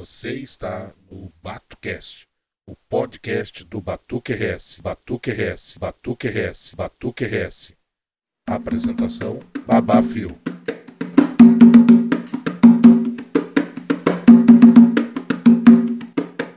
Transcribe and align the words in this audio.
Você 0.00 0.32
está 0.32 0.94
no 1.10 1.30
BatuCast, 1.42 2.26
o 2.66 2.74
podcast 2.88 3.62
do 3.66 3.82
Batuque 3.82 4.32
RS, 4.32 4.80
Batuque 4.80 5.30
RS, 5.30 5.76
Batuque 5.76 6.26
RS, 6.26 6.72
Batuque 6.74 7.26
RS. 7.26 7.74
Apresentação: 8.48 9.40
Babá 9.66 10.02
Fio. 10.02 10.30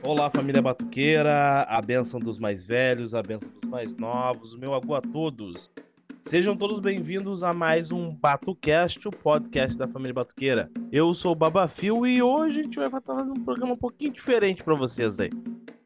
Olá, 0.02 0.30
família 0.30 0.62
batuqueira, 0.62 1.64
a 1.64 1.82
bênção 1.82 2.18
dos 2.18 2.38
mais 2.38 2.64
velhos, 2.64 3.14
a 3.14 3.22
bênção 3.22 3.52
dos 3.60 3.68
mais 3.68 3.94
novos, 3.94 4.54
o 4.54 4.58
meu 4.58 4.72
agu 4.72 4.94
a 4.94 5.02
todos. 5.02 5.70
Sejam 6.26 6.56
todos 6.56 6.80
bem-vindos 6.80 7.44
a 7.44 7.52
mais 7.52 7.92
um 7.92 8.10
BatuCast, 8.10 9.06
o 9.06 9.10
podcast 9.10 9.76
da 9.76 9.86
família 9.86 10.14
batuqueira. 10.14 10.70
Eu 10.90 11.12
sou 11.12 11.32
o 11.32 11.34
Babafio 11.34 12.06
e 12.06 12.22
hoje 12.22 12.60
a 12.60 12.62
gente 12.62 12.78
vai 12.78 12.86
estar 12.86 13.02
fazendo 13.02 13.32
um 13.38 13.44
programa 13.44 13.74
um 13.74 13.76
pouquinho 13.76 14.10
diferente 14.10 14.64
para 14.64 14.74
vocês 14.74 15.20
aí. 15.20 15.28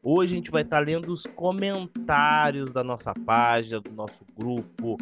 Hoje 0.01 0.33
a 0.33 0.37
gente 0.37 0.49
vai 0.49 0.61
estar 0.61 0.79
lendo 0.79 1.11
os 1.11 1.23
comentários 1.35 2.71
da 2.71 2.81
nossa 2.85 3.13
página, 3.13 3.81
do 3.81 3.91
nosso 3.91 4.23
grupo, 4.33 4.95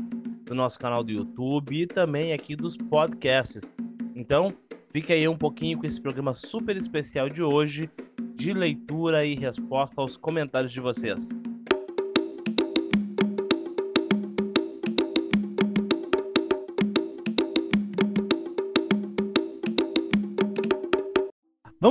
do 0.43 0.55
nosso 0.55 0.79
canal 0.79 1.03
do 1.03 1.11
YouTube 1.11 1.83
e 1.83 1.85
também 1.85 2.33
aqui 2.33 2.55
dos 2.55 2.75
podcasts. 2.75 3.71
Então, 4.15 4.47
fique 4.89 5.13
aí 5.13 5.27
um 5.27 5.37
pouquinho 5.37 5.77
com 5.77 5.85
esse 5.85 6.01
programa 6.01 6.33
super 6.33 6.75
especial 6.75 7.29
de 7.29 7.43
hoje, 7.43 7.91
de 8.33 8.53
leitura 8.53 9.23
e 9.23 9.35
resposta 9.35 10.01
aos 10.01 10.17
comentários 10.17 10.73
de 10.73 10.81
vocês. 10.81 11.29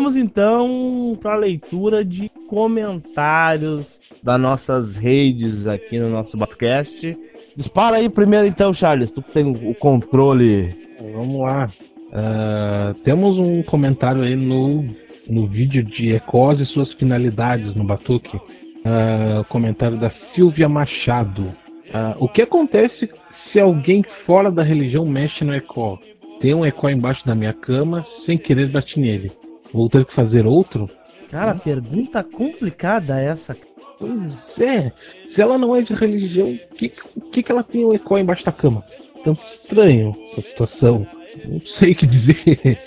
Vamos 0.07 0.17
então 0.17 1.19
para 1.21 1.33
a 1.33 1.37
leitura 1.37 2.05
de 2.05 2.31
comentários 2.49 4.01
das 4.23 4.41
nossas 4.41 4.97
redes 4.97 5.67
aqui 5.67 5.99
no 5.99 6.09
nosso 6.09 6.39
podcast. 6.39 7.19
Dispara 7.57 7.97
aí 7.97 8.09
primeiro 8.09 8.47
então, 8.47 8.73
Charles, 8.73 9.11
tu 9.11 9.21
tem 9.21 9.45
o 9.45 9.75
controle. 9.75 10.73
Vamos 11.13 11.41
lá. 11.41 11.69
Uh, 12.13 12.95
temos 13.03 13.37
um 13.37 13.65
comentário 13.65 14.23
aí 14.23 14.37
no, 14.37 14.85
no 15.29 15.49
vídeo 15.49 15.83
de 15.83 16.15
Ecos 16.15 16.61
e 16.61 16.67
suas 16.67 16.93
finalidades 16.93 17.75
no 17.75 17.83
Batuque. 17.83 18.37
Uh, 18.37 19.43
comentário 19.49 19.97
da 19.97 20.13
Silvia 20.37 20.69
Machado. 20.69 21.43
Uh, 21.43 22.15
o 22.21 22.29
que 22.29 22.43
acontece 22.43 23.11
se 23.51 23.59
alguém 23.59 24.05
fora 24.25 24.53
da 24.53 24.63
religião 24.63 25.05
mexe 25.05 25.43
no 25.43 25.53
Ecó? 25.53 25.99
Tem 26.41 26.55
um 26.55 26.65
Ecó 26.65 26.89
embaixo 26.89 27.27
da 27.27 27.35
minha 27.35 27.53
cama, 27.53 28.07
sem 28.25 28.39
querer 28.39 28.69
bate 28.69 29.01
nele. 29.01 29.33
Vou 29.73 29.89
ter 29.89 30.05
que 30.05 30.15
fazer 30.15 30.47
outro? 30.47 30.89
Cara, 31.29 31.55
pergunta 31.55 32.23
complicada 32.23 33.21
essa. 33.21 33.57
Pois 33.99 34.61
é. 34.61 34.93
Se 35.35 35.41
ela 35.41 35.59
não 35.59 35.75
é 35.75 35.83
de 35.83 35.93
religião, 35.93 36.49
o 36.49 36.75
que, 36.75 36.93
que, 37.33 37.43
que 37.43 37.53
ela 37.53 37.63
tem 37.63 37.85
o 37.85 37.95
ecó 37.95 38.19
embaixo 38.19 38.45
da 38.45 38.53
cama? 38.53 38.85
Tanto 39.25 39.41
estranho 39.63 40.17
essa 40.33 40.43
situação. 40.43 41.07
Não 41.45 41.61
sei 41.79 41.93
o 41.93 41.97
que 41.97 42.07
dizer. 42.07 42.81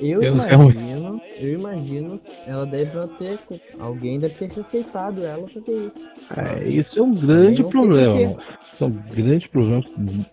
Eu, 0.00 0.22
eu 0.22 0.34
imagino, 0.34 1.22
eu 1.38 1.54
imagino, 1.54 2.20
ela 2.46 2.66
deve 2.66 2.90
ter. 3.18 3.38
Alguém 3.78 4.18
deve 4.18 4.34
ter 4.34 4.50
receitado 4.54 5.24
ela 5.24 5.48
fazer 5.48 5.86
isso. 5.86 5.96
É, 6.36 6.68
isso 6.68 6.98
é 6.98 7.02
um 7.02 7.14
grande 7.14 7.64
problema. 7.64 8.36
Isso 8.74 8.84
é 8.84 8.86
um 8.86 9.02
grande 9.14 9.48
problema 9.48 9.82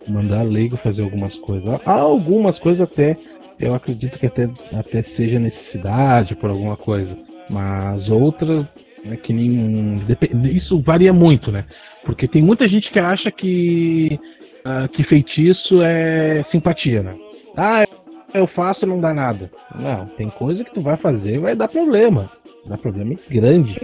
mandar 0.06 0.42
leigo 0.42 0.76
fazer 0.76 1.02
algumas 1.02 1.34
coisas. 1.36 1.80
Há 1.86 1.92
algumas 1.92 2.58
coisas 2.58 2.82
até 2.82 3.16
eu 3.58 3.74
acredito 3.74 4.18
que 4.18 4.26
até, 4.26 4.48
até 4.72 5.02
seja 5.16 5.38
necessidade 5.38 6.34
por 6.34 6.50
alguma 6.50 6.76
coisa. 6.76 7.16
Mas 7.48 8.08
outras, 8.08 8.66
é 9.10 9.16
que 9.16 9.32
nem. 9.32 9.98
Isso 10.44 10.80
varia 10.80 11.12
muito, 11.12 11.52
né? 11.52 11.64
Porque 12.04 12.26
tem 12.26 12.42
muita 12.42 12.68
gente 12.68 12.90
que 12.90 12.98
acha 12.98 13.30
que, 13.30 14.18
uh, 14.64 14.88
que 14.88 15.04
feitiço 15.04 15.82
é 15.82 16.42
simpatia, 16.50 17.02
né? 17.02 17.14
Ah, 17.56 17.84
eu 18.32 18.46
faço 18.46 18.84
e 18.84 18.88
não 18.88 19.00
dá 19.00 19.14
nada. 19.14 19.50
Não, 19.78 20.06
tem 20.06 20.28
coisa 20.28 20.64
que 20.64 20.74
tu 20.74 20.80
vai 20.80 20.96
fazer 20.96 21.38
vai 21.38 21.54
dar 21.54 21.68
problema. 21.68 22.28
Dá 22.66 22.76
problema 22.76 23.14
grande. 23.30 23.80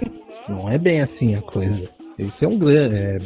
Não 0.49 0.69
é 0.71 0.77
bem 0.77 1.01
assim 1.03 1.35
a 1.35 1.43
coisa. 1.43 1.89
Isso 2.19 2.45
é 2.45 2.49
um 2.49 2.59
grande. 2.59 2.95
É, 2.95 3.19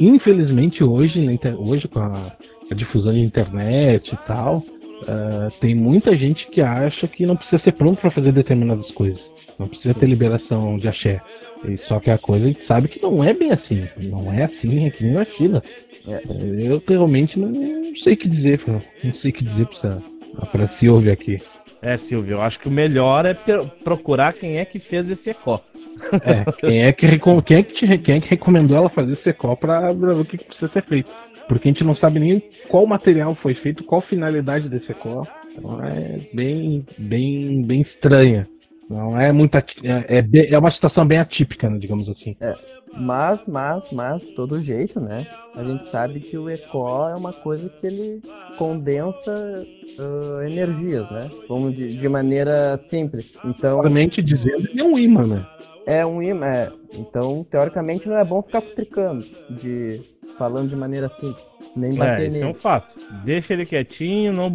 infelizmente 0.00 0.84
hoje, 0.84 1.40
hoje 1.58 1.88
com 1.88 1.98
a, 1.98 2.32
a 2.70 2.74
difusão 2.74 3.12
de 3.12 3.20
internet 3.20 4.12
e 4.12 4.16
tal, 4.26 4.62
Uh, 5.04 5.50
tem 5.60 5.74
muita 5.74 6.16
gente 6.16 6.46
que 6.46 6.60
acha 6.60 7.06
que 7.06 7.26
não 7.26 7.36
precisa 7.36 7.62
ser 7.62 7.72
pronto 7.72 8.00
para 8.00 8.10
fazer 8.10 8.32
determinadas 8.32 8.90
coisas. 8.92 9.22
Não 9.58 9.68
precisa 9.68 9.94
Sim. 9.94 10.00
ter 10.00 10.06
liberação 10.06 10.78
de 10.78 10.88
axé. 10.88 11.20
E 11.68 11.78
só 11.86 12.00
que 12.00 12.10
a 12.10 12.18
coisa 12.18 12.44
a 12.44 12.48
gente 12.48 12.66
sabe 12.66 12.88
que 12.88 13.02
não 13.02 13.22
é 13.22 13.32
bem 13.32 13.52
assim. 13.52 13.86
Não 14.02 14.32
é 14.32 14.44
assim 14.44 14.86
aqui 14.86 15.06
na 15.10 15.24
China. 15.24 15.62
É. 16.06 16.22
Eu 16.58 16.82
realmente 16.86 17.38
não, 17.38 17.48
não 17.48 17.96
sei 17.96 18.14
o 18.14 18.16
que 18.16 18.28
dizer, 18.28 18.60
não 18.66 19.14
sei 19.20 19.30
o 19.30 19.34
que 19.34 19.44
dizer 19.44 19.68
para 20.50 20.68
Silvia 20.78 21.12
aqui. 21.12 21.40
É, 21.80 21.96
Silvio, 21.98 22.36
eu 22.36 22.42
acho 22.42 22.58
que 22.60 22.68
o 22.68 22.72
melhor 22.72 23.26
é 23.26 23.34
procurar 23.82 24.32
quem 24.32 24.58
é 24.58 24.64
que 24.64 24.78
fez 24.78 25.10
esse 25.10 25.30
ecó. 25.30 25.60
É, 26.24 26.52
quem 26.52 26.82
é 26.82 26.92
que, 26.92 27.06
quem 27.44 27.56
é 27.58 27.62
que, 27.62 27.74
te, 27.74 27.98
quem 27.98 28.16
é 28.16 28.20
que 28.20 28.30
recomendou 28.30 28.76
ela 28.76 28.88
fazer 28.88 29.12
esse 29.12 29.28
ecó 29.28 29.54
para 29.54 29.92
ver 29.92 30.10
o 30.10 30.24
que 30.24 30.38
precisa 30.38 30.68
ser 30.68 30.82
feito. 30.82 31.10
Porque 31.48 31.68
a 31.68 31.72
gente 31.72 31.84
não 31.84 31.96
sabe 31.96 32.20
nem 32.20 32.42
qual 32.68 32.86
material 32.86 33.34
foi 33.34 33.54
feito, 33.54 33.84
qual 33.84 34.00
finalidade 34.00 34.68
desse 34.68 34.90
ecó. 34.90 35.26
Então 35.56 35.84
é 35.84 36.20
bem, 36.32 36.84
bem, 36.98 37.62
bem 37.62 37.82
estranha. 37.82 38.48
Não 38.88 39.18
é 39.18 39.32
muito 39.32 39.56
é, 39.56 39.64
é, 39.82 40.24
é, 40.52 40.58
uma 40.58 40.70
situação 40.70 41.06
bem 41.06 41.18
atípica, 41.18 41.70
né, 41.70 41.78
digamos 41.78 42.08
assim. 42.08 42.36
É, 42.40 42.54
mas, 42.96 43.46
mas, 43.48 43.90
mas, 43.90 44.22
de 44.22 44.32
todo 44.32 44.60
jeito, 44.60 45.00
né? 45.00 45.26
A 45.54 45.64
gente 45.64 45.84
sabe 45.84 46.20
que 46.20 46.36
o 46.36 46.50
ECO 46.50 47.08
é 47.08 47.14
uma 47.14 47.32
coisa 47.32 47.68
que 47.68 47.86
ele 47.86 48.22
condensa 48.56 49.32
uh, 49.98 50.42
energias, 50.42 51.10
né? 51.10 51.30
Vamos 51.48 51.74
de, 51.74 51.94
de, 51.94 52.08
maneira 52.08 52.76
simples. 52.76 53.34
Então. 53.44 53.80
Claramente 53.80 54.22
dizendo, 54.22 54.68
ele 54.68 54.80
é 54.80 54.84
um 54.84 54.98
imã, 54.98 55.26
né? 55.26 55.46
É 55.86 56.04
um 56.06 56.22
imã, 56.22 56.46
é. 56.46 56.72
Então, 56.94 57.44
teoricamente, 57.50 58.08
não 58.08 58.16
é 58.16 58.24
bom 58.24 58.42
ficar 58.42 58.60
futricando 58.60 59.24
de 59.50 60.00
falando 60.38 60.68
de 60.68 60.76
maneira 60.76 61.08
simples. 61.08 61.44
Nem 61.76 61.92
é, 61.92 61.96
bater 61.96 62.12
é, 62.12 62.18
nele. 62.18 62.34
Isso 62.34 62.44
é 62.44 62.46
um 62.46 62.54
fato. 62.54 62.98
Deixa 63.24 63.52
ele 63.52 63.66
quietinho, 63.66 64.32
não 64.32 64.50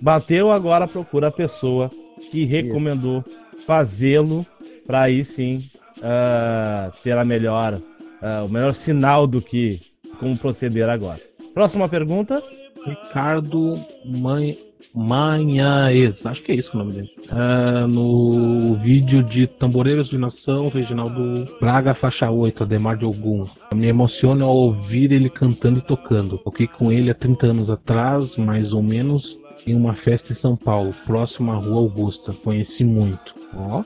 bateu, 0.00 0.50
agora 0.50 0.88
procura 0.88 1.28
a 1.28 1.32
pessoa 1.32 1.90
que 2.30 2.44
recomendou 2.44 3.24
fazê-lo 3.66 4.46
para 4.86 5.02
aí 5.02 5.24
sim 5.24 5.68
uh, 5.98 6.92
ter 7.02 7.16
a 7.16 7.24
melhor, 7.24 7.74
uh, 7.74 8.44
o 8.44 8.48
melhor 8.48 8.74
sinal 8.74 9.26
do 9.26 9.40
que 9.40 9.80
como 10.18 10.36
proceder 10.36 10.88
agora. 10.88 11.20
Próxima 11.52 11.88
pergunta. 11.88 12.42
Ricardo 12.84 13.80
Mãe 14.04 14.58
Manhaes, 14.94 16.14
acho 16.24 16.42
que 16.42 16.52
é 16.52 16.54
isso 16.56 16.70
o 16.74 16.78
nome 16.78 16.92
dele. 16.92 17.10
Uh, 17.30 17.86
no 17.88 18.74
vídeo 18.76 19.22
de 19.22 19.46
Tamboreiros 19.46 20.08
de 20.08 20.18
Nação, 20.18 20.68
Reginaldo 20.68 21.48
Braga, 21.60 21.94
faixa 21.94 22.30
8, 22.30 22.62
Ademar 22.62 22.96
de 22.96 23.04
Ogum. 23.04 23.44
Me 23.74 23.86
emociona 23.86 24.44
ao 24.44 24.54
ouvir 24.54 25.12
ele 25.12 25.30
cantando 25.30 25.78
e 25.78 25.82
tocando. 25.82 26.38
Toquei 26.38 26.66
com 26.66 26.92
ele 26.92 27.10
há 27.10 27.14
30 27.14 27.46
anos 27.46 27.70
atrás, 27.70 28.36
mais 28.36 28.72
ou 28.72 28.82
menos, 28.82 29.38
em 29.66 29.74
uma 29.74 29.94
festa 29.94 30.32
em 30.32 30.36
São 30.36 30.56
Paulo, 30.56 30.92
próximo 31.06 31.52
à 31.52 31.56
Rua 31.56 31.78
Augusta. 31.78 32.32
Conheci 32.32 32.84
muito. 32.84 33.34
Ó, 33.56 33.82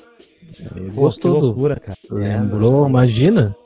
gostou. 0.95 1.41
loucura, 1.41 1.77
cara. 1.77 1.99
Lembrou, 2.11 2.85
é, 2.85 2.89
imagina? 2.89 3.57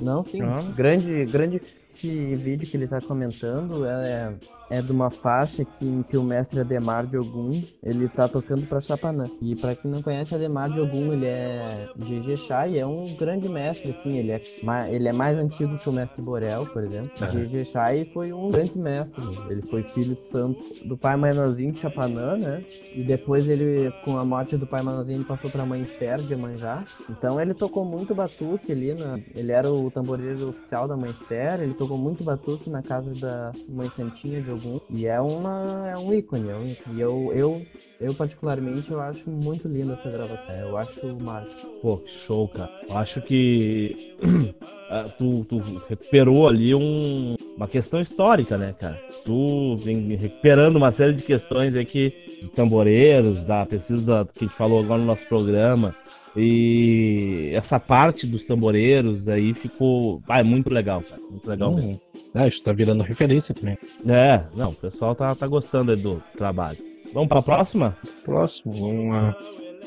Não, 0.00 0.22
sim. 0.22 0.40
Ah. 0.42 0.60
Grande, 0.76 1.24
grande 1.26 1.60
esse 1.88 2.36
vídeo 2.36 2.68
que 2.68 2.76
ele 2.76 2.84
está 2.84 3.00
comentando 3.00 3.84
é, 3.84 4.34
é 4.70 4.82
de 4.82 4.92
uma 4.92 5.10
faixa 5.10 5.64
que, 5.64 5.86
em 5.86 6.02
que 6.02 6.16
o 6.16 6.22
mestre 6.22 6.60
Ademar 6.60 7.06
de 7.06 7.16
Ogum 7.16 7.62
ele 7.82 8.08
tá 8.08 8.28
tocando 8.28 8.66
para 8.66 8.80
Chapanã. 8.80 9.26
E 9.40 9.56
para 9.56 9.74
quem 9.74 9.90
não 9.90 10.02
conhece, 10.02 10.34
Ademar 10.34 10.70
de 10.70 10.80
Ogum 10.80 11.12
ele 11.12 11.26
é 11.26 11.88
Ijexá 11.98 12.68
e 12.68 12.78
é 12.78 12.86
um 12.86 13.14
grande 13.14 13.48
mestre, 13.48 13.90
assim, 13.90 14.18
ele 14.18 14.32
é, 14.32 14.42
ele 14.90 15.08
é 15.08 15.12
mais 15.12 15.38
antigo 15.38 15.78
que 15.78 15.88
o 15.88 15.92
mestre 15.92 16.20
Borel, 16.20 16.66
por 16.66 16.84
exemplo. 16.84 17.10
Uhum. 17.20 17.42
Ijexá 17.42 17.94
e 17.94 18.04
foi 18.04 18.32
um 18.32 18.50
grande 18.50 18.78
mestre. 18.78 19.22
Ele 19.48 19.62
foi 19.62 19.82
filho 19.82 20.14
de 20.14 20.22
santo 20.22 20.62
do 20.86 20.96
pai 20.96 21.16
Manorzinho 21.16 21.72
de 21.72 21.80
Chapanã, 21.80 22.36
né? 22.36 22.62
E 22.94 23.02
depois 23.02 23.48
ele, 23.48 23.90
com 24.04 24.18
a 24.18 24.24
morte 24.24 24.56
do 24.56 24.66
pai 24.66 24.82
Manorzinho, 24.82 25.18
ele 25.18 25.24
passou 25.24 25.50
para 25.50 25.62
a 25.62 25.66
mãe 25.66 25.82
Esther 25.82 26.18
de 26.18 26.36
Manjá. 26.36 26.84
Então 27.08 27.40
ele 27.40 27.54
tocou 27.54 27.84
muito 27.84 28.14
batuque 28.14 28.72
ali, 28.72 28.92
na, 28.92 29.18
ele 29.34 29.52
era 29.52 29.70
o 29.72 29.90
tamboreiro 29.90 30.50
oficial 30.50 30.86
da 30.86 30.96
mãe 30.96 31.10
Esther, 31.10 31.60
ele 31.60 31.77
tocou 31.78 31.96
muito 31.96 32.24
batuque 32.24 32.68
na 32.68 32.82
casa 32.82 33.14
da 33.14 33.52
mãe 33.68 33.88
Santinha 33.90 34.42
de 34.42 34.50
algum. 34.50 34.80
E 34.90 35.06
é, 35.06 35.20
uma, 35.20 35.88
é 35.88 35.96
um 35.96 36.12
ícone, 36.12 36.48
é 36.50 36.54
um 36.56 36.66
ícone. 36.66 36.96
E 36.96 37.00
eu, 37.00 37.32
eu, 37.32 37.66
eu, 38.00 38.12
particularmente, 38.12 38.90
eu 38.90 39.00
acho 39.00 39.30
muito 39.30 39.68
linda 39.68 39.92
essa 39.92 40.10
gravação. 40.10 40.54
Eu 40.56 40.76
acho 40.76 41.16
mágico. 41.20 41.68
Pô, 41.80 42.00
show, 42.04 42.48
cara. 42.48 42.70
Eu 42.88 42.98
acho 42.98 43.22
que 43.22 44.16
ah, 44.90 45.04
tu, 45.16 45.44
tu 45.44 45.58
recuperou 45.88 46.48
ali 46.48 46.74
um, 46.74 47.36
uma 47.56 47.68
questão 47.68 48.00
histórica, 48.00 48.58
né, 48.58 48.74
cara? 48.78 49.00
Tu 49.24 49.76
vem 49.76 50.16
recuperando 50.16 50.76
uma 50.76 50.90
série 50.90 51.12
de 51.12 51.22
questões 51.22 51.76
aí 51.76 51.84
que 51.84 52.38
de 52.40 52.50
tamboreiros, 52.50 53.42
da 53.42 53.64
pesquisa 53.64 54.02
da, 54.02 54.24
que 54.24 54.44
a 54.44 54.44
gente 54.44 54.56
falou 54.56 54.80
agora 54.80 55.00
no 55.00 55.06
nosso 55.06 55.26
programa. 55.28 55.94
E 56.38 57.50
essa 57.52 57.80
parte 57.80 58.26
dos 58.26 58.44
tamboreiros 58.46 59.28
aí 59.28 59.52
ficou 59.54 60.22
ah, 60.28 60.38
é 60.38 60.42
muito 60.42 60.72
legal, 60.72 61.02
cara. 61.02 61.20
Muito 61.28 61.48
legal 61.48 61.74
mesmo. 61.74 61.90
Uhum. 61.90 62.00
Ah, 62.34 62.46
isso 62.46 62.62
tá 62.62 62.72
virando 62.72 63.02
referência 63.02 63.54
também. 63.54 63.76
É, 64.06 64.44
não, 64.54 64.70
o 64.70 64.74
pessoal 64.74 65.14
tá, 65.14 65.34
tá 65.34 65.46
gostando 65.46 65.96
do 65.96 66.22
trabalho. 66.36 66.78
Vamos 67.12 67.28
para 67.28 67.40
a 67.40 67.42
próxima? 67.42 67.96
Próximo, 68.24 68.72
vamos 68.72 69.14
lá. 69.14 69.36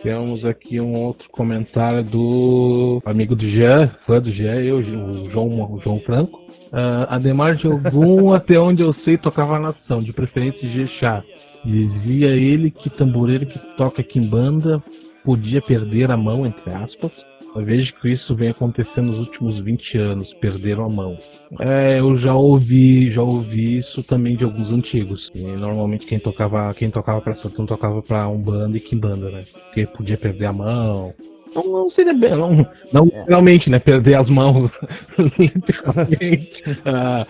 Temos 0.04 0.44
aqui 0.44 0.82
um 0.82 0.96
outro 0.96 1.30
comentário 1.30 2.04
do 2.04 3.02
amigo 3.06 3.36
do 3.36 3.48
Jean, 3.48 3.88
fã 4.06 4.20
do 4.20 4.32
Jean, 4.32 4.56
eu, 4.56 4.78
o 4.78 5.30
João, 5.30 5.74
o 5.74 5.80
João 5.82 6.00
Franco. 6.00 6.42
Uh, 6.72 7.06
Ademar 7.08 7.56
de 7.56 7.68
algum, 7.68 8.34
até 8.34 8.60
onde 8.60 8.82
eu 8.82 8.94
sei, 9.06 9.18
tocava 9.18 9.60
nação, 9.60 10.00
de 10.00 10.12
preferência 10.12 10.68
Jexá. 10.68 11.24
Dizia 11.64 12.30
ele 12.30 12.72
que 12.72 12.90
tamboreiro 12.90 13.46
que 13.46 13.60
toca 13.78 14.02
aqui 14.02 14.18
em 14.18 14.26
banda 14.26 14.84
podia 15.24 15.62
perder 15.62 16.12
a 16.12 16.18
mão, 16.18 16.46
entre 16.46 16.74
aspas, 16.74 17.12
eu 17.54 17.66
vejo 17.66 17.94
que 17.96 18.10
isso 18.10 18.34
vem 18.34 18.50
acontecendo 18.50 19.08
nos 19.08 19.20
últimos 19.20 19.60
20 19.60 19.98
anos, 19.98 20.34
perderam 20.36 20.86
a 20.86 20.90
mão. 20.90 21.18
É, 21.60 22.00
eu 22.00 22.18
já 22.18 22.34
ouvi, 22.34 23.12
já 23.12 23.22
ouvi 23.22 23.80
isso 23.80 24.02
também 24.04 24.38
de 24.38 24.46
alguns 24.46 24.72
antigos. 24.72 25.30
E 25.36 25.42
normalmente 25.42 26.06
quem 26.06 26.18
tocava, 26.18 26.74
quem 26.74 26.90
tocava 26.90 27.20
para 27.20 27.36
Satã 27.36 27.66
tocava 27.66 28.02
para 28.02 28.28
um 28.28 28.42
banda 28.42 28.78
e 28.78 28.80
Kimbanda, 28.80 29.30
né? 29.30 29.42
Porque 29.66 29.86
podia 29.86 30.18
perder 30.18 30.46
a 30.46 30.54
mão, 30.54 31.14
não, 31.54 31.64
não 31.64 31.90
seria 31.92 32.14
bem, 32.14 32.32
não, 32.32 32.66
não 32.94 33.10
é. 33.12 33.26
realmente, 33.28 33.70
né? 33.70 33.80
Perder 33.80 34.16
as 34.16 34.30
mãos 34.30 34.72
literalmente. 35.38 36.64
ah, 36.86 37.28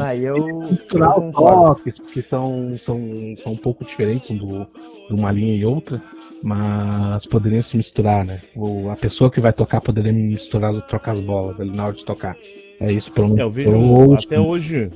ah, 0.00 0.16
eu, 0.16 0.60
misturar 0.60 1.18
os 1.18 1.32
toques, 1.32 1.94
porque 1.96 2.22
são, 2.22 2.76
são, 2.78 3.00
são 3.42 3.52
um 3.52 3.56
pouco 3.56 3.84
diferentes 3.84 4.36
do, 4.38 4.66
de 5.08 5.14
uma 5.14 5.30
linha 5.30 5.54
e 5.54 5.64
outra, 5.64 6.02
mas 6.42 7.24
poderiam 7.26 7.62
se 7.62 7.76
misturar, 7.76 8.24
né? 8.24 8.40
O, 8.56 8.90
a 8.90 8.96
pessoa 8.96 9.30
que 9.30 9.40
vai 9.40 9.52
tocar 9.52 9.80
poderia 9.80 10.12
misturar, 10.12 10.74
trocar 10.88 11.12
as 11.12 11.20
bolas 11.20 11.60
ali 11.60 11.70
na 11.70 11.86
hora 11.86 11.94
de 11.94 12.04
tocar. 12.04 12.36
É 12.80 12.92
isso, 12.92 13.12
pelo 13.12 13.28
menos. 13.28 13.40
É, 13.40 13.44
eu 13.44 13.50
vejo 13.50 14.14
até 14.14 14.40
hoje. 14.40 14.90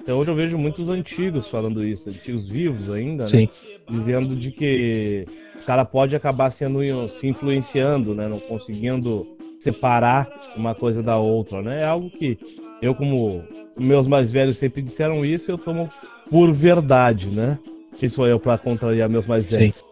Até 0.00 0.12
hoje 0.12 0.30
eu 0.30 0.34
vejo 0.34 0.58
muitos 0.58 0.88
antigos 0.88 1.48
falando 1.48 1.84
isso, 1.84 2.10
antigos 2.10 2.48
vivos 2.48 2.90
ainda, 2.90 3.28
né? 3.28 3.48
Dizendo 3.88 4.34
de 4.34 4.50
que 4.50 5.26
o 5.60 5.64
cara 5.64 5.84
pode 5.84 6.16
acabar 6.16 6.50
sendo 6.50 6.80
se 7.08 7.28
influenciando, 7.28 8.12
né? 8.12 8.26
Não 8.26 8.38
conseguindo 8.40 9.26
separar 9.60 10.28
uma 10.56 10.74
coisa 10.74 11.04
da 11.04 11.16
outra, 11.18 11.62
né? 11.62 11.82
É 11.82 11.84
algo 11.84 12.10
que 12.10 12.36
eu, 12.82 12.94
como 12.94 13.44
meus 13.78 14.06
mais 14.08 14.32
velhos 14.32 14.58
sempre 14.58 14.82
disseram 14.82 15.24
isso, 15.24 15.50
eu 15.50 15.56
tomo 15.56 15.88
por 16.28 16.52
verdade, 16.52 17.34
né? 17.34 17.58
Quem 17.96 18.08
sou 18.08 18.26
eu 18.26 18.40
para 18.40 18.58
contrariar 18.58 19.08
meus 19.08 19.26
mais 19.26 19.50
velhos? 19.50 19.76
Sim. 19.76 19.84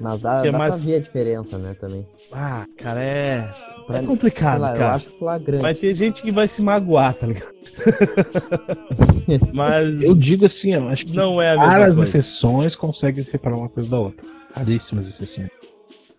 Mas 0.00 0.20
dá, 0.20 0.40
que 0.40 0.50
dá 0.50 0.58
mais... 0.58 0.76
pra 0.76 0.86
ver 0.86 0.94
a 0.96 1.00
diferença, 1.00 1.58
né, 1.58 1.74
também. 1.80 2.06
Ah, 2.32 2.66
cara, 2.76 3.02
é... 3.02 3.50
Pra... 3.86 3.98
É 3.98 4.02
complicado, 4.02 4.62
lá, 4.62 4.72
cara. 4.72 4.84
Eu 4.84 4.94
acho 4.94 5.10
flagrante. 5.18 5.62
Vai 5.62 5.74
ter 5.74 5.94
gente 5.94 6.22
que 6.22 6.32
vai 6.32 6.48
se 6.48 6.62
magoar, 6.62 7.14
tá 7.14 7.26
ligado? 7.26 7.52
Mas... 9.52 10.02
Eu 10.02 10.14
digo 10.14 10.46
assim, 10.46 10.74
eu 10.74 10.88
acho 10.88 11.04
que 11.04 11.14
não 11.14 11.40
é 11.40 11.52
a 11.52 11.58
mesma 11.58 11.94
coisa. 12.04 12.18
exceções 12.18 12.74
conseguem 12.76 13.24
separar 13.24 13.56
uma 13.56 13.68
coisa 13.68 13.90
da 13.90 13.98
outra. 13.98 14.24
Raríssimas 14.54 15.06
exceções. 15.08 15.50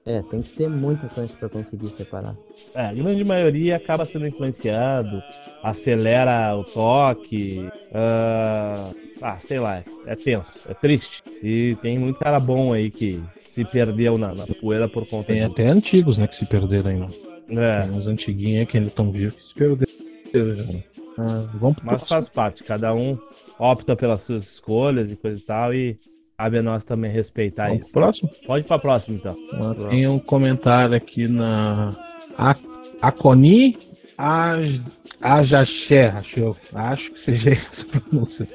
É, 0.08 0.22
tem 0.22 0.40
que 0.44 0.52
ter 0.52 0.70
muita 0.70 1.08
coisa 1.08 1.34
para 1.34 1.50
conseguir 1.50 1.88
separar. 1.88 2.38
É, 2.76 2.82
a 2.86 2.94
grande 2.94 3.24
maioria 3.24 3.76
acaba 3.76 4.06
sendo 4.06 4.28
influenciado, 4.28 5.20
acelera 5.64 6.56
o 6.56 6.64
toque. 6.64 7.68
Uh, 7.90 8.96
ah, 9.20 9.40
sei 9.40 9.60
lá, 9.60 9.84
é 10.06 10.16
tenso, 10.16 10.70
é 10.70 10.76
triste. 10.76 11.24
E 11.42 11.76
tem 11.82 11.98
muito 11.98 12.20
cara 12.20 12.40
bom 12.40 12.72
aí 12.72 12.92
que 12.92 13.20
se 13.42 13.66
perdeu 13.66 14.16
na, 14.16 14.36
na 14.36 14.46
poeira 14.46 14.88
por 14.88 15.08
conta 15.08 15.34
Tem 15.34 15.42
até 15.42 15.68
antigos, 15.68 16.20
né, 16.20 16.28
que 16.28 16.38
se 16.38 16.46
perderam 16.46 16.92
aí. 16.92 17.00
Né? 17.00 17.10
É. 17.50 17.82
Tem 17.82 17.92
uns 17.92 18.06
antiguinhos 18.06 18.68
que 18.70 18.78
ainda 18.78 18.90
estão 18.90 19.12
vivos 19.12 19.36
que 19.36 19.48
se 19.48 19.54
perderam. 19.56 20.84
Ah, 21.18 21.50
vamos 21.56 21.78
Mas 21.82 22.08
faz 22.08 22.30
parte, 22.30 22.64
cada 22.64 22.94
um 22.94 23.18
opta 23.58 23.96
pelas 23.96 24.22
suas 24.22 24.44
escolhas 24.44 25.12
e 25.12 25.16
coisa 25.16 25.40
e 25.40 25.44
tal, 25.44 25.74
e 25.74 25.98
Cabe 26.38 26.60
a 26.60 26.64
nós 26.64 26.84
também 26.84 27.12
respeitar 27.12 27.70
Vamos 27.70 27.88
isso. 27.88 27.94
Próximo? 27.94 28.30
Pode 28.46 28.66
ir 28.66 28.68
para 28.68 28.80
próximo, 28.80 29.18
então. 29.18 29.36
Tem 29.90 30.08
um 30.08 30.20
comentário 30.20 30.96
aqui 30.96 31.30
na 31.30 31.96
Aconi 33.02 33.78
Ajaxé, 35.22 36.08
acho, 36.08 36.56
acho 36.74 37.12
que 37.12 37.32
seja 37.32 37.50
essa 37.52 38.00
pronúncia. 38.00 38.48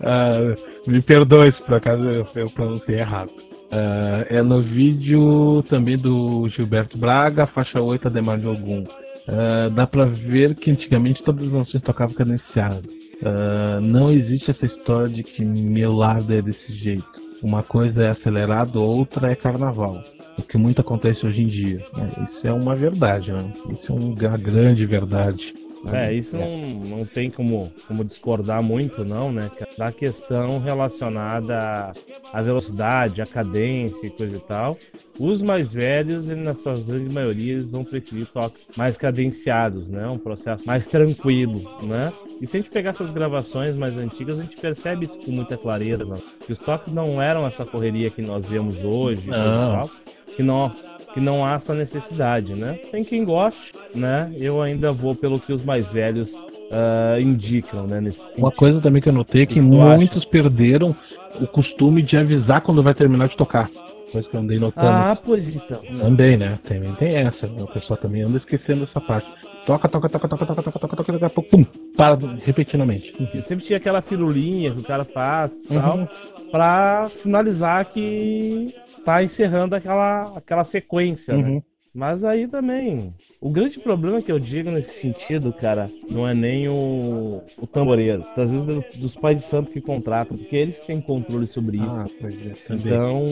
uh, 0.00 0.54
me 0.90 1.02
perdoe 1.02 1.52
se 1.52 1.62
por 1.62 1.74
acaso 1.74 2.08
eu, 2.08 2.26
eu 2.34 2.46
pronunciei 2.50 3.00
errado. 3.00 3.30
Uh, 3.30 4.24
é 4.28 4.42
no 4.42 4.62
vídeo 4.62 5.62
também 5.64 5.96
do 5.96 6.48
Gilberto 6.48 6.96
Braga, 6.96 7.46
faixa 7.46 7.80
8, 7.80 8.08
Ademar 8.08 8.38
de 8.38 8.46
Ogum. 8.46 8.84
Uh, 8.84 9.70
dá 9.70 9.86
pra 9.86 10.04
ver 10.06 10.54
que 10.54 10.70
antigamente 10.70 11.22
todas 11.22 11.46
as 11.46 11.52
nações 11.52 11.82
tocavam 11.82 12.14
cadenciado. 12.14 12.88
Uh, 13.24 13.80
não 13.80 14.10
existe 14.10 14.50
essa 14.50 14.66
história 14.66 15.08
de 15.08 15.22
que 15.22 15.42
meu 15.42 15.94
lado 15.94 16.32
é 16.32 16.42
desse 16.42 16.72
jeito. 16.72 17.24
Uma 17.42 17.62
coisa 17.62 18.04
é 18.04 18.08
acelerado, 18.08 18.82
outra 18.82 19.32
é 19.32 19.34
carnaval. 19.34 20.02
O 20.38 20.42
que 20.42 20.58
muito 20.58 20.80
acontece 20.80 21.26
hoje 21.26 21.42
em 21.42 21.46
dia. 21.46 21.84
É, 21.98 22.24
isso 22.24 22.46
é 22.46 22.52
uma 22.52 22.74
verdade, 22.74 23.32
né? 23.32 23.52
Isso 23.70 23.92
é 23.92 23.94
uma 23.94 24.36
grande 24.36 24.84
verdade. 24.84 25.54
É, 25.92 26.12
isso 26.12 26.36
não, 26.36 26.58
não 26.98 27.04
tem 27.04 27.30
como, 27.30 27.70
como 27.86 28.04
discordar 28.04 28.62
muito, 28.62 29.04
não, 29.04 29.32
né? 29.32 29.50
Da 29.76 29.92
questão 29.92 30.58
relacionada 30.58 31.92
à 32.32 32.42
velocidade, 32.42 33.20
à 33.20 33.26
cadência 33.26 34.06
e 34.06 34.10
coisa 34.10 34.36
e 34.36 34.40
tal. 34.40 34.78
Os 35.18 35.42
mais 35.42 35.72
velhos, 35.72 36.26
na 36.28 36.54
sua 36.54 36.74
grande 36.74 37.12
maioria, 37.12 37.52
eles 37.52 37.70
vão 37.70 37.84
preferir 37.84 38.26
toques 38.26 38.66
mais 38.76 38.96
cadenciados, 38.96 39.88
né? 39.88 40.08
Um 40.08 40.18
processo 40.18 40.66
mais 40.66 40.86
tranquilo, 40.86 41.62
né? 41.82 42.12
E 42.40 42.46
se 42.46 42.56
a 42.56 42.60
gente 42.60 42.70
pegar 42.70 42.90
essas 42.90 43.12
gravações 43.12 43.76
mais 43.76 43.96
antigas, 43.96 44.38
a 44.38 44.42
gente 44.42 44.56
percebe 44.56 45.04
isso 45.04 45.18
com 45.20 45.30
muita 45.30 45.56
clareza. 45.56 46.04
Né? 46.04 46.20
Que 46.44 46.52
os 46.52 46.58
toques 46.58 46.92
não 46.92 47.22
eram 47.22 47.46
essa 47.46 47.64
correria 47.64 48.10
que 48.10 48.20
nós 48.20 48.44
vemos 48.46 48.82
hoje, 48.82 49.30
não. 49.30 49.88
que 50.34 50.42
não 50.42 50.72
que 51.14 51.20
não 51.20 51.46
há 51.46 51.54
essa 51.54 51.72
necessidade, 51.72 52.54
né? 52.54 52.74
Tem 52.90 53.04
quem 53.04 53.24
goste, 53.24 53.72
né? 53.94 54.32
Eu 54.36 54.60
ainda 54.60 54.90
vou 54.90 55.14
pelo 55.14 55.38
que 55.38 55.52
os 55.52 55.62
mais 55.62 55.92
velhos 55.92 56.42
uh, 56.42 57.20
indicam, 57.20 57.86
né? 57.86 58.00
Nesse 58.00 58.36
Uma 58.36 58.50
coisa 58.50 58.80
também 58.80 59.00
que 59.00 59.08
eu 59.08 59.12
notei 59.12 59.42
é 59.42 59.46
que, 59.46 59.54
que 59.54 59.60
muitos 59.60 60.22
acha? 60.22 60.28
perderam 60.28 60.94
o 61.40 61.46
costume 61.46 62.02
de 62.02 62.16
avisar 62.16 62.60
quando 62.62 62.82
vai 62.82 62.94
terminar 62.94 63.28
de 63.28 63.36
tocar. 63.36 63.70
Coisa 64.10 64.28
que 64.28 64.36
eu 64.36 64.40
andei 64.40 64.58
notando. 64.58 64.88
Ah, 64.88 65.16
pois 65.24 65.54
então. 65.54 65.80
Também, 66.00 66.36
né? 66.36 66.58
Também 66.64 66.92
tem 66.94 67.14
essa. 67.14 67.46
O 67.46 67.66
pessoal 67.68 67.96
também 67.96 68.22
anda 68.22 68.38
esquecendo 68.38 68.84
essa 68.84 69.00
parte. 69.00 69.28
Toca, 69.64 69.88
toca, 69.88 70.08
toca, 70.08 70.28
toca, 70.28 70.46
toca, 70.46 70.62
toca, 70.62 70.78
toca, 70.78 70.96
toca, 70.96 71.12
daqui 71.12 71.24
a 71.24 71.30
pouco, 71.30 71.50
pum, 71.50 71.64
para 71.96 72.18
repetidamente. 72.44 73.14
Sempre 73.42 73.64
tinha 73.64 73.76
aquela 73.76 74.02
firulinha 74.02 74.72
que 74.72 74.80
o 74.80 74.82
cara 74.82 75.04
faz 75.04 75.58
e 75.58 75.74
tal, 75.74 75.98
uhum. 75.98 76.08
pra 76.50 77.08
sinalizar 77.10 77.86
que 77.86 78.74
tá 79.04 79.22
encerrando 79.22 79.76
aquela, 79.76 80.36
aquela 80.36 80.64
sequência, 80.64 81.36
né? 81.36 81.42
uhum. 81.42 81.54
né? 81.56 81.62
Mas 81.94 82.24
aí 82.24 82.48
também. 82.48 83.14
O 83.40 83.48
grande 83.50 83.78
problema 83.78 84.20
que 84.20 84.32
eu 84.32 84.38
digo 84.40 84.68
nesse 84.68 85.00
sentido, 85.00 85.52
cara, 85.52 85.88
não 86.10 86.26
é 86.26 86.34
nem 86.34 86.68
o, 86.68 87.40
o 87.56 87.66
tamboreiro. 87.68 88.26
Às 88.36 88.50
vezes 88.50 88.68
é 88.68 88.98
dos 88.98 89.14
pais 89.14 89.36
de 89.38 89.44
santo 89.44 89.70
que 89.70 89.80
contratam, 89.80 90.36
porque 90.36 90.56
eles 90.56 90.80
têm 90.80 91.00
controle 91.00 91.46
sobre 91.46 91.76
isso. 91.76 92.04
Ah, 92.04 92.26
é, 92.26 92.74
então, 92.74 93.22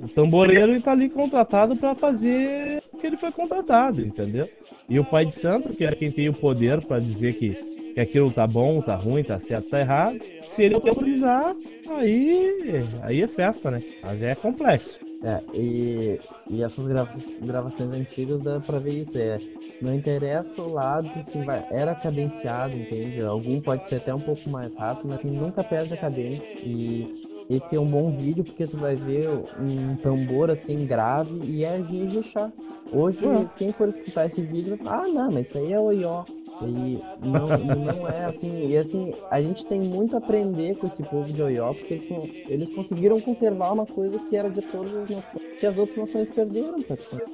o 0.00 0.08
tamboreiro 0.14 0.76
está 0.76 0.92
ali 0.92 1.08
contratado 1.08 1.74
para 1.74 1.96
fazer 1.96 2.84
o 2.92 2.98
que 2.98 3.06
ele 3.06 3.16
foi 3.16 3.32
contratado, 3.32 4.00
entendeu? 4.00 4.48
E 4.88 5.00
o 5.00 5.04
pai 5.04 5.26
de 5.26 5.34
santo, 5.34 5.74
que 5.74 5.84
é 5.84 5.92
quem 5.92 6.12
tem 6.12 6.28
o 6.28 6.34
poder 6.34 6.84
para 6.84 7.00
dizer 7.00 7.34
que, 7.34 7.77
que 7.98 8.02
aquilo 8.02 8.30
tá 8.30 8.46
bom, 8.46 8.80
tá 8.80 8.94
ruim, 8.94 9.24
tá 9.24 9.40
certo, 9.40 9.70
tá 9.70 9.80
errado, 9.80 10.20
se 10.46 10.62
ele 10.62 10.76
autorizar, 10.76 11.56
aí, 11.88 12.84
aí 13.02 13.22
é 13.22 13.26
festa, 13.26 13.72
né? 13.72 13.82
Mas 14.04 14.22
é 14.22 14.36
complexo. 14.36 15.00
É, 15.24 15.42
e, 15.52 16.20
e 16.48 16.62
essas 16.62 16.86
grava 16.86 17.10
gravações 17.42 17.92
antigas 17.92 18.40
dá 18.40 18.60
pra 18.60 18.78
ver 18.78 19.00
isso. 19.00 19.18
É, 19.18 19.40
não 19.82 19.92
interessa 19.92 20.62
o 20.62 20.72
lado 20.72 21.10
se 21.24 21.38
vai, 21.42 21.66
era 21.72 21.92
cadenciado, 21.92 22.76
entende? 22.76 23.20
Algum 23.20 23.60
pode 23.60 23.84
ser 23.88 23.96
até 23.96 24.14
um 24.14 24.20
pouco 24.20 24.48
mais 24.48 24.72
rápido, 24.74 25.08
mas 25.08 25.18
assim, 25.18 25.32
nunca 25.32 25.64
perde 25.64 25.94
a 25.94 25.96
cadência. 25.96 26.44
E 26.62 27.26
esse 27.50 27.74
é 27.74 27.80
um 27.80 27.86
bom 27.86 28.12
vídeo 28.12 28.44
porque 28.44 28.68
tu 28.68 28.76
vai 28.76 28.94
ver 28.94 29.28
um 29.58 29.96
tambor 29.96 30.52
assim 30.52 30.86
grave 30.86 31.40
e 31.44 31.64
é 31.64 31.82
Gijixá. 31.82 32.52
Hoje, 32.92 33.26
uhum. 33.26 33.48
quem 33.56 33.72
for 33.72 33.88
escutar 33.88 34.26
esse 34.26 34.40
vídeo 34.40 34.76
vai 34.76 34.86
falar, 34.86 35.02
ah 35.02 35.08
não, 35.08 35.32
mas 35.32 35.48
isso 35.48 35.58
aí 35.58 35.72
é 35.72 35.80
oió. 35.80 36.24
E 36.62 36.98
não, 37.24 37.46
não 37.46 38.08
é 38.08 38.24
assim, 38.24 38.68
e 38.68 38.76
assim, 38.76 39.12
a 39.30 39.40
gente 39.40 39.64
tem 39.66 39.80
muito 39.80 40.16
a 40.16 40.18
aprender 40.18 40.76
com 40.76 40.86
esse 40.86 41.02
povo 41.02 41.32
de 41.32 41.40
Oió, 41.40 41.72
porque 41.72 41.94
eles, 41.94 42.06
eles 42.48 42.70
conseguiram 42.70 43.20
conservar 43.20 43.72
uma 43.72 43.86
coisa 43.86 44.18
que 44.18 44.36
era 44.36 44.50
de 44.50 44.60
todas 44.62 44.94
as 44.94 45.08
nações, 45.08 45.42
que 45.58 45.66
as 45.66 45.76
outras 45.76 45.96
nações 45.96 46.28
perderam. 46.30 46.78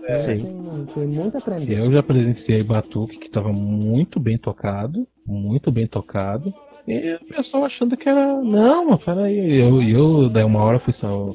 É. 0.04 0.12
Sim. 0.12 0.42
Tem, 0.42 0.86
tem 0.94 1.06
muito 1.06 1.36
a 1.36 1.38
aprender. 1.38 1.78
Eu 1.78 1.90
já 1.90 2.02
presenciei 2.02 2.62
Batuque 2.62 3.18
que 3.18 3.26
estava 3.26 3.52
muito 3.52 4.20
bem 4.20 4.36
tocado, 4.36 5.06
muito 5.26 5.72
bem 5.72 5.86
tocado, 5.86 6.52
E 6.86 7.14
o 7.14 7.24
pessoal 7.24 7.64
achando 7.64 7.96
que 7.96 8.08
era. 8.08 8.42
Não, 8.42 8.84
mas 8.90 9.02
peraí. 9.02 9.58
Eu, 9.58 9.82
eu 9.82 10.28
daí 10.28 10.44
uma 10.44 10.62
hora 10.62 10.78
fui 10.78 10.94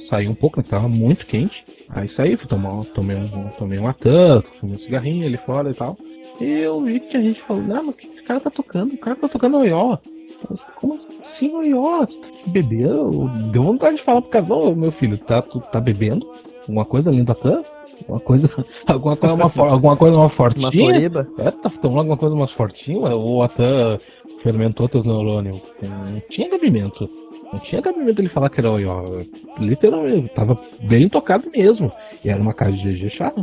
sair 0.10 0.27
um 0.27 0.36
pouco, 0.36 0.60
né? 0.60 0.65
Tava 0.69 0.88
muito 0.88 1.25
quente. 1.25 1.65
Aí 1.89 2.08
saí, 2.15 2.38
fui 2.38 2.48
tomar, 2.48 2.86
tomei 2.93 3.17
um, 3.17 3.50
tomei 3.58 3.79
uma 3.79 3.93
tanta, 3.93 4.48
fumei 4.60 4.75
um 4.75 4.79
cigarrinho 4.79 5.25
ali 5.25 5.38
fora 5.38 5.72
e 5.72 5.74
tal. 5.74 5.98
E 6.39 6.45
eu 6.45 6.81
vi 6.81 7.00
que 7.00 7.17
a 7.17 7.21
gente 7.21 7.41
falou, 7.41 7.62
não, 7.63 7.83
mas 7.83 7.89
o 7.89 7.93
que 7.93 8.07
esse 8.07 8.24
cara 8.24 8.39
tá 8.39 8.50
tocando? 8.50 8.93
O 8.93 8.98
cara 8.98 9.15
tá 9.15 9.27
tocando 9.27 9.57
oió. 9.57 9.98
Como 10.75 11.00
assim 11.36 11.53
oió? 11.53 12.05
Tu 12.05 12.17
tá 12.19 12.27
bebendo? 12.48 13.29
Deu 13.51 13.63
vontade 13.63 13.98
de 13.98 14.03
falar 14.03 14.21
pro 14.21 14.31
casal, 14.31 14.75
meu 14.75 14.91
filho, 14.91 15.17
tá, 15.17 15.41
tu 15.41 15.59
tá 15.59 15.79
bebendo? 15.79 16.29
Alguma 16.62 16.86
coisa 16.86 17.09
além 17.09 17.24
da 17.24 17.36
tan? 17.36 17.63
Alguma 18.01 18.19
coisa, 18.19 18.50
alguma 18.88 19.15
coisa, 19.15 19.33
uma, 19.33 19.71
alguma 19.71 19.98
coisa 19.98 20.17
mais 20.17 20.33
fortinha? 20.33 21.09
Uma? 21.09 21.27
É, 21.39 21.51
tá 21.51 21.69
tomando 21.69 22.00
alguma 22.00 22.17
coisa 22.17 22.36
mais 22.36 22.51
fortinha? 22.51 23.15
Ou 23.15 23.43
até 23.43 24.00
fermentou 24.41 24.88
teus 24.88 25.05
neurônios? 25.05 25.62
Não 25.81 26.21
tinha 26.29 26.50
cabimento. 26.50 27.09
Não 27.51 27.59
tinha 27.59 27.81
cabimento 27.81 28.21
ele 28.21 28.29
falar 28.29 28.50
que 28.50 28.59
era 28.59 28.71
oió. 28.71 29.24
Literalmente, 29.59 30.29
tava 30.29 30.57
bem 30.81 31.09
tocado 31.09 31.50
mesmo. 31.50 31.91
E 32.24 32.29
era 32.29 32.41
uma 32.41 32.53
casa 32.53 32.71
de 32.74 32.93
GG 32.93 33.09
chata. 33.09 33.41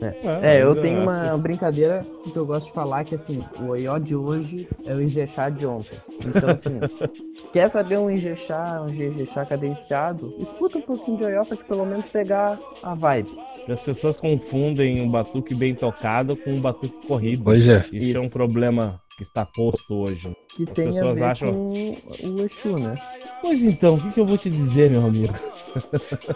É, 0.00 0.58
é 0.58 0.62
eu 0.62 0.80
tenho 0.80 1.02
uma 1.02 1.36
brincadeira 1.38 2.06
que 2.22 2.36
eu 2.36 2.44
gosto 2.44 2.66
de 2.66 2.72
falar 2.72 3.04
que 3.04 3.14
assim, 3.14 3.42
o 3.60 3.68
Oió 3.68 3.98
de 3.98 4.14
hoje 4.14 4.68
é 4.84 4.94
o 4.94 5.00
Ijexá 5.00 5.48
de 5.48 5.66
ontem. 5.66 5.98
Então 6.24 6.50
assim, 6.50 6.80
quer 7.52 7.68
saber 7.70 7.98
um 7.98 8.10
Ijexá, 8.10 8.82
um 8.82 8.88
Ijexá 8.88 9.44
cadenciado? 9.44 10.34
Escuta 10.38 10.78
um 10.78 10.82
pouquinho 10.82 11.16
de 11.18 11.24
Oió 11.24 11.44
pra 11.44 11.56
te 11.56 11.64
pelo 11.64 11.86
menos 11.86 12.06
pegar 12.06 12.58
a 12.82 12.94
vibe. 12.94 13.30
As 13.68 13.82
pessoas 13.82 14.16
confundem 14.16 15.00
um 15.00 15.10
batuque 15.10 15.54
bem 15.54 15.74
tocado 15.74 16.36
com 16.36 16.50
um 16.50 16.60
batuque 16.60 17.06
corrido. 17.06 17.44
Pois 17.44 17.66
é. 17.66 17.84
Isso, 17.92 18.10
Isso. 18.10 18.16
é 18.16 18.20
um 18.20 18.28
problema 18.28 19.00
que 19.16 19.22
está 19.22 19.44
posto 19.44 19.94
hoje. 19.94 20.36
Que 20.54 20.62
As 20.64 20.70
tem 20.70 20.86
pessoas 20.86 21.20
a 21.20 21.24
ver 21.24 21.30
acham... 21.30 21.52
com 21.52 21.72
o 21.72 22.40
Exu, 22.42 22.78
né? 22.78 22.94
Pois 23.40 23.64
então, 23.64 23.94
o 23.94 24.00
que, 24.00 24.12
que 24.12 24.20
eu 24.20 24.26
vou 24.26 24.38
te 24.38 24.50
dizer, 24.50 24.90
meu 24.90 25.04
amigo? 25.04 25.32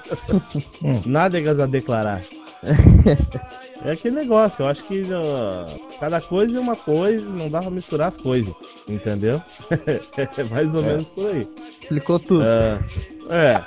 Nada 1.06 1.38
é 1.38 1.48
a 1.48 1.66
declarar. 1.66 2.22
é 3.84 3.92
aquele 3.92 4.16
negócio, 4.16 4.62
eu 4.62 4.68
acho 4.68 4.84
que 4.84 5.02
uh, 5.02 5.98
cada 5.98 6.20
coisa 6.20 6.58
é 6.58 6.60
uma 6.60 6.76
coisa, 6.76 7.34
não 7.34 7.48
dá 7.48 7.60
pra 7.60 7.70
misturar 7.70 8.08
as 8.08 8.18
coisas, 8.18 8.54
entendeu? 8.86 9.42
é 10.36 10.44
mais 10.44 10.74
ou 10.74 10.82
é. 10.82 10.86
menos 10.86 11.10
por 11.10 11.30
aí. 11.30 11.48
Explicou 11.76 12.18
tudo. 12.18 12.42
Uh, 12.42 13.32
é. 13.32 13.64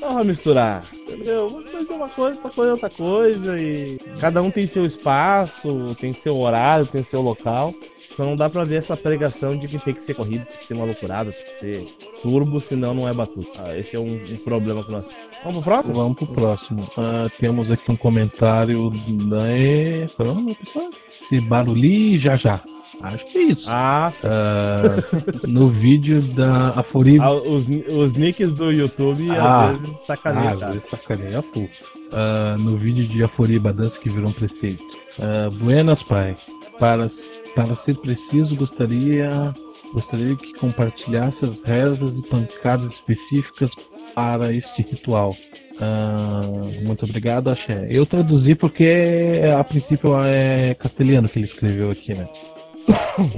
Não 0.00 0.14
vai 0.14 0.24
misturar, 0.24 0.84
entendeu? 0.92 1.48
Uma 1.48 1.64
coisa 1.64 1.92
é 1.92 1.96
uma 1.96 2.08
coisa, 2.08 2.38
outra 2.38 2.50
coisa 2.50 2.70
é 2.70 2.72
outra 2.72 2.90
coisa, 2.90 3.60
e 3.60 3.98
cada 4.20 4.40
um 4.40 4.50
tem 4.50 4.66
seu 4.68 4.86
espaço, 4.86 5.96
tem 6.00 6.12
seu 6.12 6.38
horário, 6.38 6.86
tem 6.86 7.02
seu 7.02 7.20
local. 7.20 7.74
Então 8.18 8.30
não 8.30 8.36
dá 8.36 8.50
pra 8.50 8.64
ver 8.64 8.74
essa 8.74 8.96
pregação 8.96 9.56
de 9.56 9.68
que 9.68 9.78
tem 9.78 9.94
que 9.94 10.02
ser 10.02 10.12
corrido, 10.12 10.44
tem 10.44 10.58
que 10.58 10.64
ser 10.64 10.74
uma 10.74 10.84
loucurada, 10.84 11.30
tem 11.30 11.50
que 11.50 11.56
ser 11.56 11.84
turbo, 12.20 12.60
senão 12.60 12.92
não 12.92 13.08
é 13.08 13.14
batuta. 13.14 13.62
Ah, 13.64 13.78
esse 13.78 13.94
é 13.94 14.00
um, 14.00 14.16
um, 14.16 14.36
problema 14.38 14.82
que 14.82 14.90
nós. 14.90 15.08
Vamos 15.44 15.62
pro 15.62 15.70
próximo? 15.70 15.94
Vamos 15.94 16.16
pro 16.16 16.26
próximo. 16.26 16.82
Uh, 16.82 17.30
temos 17.38 17.70
aqui 17.70 17.88
um 17.92 17.96
comentário 17.96 18.90
da. 19.28 19.48
É, 19.48 20.02
é 20.02 20.06
pessoal? 20.08 20.90
Se 21.28 21.40
barulhi 21.42 22.18
já 22.18 22.36
já. 22.36 22.60
Acho 23.02 23.24
que 23.26 23.38
é 23.38 23.42
isso. 23.42 23.62
Ah, 23.68 24.10
uh, 24.24 25.46
no 25.46 25.70
vídeo 25.70 26.20
da 26.20 26.70
Aforiba. 26.70 27.24
Ah, 27.24 27.34
os, 27.34 27.68
os 27.68 28.14
nicks 28.14 28.52
do 28.52 28.72
YouTube 28.72 29.30
ah, 29.30 29.68
às 29.68 29.80
vezes 29.80 29.96
sacaneiam. 29.98 30.48
Ah, 30.48 30.54
às 30.54 30.74
vezes 30.74 30.90
sacaneia. 30.90 31.38
Uh, 31.38 32.58
no 32.58 32.76
vídeo 32.76 33.06
de 33.06 33.22
Aforiba 33.22 33.72
Dança 33.72 33.96
que 34.00 34.10
virou 34.10 34.30
um 34.30 34.32
preceito. 34.32 34.82
Uh, 35.20 35.52
Buenas, 35.52 36.02
pai. 36.02 36.36
Para, 36.80 37.10
para 37.58 37.74
ser 37.74 37.96
preciso, 37.96 38.54
gostaria, 38.54 39.52
gostaria 39.92 40.36
que 40.36 40.52
compartilhasse 40.60 41.38
as 41.42 41.60
rezas 41.64 42.12
e 42.16 42.22
pancadas 42.22 42.94
específicas 42.94 43.68
para 44.14 44.52
este 44.52 44.82
ritual. 44.82 45.34
Uh, 45.80 46.86
muito 46.86 47.04
obrigado, 47.04 47.50
Axé. 47.50 47.88
Eu 47.90 48.06
traduzi 48.06 48.54
porque 48.54 49.40
a 49.58 49.64
princípio 49.64 50.16
é 50.22 50.74
castelhano 50.74 51.28
que 51.28 51.40
ele 51.40 51.46
escreveu 51.46 51.90
aqui, 51.90 52.14
né? 52.14 52.28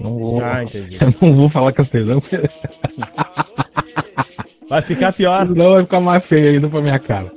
Não 0.02 0.18
vou, 0.18 0.40
ah, 0.44 0.64
entendi. 0.64 0.98
Não 1.22 1.34
vou 1.36 1.48
falar 1.48 1.72
castelhano. 1.72 2.22
Vai 4.68 4.82
ficar 4.82 5.14
pior. 5.14 5.48
Não 5.48 5.70
vai 5.72 5.82
ficar 5.82 6.00
mais 6.00 6.24
feio 6.26 6.50
ainda 6.50 6.68
pra 6.68 6.82
minha 6.82 6.98
cara. 6.98 7.32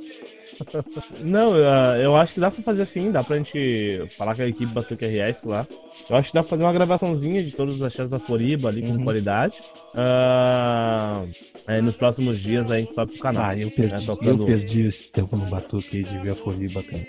Não, 1.20 1.52
uh, 1.52 1.96
eu 2.00 2.16
acho 2.16 2.34
que 2.34 2.40
dá 2.40 2.50
pra 2.50 2.62
fazer 2.62 2.82
assim, 2.82 3.10
dá 3.10 3.22
pra 3.22 3.36
gente 3.36 4.06
falar 4.16 4.34
com 4.34 4.42
a 4.42 4.48
equipe 4.48 4.72
Batuque 4.72 5.04
RS 5.04 5.44
lá. 5.44 5.66
Eu 6.08 6.16
acho 6.16 6.28
que 6.28 6.34
dá 6.34 6.42
pra 6.42 6.50
fazer 6.50 6.64
uma 6.64 6.72
gravaçãozinha 6.72 7.42
de 7.42 7.52
todos 7.52 7.76
os 7.76 7.82
acheios 7.82 8.10
da 8.10 8.18
Floriba 8.18 8.68
ali 8.68 8.82
com 8.82 8.92
uhum. 8.92 9.04
qualidade. 9.04 9.58
Uh, 9.94 11.28
aí 11.66 11.80
nos 11.80 11.96
próximos 11.96 12.40
dias 12.40 12.70
a 12.70 12.78
gente 12.78 12.92
sobe 12.92 13.12
pro 13.12 13.22
canal. 13.22 13.44
Ah, 13.44 13.56
eu 13.56 13.70
perdi, 13.70 13.92
né, 13.92 14.02
tocando... 14.04 14.42
eu 14.42 14.46
perdi 14.46 14.88
esse 14.88 15.04
tempo 15.10 15.36
no 15.36 15.46
Batuque 15.46 16.02
de 16.02 16.18
ver 16.18 16.30
a 16.30 16.34
Floriba, 16.34 16.82
cara. 16.82 17.06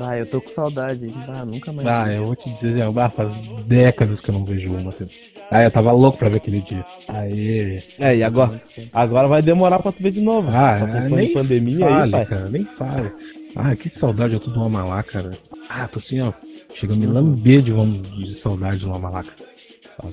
Ah, 0.00 0.18
eu 0.18 0.26
tô 0.26 0.40
com 0.40 0.48
saudade. 0.48 1.12
Ah, 1.28 1.44
nunca 1.44 1.72
mais. 1.72 1.86
Ah, 1.88 2.12
eu 2.12 2.26
vou 2.26 2.36
te 2.36 2.48
dizer, 2.60 2.82
ah, 2.82 3.10
faz 3.10 3.36
décadas 3.66 4.20
que 4.20 4.30
eu 4.30 4.34
não 4.34 4.44
vejo 4.44 4.72
uma. 4.72 4.90
Assim. 4.90 5.06
Ah, 5.50 5.62
eu 5.64 5.70
tava 5.70 5.92
louco 5.92 6.18
pra 6.18 6.28
ver 6.28 6.38
aquele 6.38 6.60
dia. 6.60 6.84
Aí. 7.08 7.82
É, 7.98 8.16
e 8.16 8.22
agora? 8.22 8.60
Agora 8.92 9.28
vai 9.28 9.42
demorar 9.42 9.78
pra 9.78 9.92
tu 9.92 10.02
ver 10.02 10.10
de 10.12 10.20
novo. 10.20 10.48
Ah, 10.50 10.70
Essa 10.70 10.86
função 10.86 11.18
de 11.18 11.28
pandemia 11.28 11.78
fale, 11.80 12.02
aí, 12.02 12.10
pai. 12.10 12.26
cara, 12.26 12.48
nem 12.48 12.64
fale. 12.64 13.10
Ah, 13.54 13.76
que 13.76 13.90
saudade 13.98 14.34
eu 14.34 14.40
tô 14.40 14.50
do 14.50 14.62
Amalá, 14.62 15.02
cara. 15.02 15.32
Ah, 15.68 15.86
tô 15.88 15.98
assim, 15.98 16.20
ó. 16.20 16.32
Chega 16.74 16.94
a 16.94 16.96
me 16.96 17.06
lamber 17.06 17.62
de, 17.62 17.72
de 17.72 18.40
saudade 18.40 18.78
do 18.78 18.94
Amalá, 18.94 19.22
cara. 19.22 19.36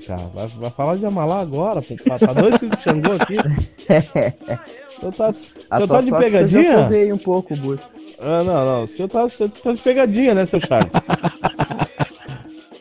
Ah, 0.10 0.30
vai, 0.34 0.48
vai, 0.48 0.70
falar 0.70 0.98
de 0.98 1.06
Amalá 1.06 1.40
agora, 1.42 1.82
pô. 1.82 1.96
Tá, 1.96 2.20
tá 2.20 2.34
dois 2.34 2.60
que 2.60 2.80
Xangô 2.80 3.14
aqui. 3.14 3.36
eu 5.02 5.12
tá, 5.12 5.34
eu 5.80 5.88
tá 5.88 6.02
de 6.02 6.12
pegadinha? 6.12 6.90
Eu 6.92 7.08
já 7.08 7.14
um 7.14 7.18
pouco, 7.18 7.56
Bush. 7.56 7.80
Ah, 8.20 8.44
não, 8.44 8.66
não. 8.66 8.84
O 8.84 8.88
senhor 8.88 9.08
tá, 9.08 9.24
o 9.24 9.30
senhor 9.30 9.50
tá 9.50 9.72
de 9.72 9.82
pegadinha, 9.82 10.36
né, 10.36 10.46
seu 10.46 10.60
Charles? 10.60 10.94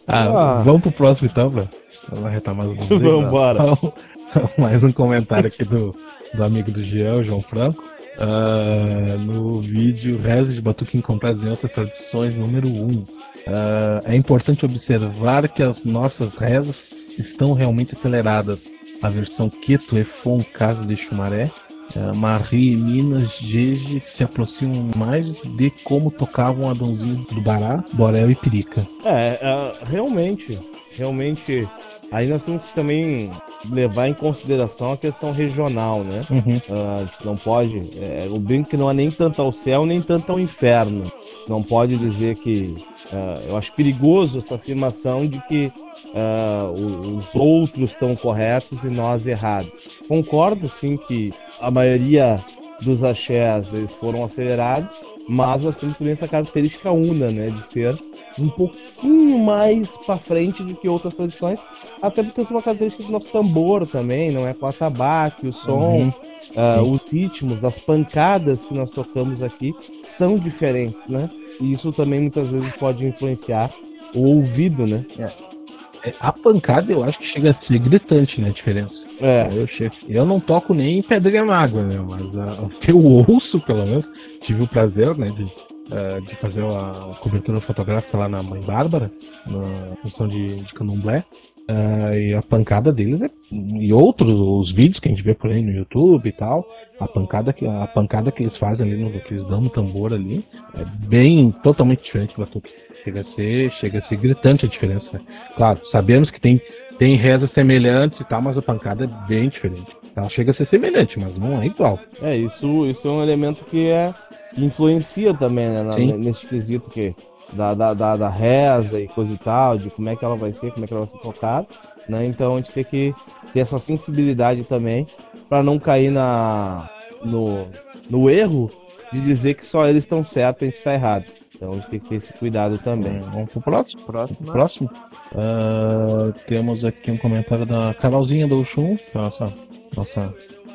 ah, 0.07 0.59
ah, 0.59 0.63
vamos 0.65 0.83
pro 0.83 0.93
próximo 0.93 1.29
então, 1.31 1.49
velho. 1.49 1.69
Vamos 2.11 2.31
retar 2.31 2.53
mais 2.55 2.71
um. 2.71 2.75
Vamos 2.75 3.25
embora. 3.25 3.65
mais 4.59 4.83
um 4.85 4.93
comentário 4.93 5.47
aqui 5.47 5.65
do, 5.65 5.95
do 6.35 6.45
amigo 6.45 6.71
do 6.71 6.85
Giel, 6.85 7.25
João 7.25 7.41
Franco. 7.41 7.83
Uh, 8.19 9.17
no 9.19 9.61
vídeo 9.61 10.21
Rezas 10.21 10.55
de 10.55 10.61
Batuque 10.61 10.99
Encontrados 10.99 11.45
em 11.45 11.51
Outras 11.51 11.73
Tradições, 11.73 12.35
número 12.35 12.69
1. 12.69 12.73
Um. 12.73 12.89
Uh, 12.91 14.03
é 14.05 14.17
importante 14.17 14.67
observar 14.67 15.49
que 15.49 15.63
as 15.63 15.83
nossas 15.85 16.35
rezas 16.35 16.77
estão 17.19 17.53
realmente 17.53 17.95
aceleradas. 17.95 18.59
A 19.01 19.09
versão 19.09 19.49
Keto 19.49 19.97
Efon 19.97 20.43
Casa 20.53 20.85
de 20.85 20.97
Chumaré 20.97 21.51
Uh, 21.97 22.15
Marie 22.15 22.73
e 22.73 22.77
Minas 22.77 23.31
Gege 23.41 24.03
se 24.15 24.23
aproximam 24.23 24.91
mais 24.97 25.27
de 25.57 25.71
como 25.85 26.11
tocavam 26.11 26.69
a 26.69 26.75
donzinha 26.75 27.25
do 27.33 27.41
Bará, 27.41 27.83
Borel 27.95 28.31
e 28.31 28.35
Perica. 28.35 28.87
É, 29.05 29.39
é, 29.41 29.73
realmente, 29.87 30.59
realmente. 30.91 31.67
Aí 32.11 32.27
nós 32.27 32.45
temos 32.45 32.69
que 32.69 32.75
também 32.75 33.31
levar 33.71 34.09
em 34.09 34.15
consideração 34.15 34.93
a 34.93 34.97
questão 34.97 35.31
regional, 35.31 36.05
né? 36.05 36.23
Uhum. 36.31 36.57
Uh, 36.69 37.01
a 37.01 37.05
gente 37.05 37.25
não 37.25 37.37
pode. 37.37 37.91
É, 37.97 38.29
o 38.31 38.39
brinco 38.39 38.71
que 38.71 38.77
não 38.77 38.91
é 38.91 38.95
nem 38.95 39.11
tanto 39.11 39.41
ao 39.41 39.51
céu, 39.51 39.87
nem 39.87 40.03
tanto 40.03 40.31
ao 40.31 40.39
inferno. 40.39 41.03
A 41.03 41.39
gente 41.39 41.49
não 41.49 41.63
pode 41.63 41.97
dizer 41.97 42.37
que. 42.37 42.77
Uh, 43.11 43.49
eu 43.49 43.57
acho 43.57 43.73
perigoso 43.73 44.39
essa 44.39 44.57
afirmação 44.57 45.27
de 45.27 45.41
que 45.47 45.73
uh, 46.07 47.17
os 47.17 47.35
outros 47.35 47.91
estão 47.91 48.15
corretos 48.17 48.85
e 48.85 48.89
nós 48.89 49.27
errados. 49.27 49.81
Concordo, 50.09 50.69
sim, 50.69 50.97
que 50.97 51.33
a 51.61 51.71
maioria 51.71 52.43
dos 52.81 53.03
axés 53.03 53.75
eles 53.75 53.95
foram 53.95 54.25
acelerados, 54.25 55.03
mas 55.29 55.63
nós 55.63 55.77
temos 55.77 55.97
também 55.97 56.13
essa 56.13 56.29
característica 56.29 56.91
una, 56.91 57.31
né, 57.31 57.51
de 57.51 57.67
ser 57.67 57.99
um 58.39 58.49
pouquinho 58.49 59.39
mais 59.39 59.99
para 59.99 60.17
frente 60.17 60.63
do 60.63 60.75
que 60.75 60.89
outras 60.89 61.13
tradições, 61.15 61.65
até 62.01 62.23
porque 62.23 62.41
isso 62.41 62.53
é 62.53 62.57
uma 62.57 62.63
característica 62.63 63.05
do 63.05 63.13
nosso 63.13 63.29
tambor 63.29 63.87
também, 63.87 64.31
não 64.31 64.47
é 64.47 64.55
com 64.55 64.65
o 64.65 64.69
atabaque, 64.69 65.49
o 65.49 65.53
som, 65.53 65.97
uhum. 65.97 66.13
uh, 66.57 66.93
os 66.93 67.13
ritmos, 67.13 67.65
as 67.65 67.79
pancadas 67.79 68.65
que 68.65 68.75
nós 68.75 68.91
tocamos 68.91 69.43
aqui 69.43 69.75
são 70.07 70.37
diferentes, 70.37 71.09
né? 71.09 71.29
E 71.61 71.73
isso 71.73 71.93
também 71.93 72.21
muitas 72.21 72.53
vezes 72.53 72.73
pode 72.73 73.05
influenciar 73.05 73.73
o 74.15 74.21
ouvido, 74.21 74.87
né? 74.87 75.05
É. 75.19 75.58
é 76.05 76.15
a 76.21 76.33
pancada 76.33 76.93
eu 76.93 77.05
acho 77.05 77.19
que 77.19 77.27
chega 77.27 77.51
a 77.51 77.55
ser 77.55 77.79
gritante, 77.79 78.41
né, 78.41 78.49
a 78.49 78.53
diferença. 78.53 78.95
É. 79.21 79.49
Eu, 79.53 79.67
chego, 79.67 79.95
eu 80.09 80.25
não 80.25 80.39
toco 80.39 80.73
nem 80.73 80.99
em 80.99 81.03
pedra 81.03 81.45
mágoa, 81.45 81.83
né? 81.83 81.99
Mas 82.09 82.23
uh, 82.23 82.65
o 82.65 82.69
que 82.69 82.93
eu 82.93 82.99
ouço, 82.99 83.59
pelo 83.61 83.85
menos, 83.85 84.07
tive 84.43 84.63
o 84.63 84.69
prazer, 84.69 85.17
né, 85.17 85.29
de 85.31 85.45
uh, 85.89 86.21
de 86.21 86.35
fazer 86.37 86.63
a 86.65 87.15
cobertura 87.21 87.61
fotográfica 87.61 88.17
lá 88.17 88.29
na 88.29 88.43
Mãe 88.43 88.61
Bárbara, 88.61 89.11
na 89.47 89.97
função 90.03 90.29
de, 90.29 90.57
de 90.57 90.73
candomblé. 90.75 91.25
Uh, 91.71 92.15
e 92.15 92.35
a 92.35 92.41
pancada 92.41 92.91
deles 92.91 93.21
é, 93.21 93.31
e 93.53 93.93
outros 93.93 94.41
os 94.41 94.75
vídeos 94.75 94.99
que 94.99 95.09
a 95.09 95.11
gente 95.11 95.23
vê 95.23 95.35
por 95.35 95.51
aí 95.51 95.61
no 95.61 95.71
YouTube 95.71 96.27
e 96.27 96.33
tal, 96.33 96.67
a 96.99 97.07
pancada 97.07 97.53
que 97.53 97.67
a 97.67 97.87
pancada 97.87 98.33
que 98.33 98.43
eles 98.43 98.57
fazem 98.57 98.87
ali 98.87 98.97
no 98.97 99.11
que 99.11 99.35
eles 99.35 99.47
dão 99.49 99.61
no 99.61 99.69
tambor 99.69 100.15
ali 100.15 100.43
é 100.75 100.85
bem 101.07 101.51
totalmente 101.63 102.03
diferente 102.03 102.35
do 102.35 102.41
batuque. 102.41 102.73
Chega 103.05 103.21
a 103.21 103.25
ser 103.25 103.71
chega 103.73 103.99
a 103.99 104.03
ser 104.09 104.17
gritante 104.17 104.65
a 104.65 104.69
diferença. 104.69 105.07
Né? 105.13 105.21
Claro, 105.57 105.79
sabemos 105.93 106.31
que 106.31 106.41
tem 106.41 106.59
tem 106.99 107.17
rezas 107.17 107.51
semelhantes 107.53 108.19
e 108.19 108.25
tal, 108.25 108.41
mas 108.41 108.57
a 108.57 108.63
pancada 108.63 109.05
é 109.05 109.29
bem 109.29 109.51
diferente. 109.51 109.95
Ela 110.17 110.31
chega 110.31 110.53
a 110.53 110.55
ser 110.55 110.67
semelhante, 110.69 111.19
mas 111.21 111.37
não 111.37 111.61
é 111.61 111.67
igual. 111.67 111.99
É, 112.23 112.35
isso, 112.35 112.87
isso 112.87 113.07
é 113.07 113.11
um 113.11 113.23
elemento 113.23 113.67
que 113.67 113.89
é 113.89 114.15
que 114.55 114.65
influencia 114.65 115.35
também, 115.35 115.69
né, 115.69 115.83
na, 115.83 115.99
nesse 115.99 116.47
quesito 116.47 116.89
que 116.89 117.15
da, 117.53 117.75
da, 117.75 117.95
da, 117.95 118.17
da, 118.17 118.29
reza 118.29 119.01
e 119.01 119.09
coisa 119.09 119.35
e 119.35 119.39
tal, 119.39 119.79
de 119.79 119.91
como 119.91 120.09
é 120.09 120.17
que 120.17 120.25
ela 120.25 120.37
vai 120.37 120.53
ser, 120.53 120.73
como 120.73 120.85
é 120.85 120.89
que 120.89 120.93
ela 120.93 121.05
vai 121.05 121.09
ser 121.09 121.21
tocada, 121.21 121.67
né? 122.09 122.27
Então 122.27 122.55
a 122.55 122.57
gente 122.59 122.73
tem 122.73 122.85
que 122.85 123.15
ter 123.53 123.61
essa 123.61 123.79
sensibilidade 123.79 124.65
também 124.65 125.07
para 125.49 125.63
não 125.63 125.79
cair 125.79 126.11
na 126.11 126.91
no, 127.25 127.67
no 128.09 128.31
erro 128.31 128.71
de 129.13 129.21
dizer 129.21 129.55
que 129.55 129.65
só 129.65 129.87
eles 129.87 130.05
estão 130.05 130.23
certos 130.23 130.63
e 130.63 130.65
a 130.65 130.69
gente 130.69 130.77
está 130.77 130.95
errado. 130.95 131.25
Então 131.55 131.73
a 131.73 131.75
gente 131.75 131.89
tem 131.89 131.99
que 131.99 132.09
ter 132.09 132.15
esse 132.17 132.33
cuidado 132.35 132.79
também. 132.79 133.19
Vamos 133.19 133.51
pro 133.51 133.61
próximo? 133.61 134.03
Próximo. 134.03 134.53
Próximo. 134.53 134.91
Uh, 135.33 136.33
temos 136.47 136.85
aqui 136.85 137.11
um 137.11 137.17
comentário 137.17 137.67
da 137.67 137.95
Carolzinha 137.95 138.47
do 138.47 138.61
Oxum, 138.61 138.97
é 138.97 139.19
nossa, 139.19 139.53
nossa, 139.97 140.35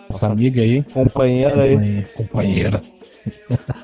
nossa 0.10 0.32
amiga 0.32 0.62
aí. 0.62 0.84
Companheira 0.84 1.62
aí. 1.62 2.06
Companheira. 2.16 2.82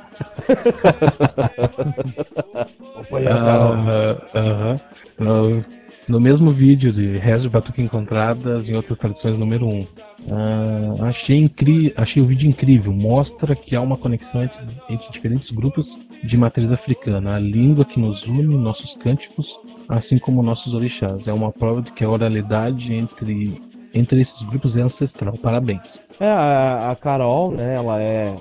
uh, 4.37 4.79
uh, 5.23 5.65
no 6.07 6.19
mesmo 6.19 6.51
vídeo 6.51 6.91
de 6.91 7.17
Rezo 7.17 7.43
de 7.43 7.49
Batuque 7.49 7.81
Encontradas 7.81 8.67
em 8.67 8.75
Outras 8.75 8.97
Tradições 8.97 9.37
número 9.37 9.67
1. 9.67 9.79
Uh, 9.79 11.05
achei, 11.05 11.37
incri 11.37 11.93
achei 11.95 12.21
o 12.21 12.25
vídeo 12.25 12.49
incrível. 12.49 12.91
Mostra 12.91 13.55
que 13.55 13.75
há 13.75 13.81
uma 13.81 13.95
conexão 13.95 14.41
entre, 14.41 14.59
entre 14.89 15.11
diferentes 15.11 15.51
grupos 15.51 15.85
de 16.23 16.35
matriz 16.35 16.71
africana. 16.71 17.35
A 17.35 17.39
língua 17.39 17.85
que 17.85 17.99
nos 17.99 18.23
une, 18.23 18.57
nossos 18.57 18.95
cânticos, 19.03 19.47
assim 19.87 20.17
como 20.17 20.41
nossos 20.41 20.73
orixás. 20.73 21.27
É 21.27 21.33
uma 21.33 21.51
prova 21.51 21.83
de 21.83 21.91
que 21.93 22.03
a 22.03 22.09
oralidade 22.09 22.91
entre, 22.91 23.61
entre 23.93 24.21
esses 24.21 24.47
grupos 24.47 24.75
é 24.75 24.81
ancestral. 24.81 25.37
Parabéns. 25.37 25.81
É, 26.19 26.29
a, 26.29 26.97
Carol, 26.99 27.51
né, 27.51 27.75
ela 27.75 28.01
é, 28.01 28.35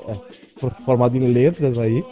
formada 0.85 1.17
em 1.17 1.33
letras 1.33 1.79
aí. 1.79 2.05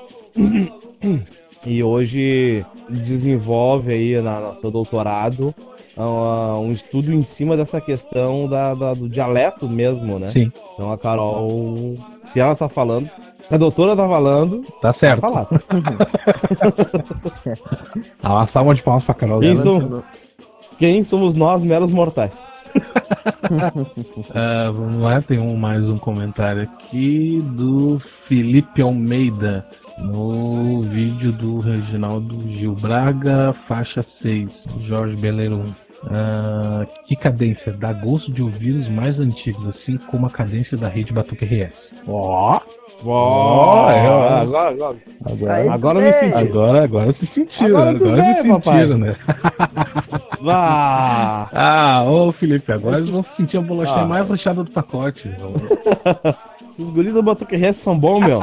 e 1.64 1.82
hoje 1.82 2.64
desenvolve 2.88 3.92
aí 3.92 4.20
na, 4.20 4.40
no 4.40 4.56
seu 4.56 4.70
doutorado 4.70 5.54
uh, 5.96 6.58
um 6.60 6.72
estudo 6.72 7.12
em 7.12 7.22
cima 7.22 7.56
dessa 7.56 7.80
questão 7.80 8.48
da, 8.48 8.74
da, 8.74 8.94
do 8.94 9.08
dialeto 9.08 9.68
mesmo, 9.68 10.18
né? 10.18 10.32
Sim. 10.32 10.52
Então 10.74 10.92
a 10.92 10.98
Carol, 10.98 11.96
se 12.20 12.38
ela 12.38 12.54
tá 12.54 12.68
falando, 12.68 13.08
se 13.08 13.54
a 13.54 13.56
doutora 13.56 13.96
tá 13.96 14.06
falando, 14.06 14.62
tá 14.80 14.94
certo. 14.94 15.20
Tá 15.20 15.28
falado. 15.28 15.60
ah, 18.22 18.34
uma 18.34 18.48
salva 18.52 18.74
de 18.74 18.82
palmas 18.82 19.04
pra 19.04 19.14
Carol. 19.14 19.40
Quem, 19.40 19.56
quem 20.76 21.02
somos 21.02 21.34
nós, 21.34 21.64
meros 21.64 21.92
mortais? 21.92 22.44
Uh, 22.76 24.72
vamos 24.72 24.96
lá, 24.96 25.20
tem 25.22 25.38
um, 25.38 25.56
mais 25.56 25.82
um 25.88 25.98
comentário 25.98 26.62
aqui 26.62 27.42
do 27.54 28.00
Felipe 28.26 28.82
Almeida 28.82 29.66
no 29.98 30.82
vídeo 30.82 31.32
do 31.32 31.58
Reginaldo 31.60 32.36
Gil 32.52 32.74
Braga, 32.74 33.54
faixa 33.66 34.04
6, 34.22 34.50
Jorge 34.86 35.16
Belerum. 35.16 35.72
Uh, 36.06 36.86
que 37.06 37.16
cadência? 37.16 37.72
Dá 37.72 37.92
gosto 37.92 38.32
de 38.32 38.40
ouvir 38.40 38.72
os 38.72 38.88
mais 38.88 39.18
antigos, 39.18 39.66
assim 39.68 39.98
como 40.08 40.26
a 40.26 40.30
cadência 40.30 40.76
da 40.76 40.88
rede 40.88 41.12
Batuque 41.12 41.44
RS. 41.44 41.72
Ó! 42.06 42.60
Ó! 43.04 43.88
Agora, 43.88 44.40
agora, 44.40 44.96
agora, 45.24 45.72
agora 45.72 46.00
me 46.00 46.12
senti. 46.12 46.46
Agora, 46.46 46.84
agora 46.84 47.12
se 47.14 47.26
sentiu. 47.26 47.66
Agora, 47.66 47.90
agora 47.90 48.16
me 48.16 48.22
sentiram, 48.22 48.60
papai. 48.60 48.86
né? 48.86 49.16
ah, 50.48 51.48
ah 51.52 52.04
ô 52.06 52.30
Felipe, 52.30 52.70
agora 52.70 52.98
eles 52.98 53.08
vão 53.08 53.24
sentir 53.36 53.56
a 53.56 53.62
bolachinha 53.62 54.02
ah. 54.02 54.06
mais 54.06 54.28
fechada 54.28 54.62
do 54.62 54.70
pacote. 54.70 55.28
Esses 56.64 56.90
guris 56.90 57.12
do 57.12 57.22
Batuque 57.22 57.56
RS 57.56 57.78
são 57.78 57.98
bons, 57.98 58.20
meu. 58.20 58.40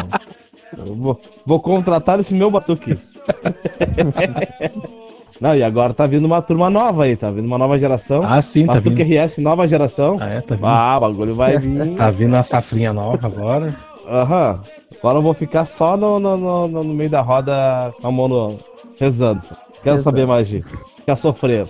Vou, 0.77 1.21
vou, 1.45 1.59
contratar 1.61 2.19
esse 2.19 2.33
meu 2.33 2.49
batuque. 2.49 2.97
Não, 5.43 5.53
e 5.53 5.61
agora 5.61 5.93
tá 5.93 6.07
vindo 6.07 6.23
uma 6.23 6.41
turma 6.41 6.69
nova 6.69 7.03
aí, 7.03 7.17
tá 7.17 7.29
vindo 7.29 7.45
uma 7.45 7.57
nova 7.57 7.77
geração. 7.77 8.23
Ah, 8.23 8.41
sim, 8.53 8.65
tá 8.65 8.75
Batuque 8.75 9.03
vindo. 9.03 9.21
RS, 9.21 9.39
nova 9.39 9.67
geração. 9.67 10.17
Ah, 10.21 10.29
é, 10.29 10.39
tá 10.39 10.55
vindo. 10.55 10.65
Ah, 10.65 10.95
o 10.95 11.01
bagulho 11.01 11.35
vai 11.35 11.57
vir. 11.57 11.95
tá 11.97 12.11
vindo 12.11 12.29
uma 12.29 12.47
safrinha 12.47 12.93
nova 12.93 13.27
agora. 13.27 13.75
Aham. 14.07 14.61
Agora 14.97 15.17
eu 15.17 15.21
vou 15.21 15.33
ficar 15.33 15.65
só 15.65 15.97
no, 15.97 16.17
no, 16.17 16.37
no, 16.37 16.67
no 16.69 16.93
meio 16.93 17.09
da 17.09 17.19
roda 17.19 17.93
com 17.99 18.07
a 18.07 18.11
mão 18.13 18.29
no... 18.29 18.57
rezando. 18.97 19.41
Quero 19.83 19.97
saber 19.97 20.25
mais 20.25 20.47
de. 20.47 20.63
Quer 21.05 21.17
sofrer. 21.17 21.67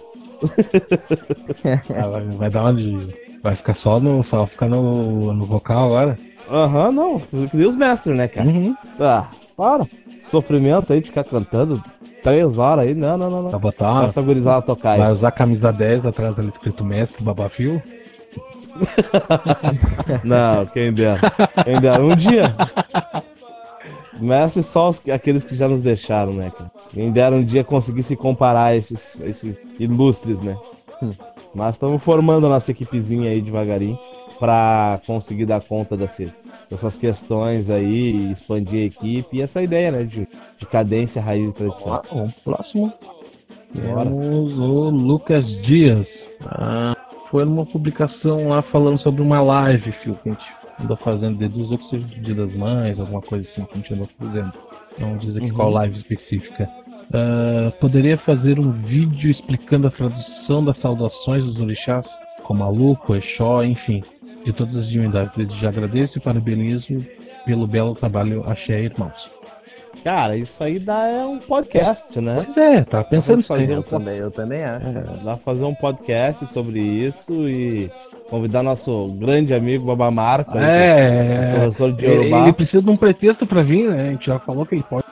ah, 1.97 2.07
vai, 2.09 2.21
vai, 2.27 2.49
dar 2.51 2.61
uma 2.61 2.75
de. 2.75 3.07
Vai 3.41 3.55
ficar 3.55 3.75
só 3.77 3.99
no. 3.99 4.23
Só 4.25 4.45
ficar 4.45 4.69
no, 4.69 5.33
no 5.33 5.45
vocal 5.47 5.85
agora? 5.87 6.19
Aham, 6.47 6.89
uhum, 6.89 6.91
não. 6.91 7.19
Que 7.47 7.57
nem 7.57 7.67
os 7.67 7.75
mestres, 7.75 8.15
né, 8.15 8.27
cara? 8.27 8.47
Uhum. 8.47 8.75
Ah, 8.99 9.29
para. 9.57 9.87
Sofrimento 10.19 10.93
aí 10.93 11.01
de 11.01 11.07
ficar 11.07 11.23
cantando 11.23 11.81
três 12.23 12.57
horas 12.57 12.87
aí. 12.87 12.95
Não, 12.95 13.17
não, 13.17 13.29
não. 13.29 13.43
não. 13.43 13.49
Vai 13.51 13.59
botar 13.59 13.91
uma... 13.91 14.05
essa 14.05 14.21
gurizada 14.21 14.61
tocar 14.61 14.91
aí. 14.93 14.99
Vai 14.99 15.11
usar 15.11 15.31
camisa 15.31 15.71
10 15.71 16.05
atrás 16.05 16.39
ali 16.39 16.49
escrito 16.49 16.83
mestre, 16.83 17.23
babafio? 17.23 17.81
não, 20.23 20.65
quem 20.67 20.91
dera. 20.91 21.19
Quem 21.63 21.79
dera. 21.79 22.01
Um 22.01 22.15
dia. 22.15 22.55
Mestre 24.19 24.63
só 24.63 24.89
os, 24.89 25.01
aqueles 25.09 25.43
que 25.43 25.55
já 25.55 25.67
nos 25.67 25.81
deixaram, 25.81 26.33
né, 26.33 26.51
cara? 26.55 26.71
Quem 26.89 27.11
dera 27.11 27.35
um 27.35 27.43
dia 27.43 27.63
conseguir 27.63 28.03
se 28.03 28.15
comparar 28.15 28.65
a 28.65 28.75
esses, 28.75 29.19
esses 29.21 29.59
ilustres, 29.77 30.41
né? 30.41 30.57
Hum. 31.01 31.11
Mas 31.53 31.75
estamos 31.75 32.01
formando 32.01 32.47
a 32.47 32.49
nossa 32.49 32.71
equipezinha 32.71 33.29
aí 33.29 33.41
devagarinho 33.41 33.99
para 34.39 34.99
conseguir 35.05 35.45
dar 35.45 35.61
conta 35.61 35.95
desse, 35.95 36.33
dessas 36.69 36.97
questões 36.97 37.69
aí, 37.69 38.31
expandir 38.31 38.81
a 38.81 38.85
equipe 38.85 39.37
e 39.37 39.41
essa 39.41 39.61
ideia, 39.61 39.91
né, 39.91 40.03
de, 40.03 40.27
de 40.57 40.65
cadência, 40.65 41.21
raiz 41.21 41.51
e 41.51 41.55
tradição. 41.55 42.01
Bom, 42.11 42.27
próximo 42.43 42.93
temos 43.73 44.53
o 44.53 44.89
Lucas 44.89 45.45
Dias. 45.63 46.05
Ah, 46.45 46.95
foi 47.31 47.43
numa 47.45 47.65
publicação 47.65 48.49
lá 48.49 48.61
falando 48.61 48.99
sobre 48.99 49.21
uma 49.21 49.41
live, 49.41 49.91
Fio, 50.03 50.15
que 50.15 50.29
a 50.29 50.31
gente 50.31 50.45
andou 50.81 50.97
fazendo 50.97 51.37
deduzo 51.37 51.77
que 51.77 51.89
seja 51.89 52.05
do 52.05 52.21
Dia 52.21 52.35
das 52.35 52.53
Mães, 52.53 52.99
alguma 52.99 53.21
coisa 53.21 53.49
assim 53.49 53.65
que 53.65 53.73
a 53.73 53.77
gente 53.77 53.93
andou 53.93 54.09
fazendo. 54.19 54.51
Não 54.99 55.17
diz 55.17 55.35
aqui 55.35 55.49
uhum. 55.49 55.55
qual 55.55 55.71
live 55.71 55.97
específica. 55.97 56.69
Uh, 57.09 57.71
poderia 57.79 58.17
fazer 58.17 58.59
um 58.59 58.71
vídeo 58.71 59.31
explicando 59.31 59.87
a 59.87 59.91
tradução 59.91 60.63
das 60.63 60.77
saudações 60.79 61.43
dos 61.43 61.59
orixás, 61.59 62.05
como 62.43 62.63
Aluco, 62.63 63.15
Exó, 63.15 63.63
enfim, 63.63 64.03
de 64.43 64.53
todas 64.53 64.75
as 64.75 64.87
divindades. 64.87 65.35
Desde 65.35 65.59
já 65.59 65.69
agradeço 65.69 66.17
e 66.17 66.21
parabenizo 66.21 67.05
pelo 67.45 67.67
belo 67.67 67.95
trabalho 67.95 68.43
Axé 68.49 68.81
Irmãos. 68.81 69.31
Cara, 70.03 70.35
isso 70.35 70.61
aí 70.61 70.79
dá 70.79 71.07
é 71.07 71.23
um 71.23 71.39
podcast, 71.39 72.19
né? 72.19 72.45
Pois 72.45 72.57
é, 72.57 72.83
tá 72.83 73.03
pensando 73.05 73.41
fazer 73.43 73.73
um... 73.73 73.77
eu, 73.77 73.83
também, 73.83 74.17
eu 74.17 74.31
também 74.31 74.63
acho. 74.63 74.87
É, 74.87 75.01
dá 75.01 75.21
pra 75.21 75.37
fazer 75.37 75.63
um 75.63 75.73
podcast 75.73 76.45
sobre 76.47 76.79
isso 76.79 77.47
e 77.47 77.89
convidar 78.29 78.63
nosso 78.63 79.07
grande 79.13 79.53
amigo 79.53 79.85
Baba 79.85 80.11
Marco, 80.11 80.57
é, 80.57 81.37
aí, 81.37 81.51
professor 81.53 81.93
de 81.93 82.05
Yorubá. 82.05 82.43
Ele 82.43 82.53
precisa 82.53 82.83
de 82.83 82.89
um 82.89 82.97
pretexto 82.97 83.47
para 83.47 83.63
vir, 83.63 83.89
né? 83.89 84.09
A 84.09 84.11
gente 84.11 84.25
já 84.25 84.39
falou 84.39 84.65
que 84.65 84.75
ele 84.75 84.83
pode 84.83 85.05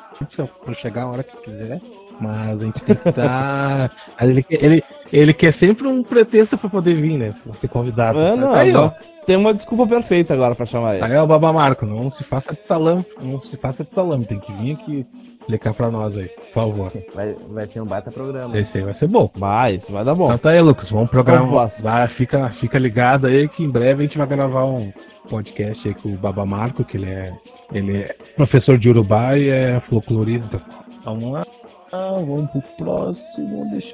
para 0.64 0.76
chegar 0.76 1.04
a 1.04 1.08
hora 1.08 1.24
que 1.24 1.38
quiser. 1.38 1.80
Mas 2.20 2.62
a 2.62 2.66
gente 2.66 2.82
tem 2.82 2.96
que 2.96 3.10
estar. 3.10 3.90
Tá... 3.90 3.90
ele, 4.22 4.46
ele, 4.50 4.84
ele 5.12 5.34
quer 5.34 5.58
sempre 5.58 5.88
um 5.88 6.04
pretexto 6.04 6.58
para 6.58 6.70
poder 6.70 6.96
vir, 6.96 7.18
né? 7.18 7.34
Pra 7.44 7.54
ser 7.54 7.68
convidado. 7.68 8.20
É, 8.20 8.36
não, 8.36 8.54
aí, 8.54 8.76
ó. 8.76 8.92
Tem 9.26 9.36
uma 9.36 9.54
desculpa 9.54 9.88
perfeita 9.88 10.34
agora 10.34 10.56
para 10.56 10.66
chamar 10.66 10.96
ele. 10.96 11.06
Aí 11.06 11.14
é 11.14 11.22
o 11.22 11.28
Baba 11.28 11.54
Marco, 11.54 11.86
não 11.86 12.12
se 12.12 12.24
faça 12.24 12.54
de 12.54 12.68
salame, 12.68 13.06
não 13.22 13.42
se 13.42 13.56
faça 13.58 13.84
de 13.84 13.94
salame, 13.94 14.26
tem 14.26 14.40
que 14.40 14.52
vir 14.54 14.74
aqui 14.74 15.06
explicar 15.42 15.74
para 15.74 15.92
nós 15.92 16.18
aí, 16.18 16.28
por 16.28 16.54
favor. 16.54 16.92
Vai, 17.14 17.36
vai 17.50 17.68
ser 17.68 17.82
um 17.82 17.86
baita 17.86 18.12
programa. 18.12 18.58
Esse 18.58 18.78
aí 18.78 18.84
vai 18.84 18.94
ser 18.96 19.08
bom. 19.08 19.30
Vai, 19.36 19.74
isso 19.74 19.92
vai 19.92 20.06
dar 20.06 20.16
bom. 20.16 20.26
Então 20.26 20.38
tá 20.38 20.50
aí, 20.52 20.62
Lucas, 20.62 20.90
vamos 20.90 21.10
programar. 21.10 21.68
Vai, 21.82 22.08
fica, 22.10 22.50
fica 22.60 22.78
ligado 22.78 23.28
aí 23.28 23.48
que 23.50 23.64
em 23.64 23.70
breve 23.70 24.04
a 24.04 24.06
gente 24.06 24.18
vai 24.18 24.28
gravar 24.28 24.66
um 24.66 24.92
podcast 25.30 25.88
aí 25.88 25.94
com 25.94 26.10
o 26.10 26.18
Baba 26.18 26.46
Marco, 26.46 26.84
que 26.84 26.98
ele 26.98 27.10
é, 27.10 27.34
ele 27.74 27.98
é 28.02 28.16
professor 28.36 28.78
de 28.78 28.90
Urubá 28.90 29.38
e 29.38 29.50
é 29.50 29.80
folclorista. 29.90 30.62
Vamos 31.04 31.32
lá. 31.32 31.44
Ah, 31.92 32.16
vamos 32.18 32.50
pro 32.52 32.62
próximo. 32.78 33.70
Deixa. 33.72 33.94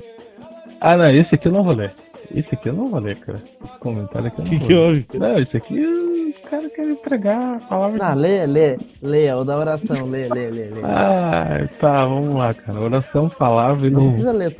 Ah, 0.80 0.96
não, 0.96 1.10
esse 1.10 1.34
aqui 1.34 1.48
eu 1.48 1.52
não 1.52 1.64
vou 1.64 1.74
ler. 1.74 1.92
Esse 2.34 2.56
aqui 2.56 2.70
eu 2.70 2.74
não 2.74 2.88
vou 2.88 3.00
ler, 3.00 3.18
cara. 3.18 3.42
Esse 3.64 3.80
comentário 3.80 4.28
aqui 4.28 4.42
eu 4.42 4.44
não 4.44 4.52
que 4.52 4.58
vou 4.58 4.68
que 4.68 4.76
houve? 4.76 5.08
Não, 5.14 5.40
esse 5.40 5.58
aqui 5.58 5.86
o 5.86 6.50
cara 6.50 6.70
quer 6.70 6.90
entregar 6.90 7.56
a 7.56 7.60
palavra. 7.60 8.14
De... 8.14 8.20
lê, 8.20 8.46
lê, 8.46 8.78
lê, 9.02 9.34
o 9.34 9.44
da 9.44 9.58
oração, 9.58 10.06
lê, 10.06 10.28
lê, 10.28 10.50
lê, 10.50 10.70
lê. 10.70 10.82
Ah, 10.84 11.68
tá, 11.80 12.06
vamos 12.06 12.36
lá, 12.36 12.54
cara. 12.54 12.80
Oração, 12.80 13.30
palavra 13.30 13.88
e, 13.88 13.90
lou... 13.90 14.12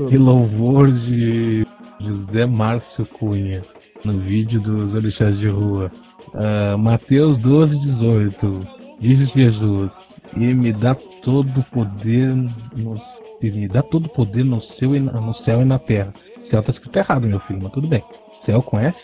e 0.10 0.18
louvor 0.18 0.92
de 0.92 1.66
José 2.00 2.46
Márcio 2.46 3.06
Cunha, 3.06 3.62
no 4.06 4.14
vídeo 4.14 4.62
dos 4.62 4.94
Orixás 4.94 5.38
de 5.38 5.48
Rua. 5.48 5.92
Uh, 6.34 6.78
Mateus 6.78 7.42
12, 7.42 7.78
18. 7.80 8.78
Diz 9.00 9.32
Jesus, 9.32 9.92
e 10.36 10.54
me 10.54 10.74
dá 10.74 10.96
todo 11.22 11.60
o 11.60 11.64
poder 11.64 12.34
no 12.76 12.96
e 13.42 13.52
me 13.52 13.68
dá 13.68 13.82
todo 13.84 14.08
o 14.08 14.10
poder 14.10 14.44
no, 14.44 14.62
seu 14.62 14.96
e 14.96 15.00
na, 15.00 15.14
no 15.14 15.34
céu 15.34 15.62
e 15.62 15.66
na 15.66 15.78
terra. 15.78 16.12
Céu 16.50 16.64
tá 16.64 16.72
escrito 16.72 16.96
errado, 16.98 17.28
meu 17.28 17.40
filho, 17.42 17.60
mas 17.62 17.72
tudo 17.72 17.88
bem. 17.88 18.04
Céu 18.46 18.62
conhece? 18.62 18.98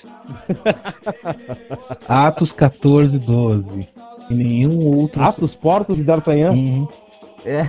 Atos 2.08 2.52
14, 2.52 3.18
12. 3.20 3.88
E 4.30 4.34
nenhum 4.34 4.86
outro. 4.98 5.22
Atos, 5.22 5.54
Portos 5.56 6.00
e 6.00 6.04
D'Artagnan? 6.04 6.52
Uhum. 6.52 6.88
É. 7.46 7.68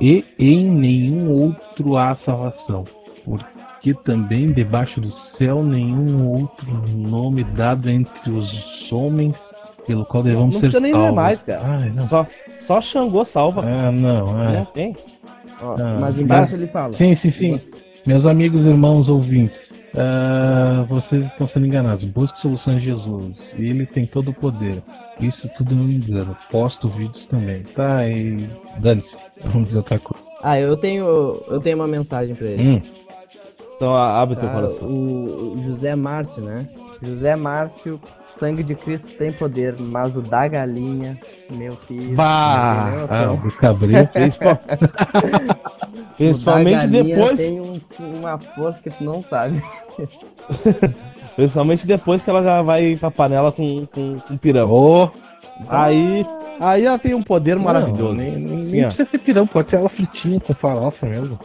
E, 0.00 0.24
e 0.38 0.48
em 0.54 0.68
nenhum 0.70 1.30
outro 1.30 1.96
há 1.96 2.16
salvação. 2.16 2.84
Porque 3.24 3.94
também 4.04 4.52
debaixo 4.52 5.00
do 5.00 5.14
céu 5.36 5.62
nenhum 5.62 6.26
outro 6.28 6.66
nome 6.96 7.44
dado 7.44 7.88
entre 7.88 8.30
os 8.30 8.50
homens 8.90 9.36
pelo 9.86 10.04
qual 10.04 10.22
devemos 10.22 10.46
Não 10.46 10.52
ser 10.54 10.58
precisa 10.60 10.80
nem 10.80 10.92
ler 10.92 10.98
salvos. 10.98 11.14
mais, 11.14 11.42
cara. 11.44 11.62
Ai, 11.64 11.90
não. 11.90 12.00
Só, 12.00 12.26
só 12.56 12.80
Xangô 12.80 13.24
salva. 13.24 13.62
Ah, 13.64 13.92
não, 13.92 14.42
é. 14.42 14.56
Não 14.58 14.64
tem? 14.66 14.96
Ó, 15.62 15.74
Ah, 15.78 15.96
mas 16.00 16.16
tá. 16.16 16.22
embaixo 16.24 16.54
ele 16.56 16.66
fala. 16.66 16.96
Sim, 16.98 17.16
sim, 17.22 17.32
sim. 17.32 17.48
Você- 17.50 17.77
Meus 18.06 18.24
amigos, 18.26 18.64
irmãos, 18.64 19.08
ouvintes, 19.08 19.56
ah, 19.96 20.84
vocês 20.88 21.24
estão 21.26 21.48
sendo 21.48 21.66
enganados. 21.66 22.04
Busque 22.04 22.40
soluções 22.40 22.76
em 22.78 22.80
Jesus. 22.86 23.36
Ele 23.54 23.84
tem 23.86 24.04
todo 24.06 24.30
o 24.30 24.34
poder. 24.34 24.82
Isso 25.20 25.48
tudo 25.56 25.74
não 25.76 25.84
me 25.84 25.94
engano. 25.96 26.36
Posto 26.50 26.88
vídeos 26.88 27.24
também. 27.26 27.62
Tá, 27.62 28.06
e 28.08 28.48
dane-se. 28.78 29.08
Vamos 29.44 29.64
dizer 29.68 29.78
outra 29.78 29.98
coisa. 29.98 30.24
Ah, 30.42 30.58
eu 30.60 30.76
tenho, 30.76 31.42
eu 31.48 31.60
tenho 31.60 31.76
uma 31.76 31.86
mensagem 31.88 32.34
pra 32.34 32.46
ele. 32.46 32.62
Hum, 32.76 32.82
Então 33.76 33.94
abre 33.94 34.36
teu 34.36 34.48
Tá, 34.48 34.54
coração. 34.54 34.88
o, 34.88 35.54
o 35.58 35.62
José 35.62 35.94
Márcio, 35.94 36.42
né? 36.42 36.68
José 37.02 37.36
Márcio, 37.36 38.00
sangue 38.26 38.62
de 38.64 38.74
Cristo 38.74 39.08
tem 39.16 39.30
poder, 39.32 39.76
mas 39.78 40.16
o 40.16 40.20
da 40.22 40.48
galinha, 40.48 41.16
meu 41.48 41.74
filho. 41.74 42.16
Bah! 42.16 43.06
ah, 43.08 43.26
do 43.26 43.52
cabrito. 43.52 44.10
Principalmente 46.18 46.86
depois. 46.88 47.48
Tem 47.48 47.60
um- 47.60 47.80
uma 48.18 48.38
força 48.38 48.82
que 48.82 48.90
tu 48.90 49.02
não 49.04 49.22
sabe. 49.22 49.62
Principalmente 51.36 51.86
depois 51.86 52.22
que 52.22 52.30
ela 52.30 52.42
já 52.42 52.60
vai 52.62 52.96
pra 52.96 53.10
panela 53.10 53.52
com, 53.52 53.86
com, 53.86 54.18
com 54.18 54.36
pirão. 54.36 54.70
Ô, 54.70 55.10
Aí, 55.68 56.24
aí 56.60 56.84
ela 56.84 56.98
tem 56.98 57.14
um 57.14 57.22
poder 57.22 57.56
não, 57.56 57.64
maravilhoso. 57.64 58.22
Nem, 58.22 58.36
nem, 58.36 58.56
Assim, 58.56 58.76
nem 58.80 58.86
precisa 58.88 59.08
ser 59.10 59.18
pirão, 59.18 59.44
pode 59.46 59.70
ser 59.70 59.76
ela 59.76 59.88
fritinha 59.88 60.38
com 60.38 60.54
farofa 60.54 61.06
mesmo. 61.06 61.38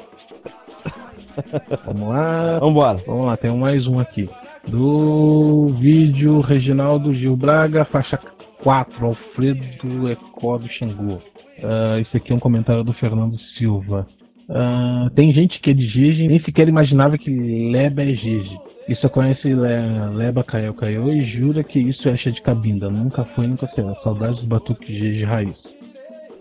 Vamos 1.86 2.10
lá. 2.10 2.60
Vambora. 2.60 3.00
Vamos 3.08 3.26
lá, 3.26 3.38
tem 3.38 3.52
mais 3.56 3.88
um 3.88 4.00
aqui. 4.00 4.30
Do 4.68 5.68
vídeo 5.80 6.42
Reginaldo 6.42 7.12
Gil 7.14 7.36
Braga, 7.36 7.86
faixa 7.86 8.20
4, 8.64 9.06
Alfredo 9.06 10.10
Ecó 10.10 10.58
do 10.58 10.68
Xangô. 10.70 11.18
Ah, 11.64 12.00
esse 12.00 12.16
aqui 12.18 12.32
é 12.32 12.36
um 12.36 12.40
comentário 12.40 12.84
do 12.84 12.94
Fernando 12.94 13.38
Silva. 13.58 14.08
Ah, 14.50 15.10
tem 15.16 15.34
gente 15.34 15.60
que 15.60 15.70
é 15.70 15.74
de 15.74 15.88
Gege 15.88 16.28
nem 16.28 16.40
sequer 16.44 16.68
imaginava 16.68 17.18
que 17.18 17.30
Leba 17.32 18.04
é 18.04 18.14
Gege. 18.14 18.58
E 18.88 18.96
só 18.96 19.08
conhece 19.08 19.48
Le- 19.54 20.10
Leba 20.14 20.44
Caiu 20.44 20.74
Caiu 20.74 21.12
e 21.12 21.24
jura 21.24 21.64
que 21.64 21.80
isso 21.80 22.08
é 22.10 22.14
de 22.14 22.42
cabinda. 22.42 22.90
Nunca 22.90 23.24
foi, 23.24 23.48
nunca 23.48 23.68
será. 23.74 23.96
Saudades 24.04 24.42
do 24.42 24.48
Batuque 24.48 24.94
Gege 24.94 25.24
Raiz. 25.24 25.56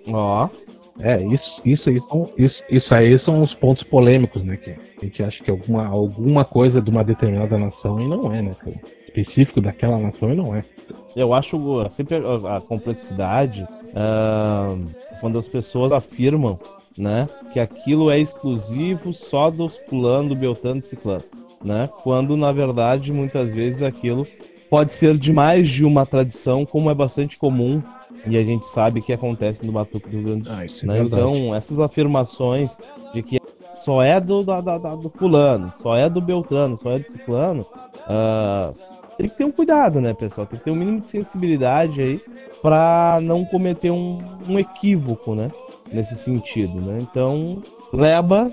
Ó. 0.08 0.48
É, 1.00 1.22
isso, 1.24 1.62
isso, 1.64 1.88
aí 1.88 2.00
são, 2.08 2.30
isso, 2.36 2.62
isso 2.70 2.94
aí 2.94 3.18
são 3.20 3.42
os 3.42 3.54
pontos 3.54 3.82
polêmicos, 3.84 4.42
né? 4.44 4.56
Que 4.56 4.72
a 4.72 5.04
gente 5.04 5.22
acha 5.22 5.42
que 5.42 5.50
alguma, 5.50 5.86
alguma 5.86 6.44
coisa 6.44 6.82
de 6.82 6.90
uma 6.90 7.02
determinada 7.02 7.56
nação 7.56 8.00
e 8.00 8.06
não 8.06 8.32
é, 8.32 8.42
né? 8.42 8.50
cara? 8.58 8.76
Específico 9.06 9.60
daquela 9.60 9.98
nação 9.98 10.32
e 10.32 10.36
não 10.36 10.54
é. 10.54 10.64
Eu 11.16 11.32
acho 11.32 11.56
uh, 11.56 11.90
sempre 11.90 12.16
a, 12.16 12.60
complexidade 12.60 13.66
ah, 13.94 14.74
quando 15.20 15.38
as 15.38 15.48
pessoas 15.48 15.92
afirmam, 15.92 16.58
né, 16.96 17.28
que 17.52 17.58
aquilo 17.60 18.10
é 18.10 18.18
exclusivo 18.18 19.12
só 19.12 19.50
dos 19.50 19.78
fulano, 19.88 20.30
do 20.30 20.36
beltano, 20.36 20.80
do 20.80 20.86
ciclano, 20.86 21.22
né? 21.62 21.88
Quando 22.02 22.36
na 22.36 22.52
verdade 22.52 23.12
muitas 23.12 23.54
vezes 23.54 23.82
aquilo 23.82 24.26
pode 24.70 24.92
ser 24.92 25.16
de 25.16 25.32
mais 25.32 25.68
de 25.68 25.84
uma 25.84 26.04
tradição, 26.06 26.64
como 26.64 26.90
é 26.90 26.94
bastante 26.94 27.38
comum 27.38 27.80
e 28.26 28.36
a 28.36 28.42
gente 28.44 28.66
sabe 28.66 29.00
que 29.00 29.12
acontece 29.12 29.64
no 29.66 29.72
Batuque 29.72 30.08
do 30.08 30.16
Rio 30.16 30.24
Grande 30.26 30.42
do 30.42 30.48
Sul. 30.48 30.56
Ah, 30.58 30.64
é 30.64 30.86
né? 30.86 30.98
Então 31.00 31.54
essas 31.54 31.78
afirmações 31.80 32.80
de 33.12 33.22
que 33.22 33.38
só 33.70 34.02
é 34.02 34.20
do, 34.20 34.42
da, 34.44 34.60
da- 34.60 34.94
do 34.94 35.08
fulano, 35.10 35.70
só 35.72 35.96
é 35.96 36.08
do 36.08 36.20
beltrano, 36.20 36.76
só 36.76 36.92
é 36.92 36.98
do 36.98 37.10
ciclano, 37.10 37.66
ah, 38.06 38.72
tem 39.18 39.28
que 39.28 39.36
ter 39.36 39.44
um 39.44 39.52
cuidado, 39.52 40.00
né, 40.00 40.12
pessoal? 40.14 40.46
Tem 40.46 40.58
que 40.58 40.64
ter 40.64 40.70
um 40.70 40.76
mínimo 40.76 41.00
de 41.00 41.08
sensibilidade 41.08 42.02
aí 42.02 42.20
para 42.60 43.18
não 43.22 43.44
cometer 43.44 43.90
um, 43.90 44.18
um 44.48 44.58
equívoco, 44.58 45.34
né? 45.34 45.50
Nesse 45.92 46.16
sentido, 46.16 46.80
né? 46.80 46.98
Então, 47.00 47.62
Leba, 47.92 48.50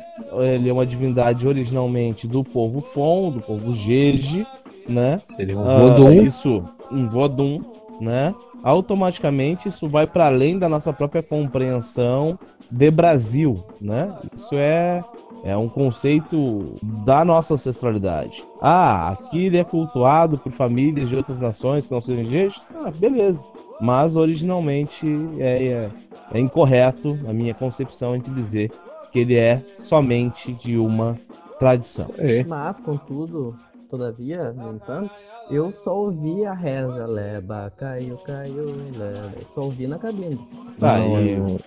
ele 0.54 0.70
é 0.70 0.74
uma 0.74 0.86
divindade 0.86 1.48
originalmente 1.48 2.28
do 2.28 2.44
povo 2.44 2.82
Fon, 2.82 3.32
do 3.32 3.40
povo 3.40 3.74
Jeje, 3.74 4.46
né? 4.88 5.22
Seria 5.36 5.58
um 5.58 5.66
Ah, 5.66 5.80
Vodun. 5.80 6.22
isso, 6.22 6.64
um 6.92 7.08
Vodun, 7.08 7.62
né? 8.02 8.36
Automaticamente 8.62 9.70
isso 9.70 9.88
vai 9.88 10.06
para 10.06 10.26
além 10.26 10.60
da 10.60 10.68
nossa 10.68 10.92
própria 10.92 11.24
compreensão 11.24 12.38
de 12.70 12.92
Brasil, 12.92 13.64
né? 13.80 14.14
Isso 14.36 14.56
é 14.56 15.04
é 15.44 15.56
um 15.56 15.70
conceito 15.70 16.76
da 17.06 17.24
nossa 17.24 17.54
ancestralidade. 17.54 18.44
Ah, 18.62 19.12
aqui 19.12 19.46
ele 19.46 19.58
é 19.58 19.64
cultuado 19.64 20.38
por 20.38 20.52
famílias 20.52 21.08
de 21.08 21.16
outras 21.16 21.40
nações 21.40 21.88
que 21.88 21.94
não 21.94 22.02
sejam 22.02 22.24
indígenas. 22.24 22.62
Ah, 22.76 22.92
beleza. 22.92 23.46
Mas 23.80 24.16
originalmente 24.16 25.08
é, 25.40 25.68
é, 25.68 25.92
é 26.34 26.40
incorreto, 26.40 27.16
na 27.24 27.34
minha 27.34 27.54
concepção, 27.54 28.14
a 28.14 28.16
gente 28.16 28.32
dizer 28.32 28.72
que 29.12 29.20
ele 29.20 29.36
é 29.36 29.64
somente 29.78 30.54
de 30.54 30.78
uma 30.78 31.18
tradição. 31.58 32.10
É. 32.18 32.44
Mas, 32.44 32.80
contudo, 32.80 33.56
todavia, 33.90 34.52
no 34.52 34.76
entanto, 34.76 35.12
eu 35.50 35.72
só 35.72 35.96
ouvi 35.96 36.46
a 36.46 36.54
reza, 36.54 37.06
leba, 37.08 37.72
caiu, 37.78 38.18
caiu, 38.18 38.66
leba. 38.98 39.32
Eu 39.36 39.48
só 39.54 39.62
ouvi 39.62 39.88
na 39.88 39.98
cabine. 39.98 40.40
Ah, 40.82 40.98
Não, 41.00 41.20
eu, 41.22 41.60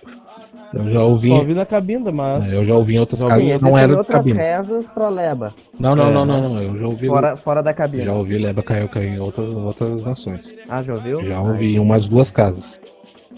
eu 0.73 0.87
já 0.89 1.03
ouvi. 1.03 1.27
Só 1.27 1.33
ouvi 1.35 1.53
na 1.53 1.65
cabinda, 1.65 2.11
mas. 2.11 2.51
é, 2.51 2.57
Eu 2.57 2.65
já 2.65 2.75
ouvi 2.75 2.95
em 2.95 2.99
outras 2.99 3.19
Sim, 3.19 3.25
não 3.27 3.37
existem 3.39 3.77
era 3.79 3.97
outras 3.97 4.17
cabine. 4.19 4.37
rezas 4.37 4.87
pra 4.87 5.09
leba, 5.09 5.53
Não, 5.79 5.95
não, 5.95 6.09
É, 6.09 6.13
não, 6.13 6.25
não, 6.25 6.49
não. 6.49 6.61
Eu 6.61 6.77
já 6.79 6.85
ouvi. 6.87 7.07
fora, 7.07 7.35
fora 7.37 7.61
da 7.63 7.73
cabine. 7.73 8.05
Já 8.05 8.13
ouvi 8.13 8.37
Leba 8.37 8.63
Caiu 8.63 8.89
Caiu 8.89 9.09
em 9.09 9.19
outras, 9.19 9.53
outras 9.53 10.03
nações. 10.03 10.41
Ah, 10.69 10.81
já 10.81 10.95
ouviu? 10.95 11.23
Já 11.25 11.41
ouvi 11.41 11.75
em 11.75 11.79
umas 11.79 12.07
duas 12.07 12.29
casas. 12.31 12.63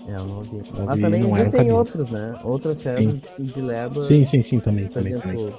É, 0.07 0.15
eu 0.15 0.23
não 0.25 0.37
ouvi. 0.37 0.61
Mas 0.85 0.99
também 0.99 1.21
existem 1.21 1.51
cabine. 1.51 1.71
outros, 1.71 2.11
né? 2.11 2.35
Outras 2.43 2.81
rezas 2.83 3.21
de, 3.39 3.45
de 3.45 3.61
leba. 3.61 4.07
Sim, 4.07 4.27
sim, 4.29 4.43
sim, 4.43 4.59
também. 4.59 4.85
Por 4.85 4.93
também, 4.93 5.19
também. 5.19 5.53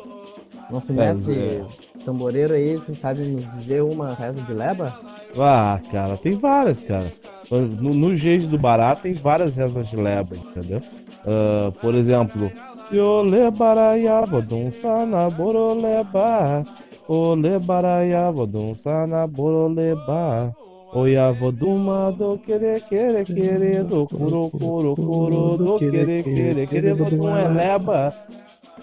Nosso 0.70 0.92
É, 0.92 0.94
mestre 0.94 1.34
é. 1.38 1.64
tamboreiro 2.04 2.54
aí, 2.54 2.78
tu 2.80 2.94
sabe 2.94 3.22
nos 3.22 3.48
dizer 3.50 3.82
uma 3.82 4.14
reza 4.14 4.40
de 4.40 4.52
leba? 4.52 4.98
Ah, 5.38 5.80
cara, 5.90 6.16
tem 6.16 6.36
várias, 6.36 6.80
cara. 6.80 7.12
No, 7.50 7.94
no 7.94 8.14
jeito 8.14 8.48
do 8.48 8.58
Bará 8.58 8.96
tem 8.96 9.14
várias 9.14 9.54
rezas 9.56 9.88
de 9.88 9.96
leba, 9.96 10.34
entendeu? 10.36 10.80
Ah, 11.26 11.72
por 11.80 11.94
exemplo, 11.94 12.50
Yole 12.90 13.50
baraiaba 13.50 14.40
dum 14.40 14.70
sana 14.70 15.28
boroleba. 15.28 16.64
Ole 17.08 17.58
baraiaba 17.58 18.46
dum 18.46 18.74
sana 18.74 19.26
boroleba. 19.26 20.54
Oiava 20.92 21.50
duma 21.52 22.12
do 22.12 22.38
querer 22.38 22.80
querer 22.82 23.24
querer 23.24 23.84
do 23.84 24.06
curo 24.06 24.50
curo 24.50 24.94
curo 24.94 25.56
do 25.56 25.78
querer 25.78 26.22
querer 26.22 26.66
querer 26.68 26.94
vodum 26.94 27.36
é 27.36 27.48
leba. 27.48 28.14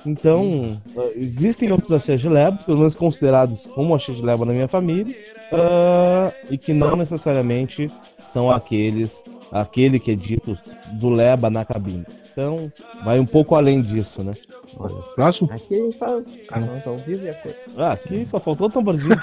Então, 0.06 0.82
ah, 0.98 1.10
existem 1.16 1.72
outros 1.72 1.92
axés 1.92 2.20
de 2.22 2.30
leba, 2.30 2.58
pelo 2.58 2.78
menos 2.80 2.96
considerados 2.96 3.66
como 3.68 3.96
axé 3.96 4.12
de 4.14 4.22
leba 4.22 4.46
na 4.46 4.54
minha 4.54 4.68
família, 4.68 5.16
ah, 5.52 6.32
e 6.50 6.58
que 6.58 6.74
não 6.74 6.96
necessariamente 6.96 7.90
são 8.22 8.52
aqueles, 8.52 9.24
aquele 9.52 10.00
que 10.00 10.12
é 10.12 10.16
dito 10.16 10.56
do 10.94 11.10
leba 11.10 11.50
na 11.50 11.64
cabine. 11.64 12.06
Então, 12.32 12.72
vai 13.06 13.20
um 13.20 13.26
pouco 13.28 13.54
além 13.56 13.80
disso, 13.80 14.24
né? 14.24 14.32
Olha, 14.76 14.96
Próximo? 15.16 15.50
aqui 15.54 15.76
a 15.76 15.78
gente 15.84 15.98
faz, 16.00 16.46
Ah. 16.52 16.60
faz 16.62 16.88
ao 16.88 16.98
vivo 16.98 17.26
e 17.26 17.30
a 17.30 17.34
coisa. 17.36 17.58
Ah, 17.78 17.92
aqui 17.92 18.26
só 18.26 18.40
faltou 18.40 18.68
o 18.68 18.70
tamborzinho. 18.72 19.16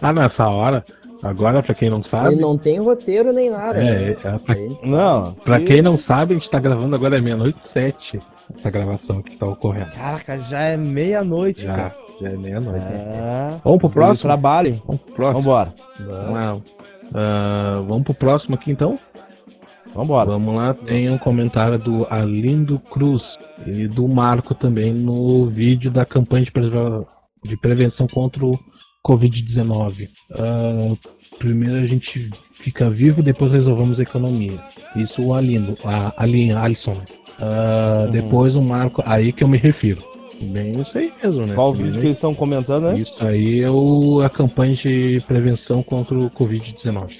Ah, 0.00 0.12
nessa 0.12 0.48
hora. 0.48 0.84
Agora, 1.22 1.62
pra 1.62 1.74
quem 1.74 1.88
não 1.88 2.02
sabe. 2.04 2.34
E 2.34 2.36
não 2.40 2.58
tem 2.58 2.80
roteiro 2.80 3.32
nem 3.32 3.48
nada. 3.50 3.78
É, 3.78 3.82
né? 3.84 4.10
é, 4.10 4.14
pra, 4.14 4.38
Não, 4.82 5.32
pra 5.34 5.56
aqui- 5.56 5.66
quem 5.66 5.82
não 5.82 5.96
sabe, 6.00 6.34
a 6.34 6.38
gente 6.38 6.50
tá 6.50 6.58
gravando 6.58 6.94
agora 6.96 7.16
é 7.16 7.20
meia-noite 7.20 7.58
e 7.64 7.72
sete. 7.72 8.18
Essa 8.58 8.70
gravação 8.70 9.22
que 9.22 9.36
tá 9.36 9.46
ocorrendo. 9.46 9.90
Caraca, 9.92 10.38
já 10.40 10.60
é 10.62 10.76
meia-noite, 10.76 11.64
cara. 11.66 11.94
já 12.20 12.28
é 12.28 12.36
meia-noite. 12.36 12.84
É. 12.84 13.50
Vamos 13.64 13.78
pro 13.80 13.90
próximo? 13.90 14.20
Trabalhem. 14.22 14.82
Vamos 14.86 15.00
pro 15.02 15.14
próximo. 15.14 15.40
Vambora. 15.42 15.74
Vamos. 16.00 16.62
Ah, 17.14 17.74
vamos 17.86 18.02
pro 18.04 18.14
próximo 18.14 18.54
aqui 18.56 18.70
então? 18.72 18.98
Vambora. 19.94 20.30
Vamos 20.30 20.54
lá, 20.56 20.74
tem 20.74 21.10
um 21.10 21.18
comentário 21.18 21.78
do 21.78 22.06
Alindo 22.10 22.78
Cruz 22.90 23.22
e 23.66 23.86
do 23.86 24.08
Marco 24.08 24.54
também 24.54 24.92
no 24.92 25.46
vídeo 25.46 25.90
da 25.90 26.04
campanha 26.04 26.44
de, 26.44 26.50
de 27.48 27.56
prevenção 27.58 28.06
contra 28.06 28.44
o 28.44 28.52
Covid-19. 29.06 30.08
Ah, 30.32 30.94
primeiro 31.38 31.76
a 31.76 31.86
gente 31.86 32.30
fica 32.54 32.88
vivo, 32.88 33.22
depois 33.22 33.52
resolvemos 33.52 33.98
a 33.98 34.02
economia. 34.02 34.62
Isso 34.96 35.22
o 35.22 35.34
Alindo, 35.34 35.76
a 35.84 36.12
Alin, 36.16 36.52
Alisson. 36.52 36.94
Ah, 37.40 38.04
Uhum. 38.06 38.10
Depois 38.12 38.54
o 38.54 38.62
Marco, 38.62 39.02
aí 39.04 39.32
que 39.32 39.42
eu 39.42 39.48
me 39.48 39.58
refiro. 39.58 40.02
Bem 40.40 40.80
isso 40.80 40.98
aí 40.98 41.12
mesmo, 41.22 41.46
né? 41.46 41.54
Qual 41.54 41.72
vídeo 41.72 41.92
que 41.92 41.98
eles 41.98 42.16
estão 42.16 42.34
comentando, 42.34 42.84
né? 42.84 42.98
Isso 42.98 43.14
aí 43.20 43.60
é 43.60 43.70
o, 43.70 44.20
a 44.22 44.28
campanha 44.30 44.74
de 44.74 45.22
prevenção 45.26 45.82
contra 45.82 46.18
o 46.18 46.28
Covid-19. 46.30 47.12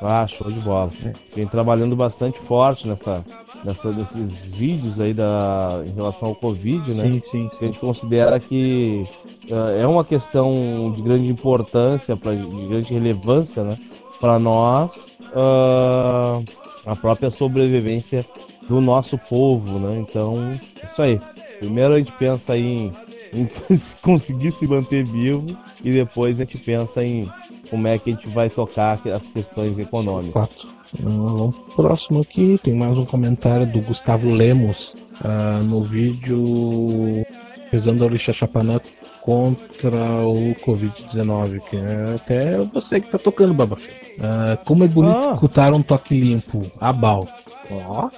Ah, 0.00 0.26
show 0.26 0.50
de 0.50 0.58
bola. 0.58 0.90
Vem 1.34 1.46
trabalhando 1.46 1.94
bastante 1.94 2.40
forte 2.40 2.88
nessa, 2.88 3.24
nessa, 3.64 3.92
nesses 3.92 4.52
vídeos 4.52 5.00
aí 5.00 5.14
da, 5.14 5.82
em 5.86 5.92
relação 5.92 6.28
ao 6.28 6.34
Covid, 6.34 6.94
né? 6.94 7.04
Sim, 7.04 7.22
sim. 7.30 7.50
A 7.60 7.64
gente 7.64 7.78
considera 7.78 8.40
que 8.40 9.04
uh, 9.50 9.80
é 9.80 9.86
uma 9.86 10.04
questão 10.04 10.92
de 10.94 11.02
grande 11.02 11.30
importância, 11.30 12.16
pra, 12.16 12.34
de 12.34 12.66
grande 12.66 12.92
relevância, 12.92 13.62
né? 13.62 13.78
Para 14.20 14.38
nós, 14.38 15.10
uh, 15.28 16.44
a 16.84 16.96
própria 16.96 17.30
sobrevivência 17.30 18.26
do 18.68 18.80
nosso 18.80 19.16
povo, 19.18 19.78
né? 19.78 19.98
Então, 19.98 20.52
isso 20.82 21.02
aí. 21.02 21.20
Primeiro 21.58 21.94
a 21.94 21.98
gente 21.98 22.12
pensa 22.12 22.56
em, 22.56 22.92
em 23.32 23.48
conseguir 24.02 24.50
se 24.50 24.66
manter 24.66 25.04
vivo 25.04 25.46
e 25.82 25.92
depois 25.92 26.40
a 26.40 26.44
gente 26.44 26.58
pensa 26.58 27.04
em 27.04 27.30
como 27.70 27.86
é 27.86 27.98
que 27.98 28.10
a 28.10 28.12
gente 28.14 28.28
vai 28.28 28.50
tocar 28.50 29.00
as 29.08 29.28
questões 29.28 29.78
econômicas. 29.78 30.32
Fato. 30.32 30.81
Uh, 31.00 31.52
próximo 31.74 32.20
aqui 32.20 32.58
tem 32.62 32.74
mais 32.74 32.96
um 32.98 33.04
comentário 33.04 33.66
do 33.66 33.80
Gustavo 33.80 34.28
Lemos 34.28 34.92
uh, 35.24 35.62
no 35.64 35.82
vídeo 35.82 37.24
rezando 37.70 38.04
a 38.04 38.08
lixa 38.08 38.34
chapanã 38.34 38.78
contra 39.22 40.26
o 40.26 40.54
Covid-19, 40.56 41.60
que 41.60 41.76
é 41.76 42.14
até 42.16 42.58
você 42.58 43.00
que 43.00 43.10
tá 43.10 43.18
tocando, 43.18 43.54
Baba. 43.54 43.76
Uh, 43.76 44.64
como 44.66 44.84
é 44.84 44.88
bonito 44.88 45.16
ah. 45.16 45.32
escutar 45.32 45.72
um 45.72 45.82
toque 45.82 46.18
limpo. 46.18 46.70
Abal. 46.78 47.26
Ó. 47.70 48.10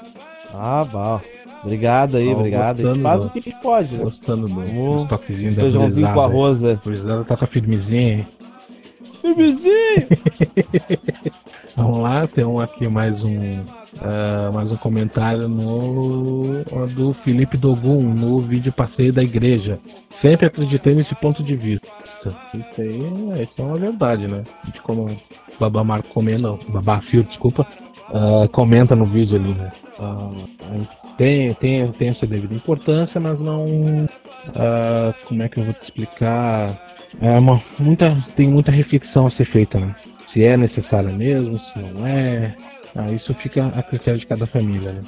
Ah, 0.53 0.85
bal. 0.85 1.23
Obrigado 1.63 2.17
aí, 2.17 2.29
obrigado. 2.29 2.89
A 2.89 2.93
gente 2.93 3.03
faz 3.03 3.25
o 3.25 3.31
que 3.31 3.39
a 3.39 3.43
gente 3.43 3.63
pode, 3.63 3.97
né? 3.97 4.05
Gostando 4.05 4.49
do, 4.49 4.55
Vamos... 4.55 5.09
toquezinho 5.09 5.55
da 5.55 5.63
Feijãozinho 5.63 6.13
com 6.13 6.21
arroz, 6.21 6.63
né? 6.63 6.79
Cruzada 6.83 7.25
toca 7.25 7.47
firmezinho, 7.47 8.19
hein? 8.19 8.27
Firmezinho! 9.21 10.09
Vamos 11.77 11.99
lá, 11.99 12.27
tem 12.27 12.45
um 12.45 12.61
aqui 12.61 12.87
mais 12.87 13.21
um 13.25 13.61
uh, 13.61 14.53
mais 14.53 14.71
um 14.71 14.77
comentário 14.77 15.49
no 15.49 16.63
do 16.95 17.13
Felipe 17.25 17.57
Dogum 17.57 18.01
no 18.01 18.39
vídeo 18.39 18.73
passeio 18.73 19.13
da 19.13 19.23
igreja. 19.23 19.81
Sempre 20.23 20.47
acreditei 20.47 20.95
nesse 20.95 21.15
ponto 21.17 21.43
de 21.43 21.57
vista. 21.57 21.89
Isso 22.55 22.81
aí, 22.81 23.43
isso 23.43 23.53
é 23.59 23.63
uma 23.63 23.77
verdade, 23.77 24.29
né? 24.29 24.45
De 24.73 24.81
como 24.81 25.07
o 25.07 25.17
Babá 25.59 25.83
Marco 25.83 26.09
comenta, 26.09 26.57
Babá 26.69 27.01
Fio, 27.01 27.25
desculpa, 27.25 27.67
uh, 28.11 28.49
comenta 28.51 28.95
no 28.95 29.05
vídeo 29.05 29.37
ali, 29.37 29.53
né? 29.53 29.73
Uh, 29.99 30.87
tem, 31.17 31.53
tem, 31.55 31.91
tem 31.93 32.09
essa 32.09 32.27
devida 32.27 32.55
importância, 32.55 33.21
mas 33.21 33.39
não. 33.41 33.65
Uh, 33.67 35.15
como 35.27 35.43
é 35.43 35.49
que 35.49 35.59
eu 35.59 35.65
vou 35.65 35.75
te 35.75 35.83
explicar? 35.83 36.79
É 37.21 37.39
uma, 37.39 37.61
muita, 37.79 38.17
tem 38.37 38.49
muita 38.49 38.71
reflexão 38.71 39.27
a 39.27 39.31
ser 39.31 39.45
feita, 39.45 39.79
né? 39.79 39.95
Se 40.35 40.43
é 40.43 40.57
necessária 40.57 41.11
mesmo, 41.11 41.61
se 41.61 41.79
não 41.79 42.05
é. 42.05 42.57
Ah, 42.97 43.11
isso 43.13 43.33
fica 43.35 43.69
a 43.69 43.83
critério 43.85 44.19
de 44.19 44.27
cada 44.27 44.47
família, 44.47 44.93
né? 44.93 45.03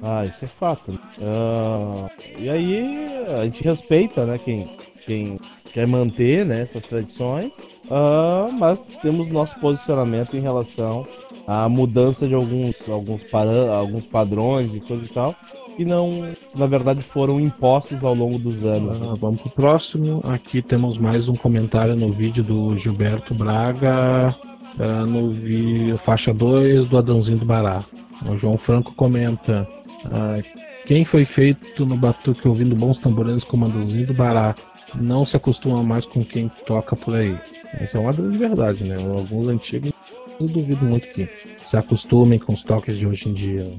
Ah, 0.00 0.24
isso 0.24 0.44
é 0.44 0.48
fato. 0.48 0.92
Uh, 1.18 2.08
e 2.38 2.48
aí 2.48 3.06
a 3.40 3.44
gente 3.44 3.64
respeita, 3.64 4.24
né, 4.24 4.38
quem, 4.38 4.68
quem 5.04 5.40
quer 5.72 5.86
manter 5.86 6.46
né, 6.46 6.60
essas 6.60 6.84
tradições, 6.84 7.58
uh, 7.86 8.52
mas 8.52 8.80
temos 9.02 9.28
nosso 9.28 9.58
posicionamento 9.58 10.36
em 10.36 10.40
relação 10.40 11.06
à 11.46 11.68
mudança 11.68 12.28
de 12.28 12.34
alguns, 12.34 12.88
alguns, 12.88 13.24
para, 13.24 13.74
alguns 13.74 14.06
padrões 14.06 14.76
e 14.76 14.80
coisa 14.80 15.06
e 15.06 15.08
tal, 15.08 15.34
que 15.76 15.84
não, 15.84 16.32
na 16.54 16.66
verdade, 16.66 17.02
foram 17.02 17.38
impostos 17.38 18.02
ao 18.02 18.14
longo 18.14 18.38
dos 18.38 18.64
anos. 18.64 18.98
Ah, 19.02 19.14
vamos 19.20 19.42
pro 19.42 19.50
próximo. 19.50 20.20
Aqui 20.24 20.62
temos 20.62 20.96
mais 20.96 21.28
um 21.28 21.34
comentário 21.34 21.94
no 21.94 22.12
vídeo 22.12 22.42
do 22.42 22.78
Gilberto 22.78 23.34
Braga, 23.34 24.34
uh, 24.78 25.06
no 25.06 25.30
vídeo 25.30 25.98
faixa 25.98 26.32
2 26.32 26.88
do 26.88 26.96
Adãozinho 26.96 27.38
do 27.38 27.44
Bará. 27.44 27.84
O 28.26 28.38
João 28.38 28.56
Franco 28.56 28.94
comenta. 28.94 29.68
Uh, 30.06 30.42
quem 30.86 31.04
foi 31.04 31.24
feito 31.24 31.84
no 31.84 31.96
batuque 31.96 32.48
ouvindo 32.48 32.74
bons 32.74 32.98
tamborões 32.98 33.44
como 33.44 33.66
Adãozinho 33.66 34.06
do 34.06 34.14
Bará 34.14 34.54
não 34.94 35.26
se 35.26 35.36
acostuma 35.36 35.82
mais 35.82 36.06
com 36.06 36.24
quem 36.24 36.48
toca 36.64 36.96
por 36.96 37.16
aí. 37.16 37.36
Isso 37.82 37.96
é 37.96 38.00
uma 38.00 38.12
grande 38.12 38.38
verdade, 38.38 38.84
né? 38.84 38.96
Alguns 38.96 39.48
antigos 39.48 39.92
eu 40.40 40.46
duvido 40.46 40.84
muito 40.84 41.08
que 41.08 41.28
se 41.68 41.76
acostumem 41.76 42.38
com 42.38 42.54
os 42.54 42.62
toques 42.62 42.96
de 42.96 43.06
hoje 43.06 43.28
em 43.28 43.34
dia. 43.34 43.72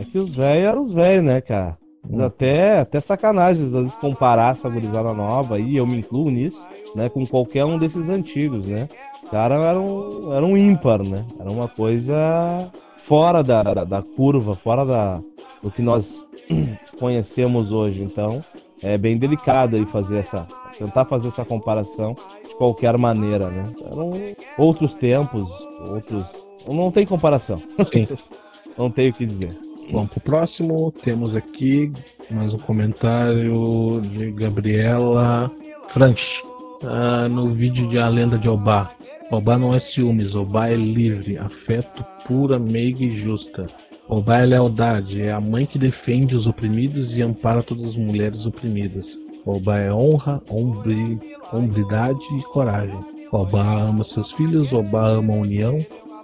É 0.00 0.04
que 0.04 0.18
os 0.18 0.34
velhos 0.34 0.64
eram 0.64 0.80
os 0.80 0.92
velhos, 0.92 1.24
né, 1.24 1.40
cara? 1.40 1.78
Hum. 2.08 2.22
Até, 2.22 2.80
até 2.80 3.00
sacanagem, 3.00 3.64
às 3.64 3.72
vezes, 3.72 3.94
comparar 3.94 4.52
essa 4.52 4.68
gurizada 4.68 5.12
nova, 5.14 5.58
e 5.58 5.76
eu 5.76 5.86
me 5.86 5.98
incluo 5.98 6.30
nisso, 6.30 6.68
né, 6.94 7.08
com 7.08 7.26
qualquer 7.26 7.64
um 7.64 7.78
desses 7.78 8.10
antigos, 8.10 8.68
né? 8.68 8.88
Os 9.18 9.24
caras 9.30 9.62
eram, 9.62 10.32
eram 10.32 10.56
ímpar, 10.56 11.02
né? 11.02 11.24
Era 11.40 11.50
uma 11.50 11.68
coisa 11.68 12.70
fora 12.98 13.42
da, 13.42 13.62
da, 13.62 13.84
da 13.84 14.02
curva, 14.02 14.54
fora 14.54 14.84
da, 14.84 15.20
do 15.62 15.70
que 15.70 15.82
nós 15.82 16.24
conhecemos 16.98 17.72
hoje. 17.72 18.02
Então, 18.02 18.42
é 18.82 18.98
bem 18.98 19.16
delicado 19.16 19.76
aí 19.76 19.86
fazer 19.86 20.18
essa, 20.18 20.46
tentar 20.78 21.06
fazer 21.06 21.28
essa 21.28 21.44
comparação 21.44 22.14
de 22.46 22.54
qualquer 22.56 22.98
maneira, 22.98 23.48
né? 23.48 23.72
Eram 23.90 24.12
outros 24.58 24.94
tempos, 24.94 25.66
outros, 25.80 26.44
não 26.68 26.90
tem 26.90 27.06
comparação. 27.06 27.62
não 28.76 28.90
tenho 28.90 29.10
o 29.10 29.14
que 29.14 29.24
dizer. 29.24 29.63
Vamos 29.90 30.10
pro 30.10 30.20
próximo. 30.20 30.92
Temos 31.02 31.34
aqui 31.36 31.92
mais 32.30 32.52
um 32.52 32.58
comentário 32.58 34.00
de 34.02 34.32
Gabriela 34.32 35.50
Franch 35.92 36.42
uh, 36.82 37.28
no 37.28 37.52
vídeo 37.54 37.88
de 37.88 37.98
A 37.98 38.08
Lenda 38.08 38.38
de 38.38 38.48
Obá. 38.48 38.90
Obá 39.30 39.58
não 39.58 39.74
é 39.74 39.80
ciúmes, 39.80 40.34
Obá 40.34 40.68
é 40.68 40.74
livre, 40.74 41.38
afeto 41.38 42.04
pura, 42.26 42.58
meiga 42.58 43.04
e 43.04 43.20
justa. 43.20 43.66
Obá 44.08 44.38
é 44.40 44.46
lealdade, 44.46 45.22
é 45.22 45.32
a 45.32 45.40
mãe 45.40 45.64
que 45.64 45.78
defende 45.78 46.36
os 46.36 46.46
oprimidos 46.46 47.16
e 47.16 47.22
ampara 47.22 47.62
todas 47.62 47.90
as 47.90 47.96
mulheres 47.96 48.44
oprimidas. 48.44 49.06
Obá 49.46 49.78
é 49.78 49.92
honra, 49.92 50.42
hombri, 50.50 51.18
hombridade 51.52 52.18
e 52.38 52.42
coragem. 52.44 52.98
Obá 53.32 53.82
ama 53.82 54.04
seus 54.04 54.30
filhos, 54.32 54.72
Obá 54.72 55.10
ama 55.10 55.34
a 55.34 55.38
união, 55.38 55.78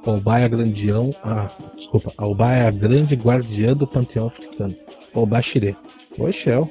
Obá 0.04 0.40
é 0.40 0.44
a 0.44 0.48
grandião. 0.48 1.10
Ah, 1.22 1.48
desculpa. 1.76 2.12
Obá 2.18 2.52
é 2.54 2.66
a 2.66 2.70
grande 2.70 3.14
guardiã 3.14 3.74
do 3.74 3.86
panteão 3.86 4.28
africano. 4.28 4.74
Obá 5.14 5.40
Xirê. 5.40 5.76
Oi, 6.18 6.32
Shell. 6.32 6.70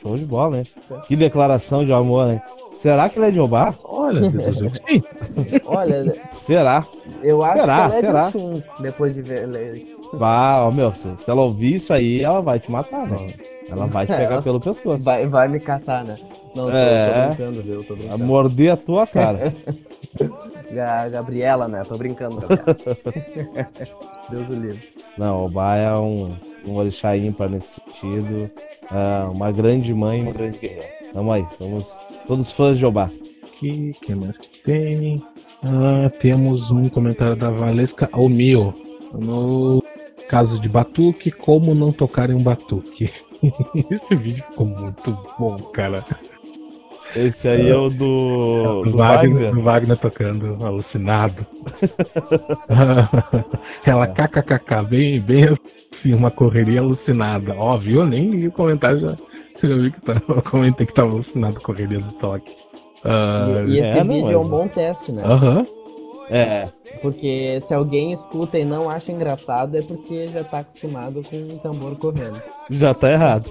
Show 0.00 0.16
de 0.16 0.24
bola, 0.24 0.58
né? 0.58 0.64
Que 1.06 1.16
declaração 1.16 1.84
de 1.84 1.92
amor, 1.92 2.26
né? 2.26 2.42
Será 2.74 3.08
que 3.08 3.18
ele 3.18 3.26
é 3.26 3.30
de 3.30 3.40
Obá? 3.40 3.74
Olha, 3.84 4.28
Deus. 4.30 4.56
Olha, 5.64 6.14
será? 6.30 6.84
Eu 7.22 7.42
acho 7.42 7.60
será? 7.60 7.64
que 7.64 7.80
ela 7.80 7.86
é 7.86 7.90
será? 7.90 8.20
de 8.22 8.36
Oxum, 8.36 8.62
depois 8.80 9.14
de 9.14 9.22
ver. 9.22 9.48
Vá, 10.12 10.64
ó, 10.66 10.70
meu, 10.70 10.92
se, 10.92 11.16
se 11.16 11.30
ela 11.30 11.42
ouvir 11.42 11.76
isso 11.76 11.92
aí, 11.92 12.22
ela 12.22 12.40
vai 12.40 12.58
te 12.58 12.70
matar, 12.70 13.06
velho. 13.08 13.32
Ela 13.68 13.86
vai 13.86 14.06
te 14.06 14.14
pegar 14.14 14.42
pelo 14.42 14.60
pescoço. 14.60 15.04
Vai, 15.04 15.26
vai 15.26 15.48
me 15.48 15.58
caçar, 15.58 16.04
né? 16.04 16.16
Não, 16.54 16.70
tô, 16.70 16.76
é, 16.76 17.06
tô 17.06 17.26
brincando, 17.28 17.62
viu? 17.62 17.84
Tô 17.84 17.96
brincando. 17.96 18.24
morder 18.24 18.72
a 18.72 18.76
tua 18.76 19.06
cara. 19.06 19.54
Gabriela, 20.74 21.68
né? 21.68 21.82
Tô 21.84 21.96
brincando, 21.96 22.36
Gabriela. 22.36 22.64
Deus 24.30 24.48
o 24.48 24.54
livre. 24.54 24.88
Não, 25.16 25.46
o 25.46 25.48
Ba 25.48 25.76
é 25.76 25.92
um, 25.96 26.36
um 26.66 26.76
orixá 26.76 27.16
ímpar 27.16 27.48
nesse 27.48 27.80
sentido. 27.80 28.50
É 28.90 29.24
uma 29.24 29.50
grande 29.52 29.94
mãe 29.94 30.22
uma 30.22 30.32
grande 30.32 30.58
guerreira. 30.58 30.88
Vamos 31.14 31.34
aí, 31.34 31.46
somos 31.56 31.98
todos 32.26 32.50
fãs 32.50 32.78
de 32.78 32.84
Obá. 32.84 33.10
Aqui, 33.44 33.92
que 34.02 34.14
mais 34.14 34.36
que 34.36 34.62
tem? 34.62 35.22
Ah, 35.62 36.10
temos 36.20 36.70
um 36.70 36.88
comentário 36.88 37.36
da 37.36 37.50
Valesca 37.50 38.08
Almio. 38.12 38.74
No 39.12 39.82
caso 40.28 40.60
de 40.60 40.68
batuque, 40.68 41.30
como 41.30 41.74
não 41.74 41.92
tocar 41.92 42.30
em 42.30 42.34
um 42.34 42.42
batuque. 42.42 43.12
Esse 43.90 44.14
vídeo 44.16 44.44
ficou 44.50 44.66
muito 44.66 45.16
bom, 45.38 45.56
cara. 45.72 46.04
Esse 47.14 47.48
aí 47.48 47.68
é 47.68 47.76
o 47.76 47.88
do, 47.88 48.82
do 48.82 48.96
Wagner, 48.96 49.44
Wagner. 49.44 49.62
Wagner 49.62 49.96
tocando, 49.96 50.58
alucinado. 50.64 51.46
Ela 53.86 54.04
é. 54.04 54.12
kkkk, 54.12 54.84
bem, 54.88 55.20
bem 55.20 55.44
assim, 55.44 56.14
uma 56.14 56.30
correria 56.30 56.80
alucinada. 56.80 57.54
Ó, 57.56 57.76
viu? 57.76 58.00
Eu 58.00 58.06
nem 58.06 58.30
li 58.30 58.48
o 58.48 58.52
comentário 58.52 59.00
já. 59.00 59.16
Você 59.54 59.66
já 59.68 59.76
viu 59.76 59.92
que 59.92 60.00
tá, 60.00 60.12
eu 60.28 60.42
comentei 60.42 60.86
que 60.86 60.94
tava 60.94 61.12
alucinado 61.12 61.60
correria 61.60 62.00
do 62.00 62.12
toque. 62.14 62.52
Uh, 63.04 63.68
e, 63.68 63.74
e, 63.74 63.80
esse 63.80 63.98
é, 63.98 64.02
vídeo 64.02 64.32
é 64.32 64.38
um 64.38 64.48
bom 64.48 64.66
teste, 64.66 65.12
né? 65.12 65.22
Aham. 65.24 65.58
Uhum. 65.58 65.66
É. 66.30 66.68
Porque 67.02 67.60
se 67.62 67.74
alguém 67.74 68.12
escuta 68.12 68.58
e 68.58 68.64
não 68.64 68.88
acha 68.88 69.12
engraçado, 69.12 69.76
é 69.76 69.82
porque 69.82 70.28
já 70.28 70.42
tá 70.42 70.60
acostumado 70.60 71.22
com 71.22 71.36
um 71.36 71.58
tambor 71.58 71.96
correndo. 71.96 72.40
Já 72.70 72.94
tá 72.94 73.10
errado. 73.10 73.50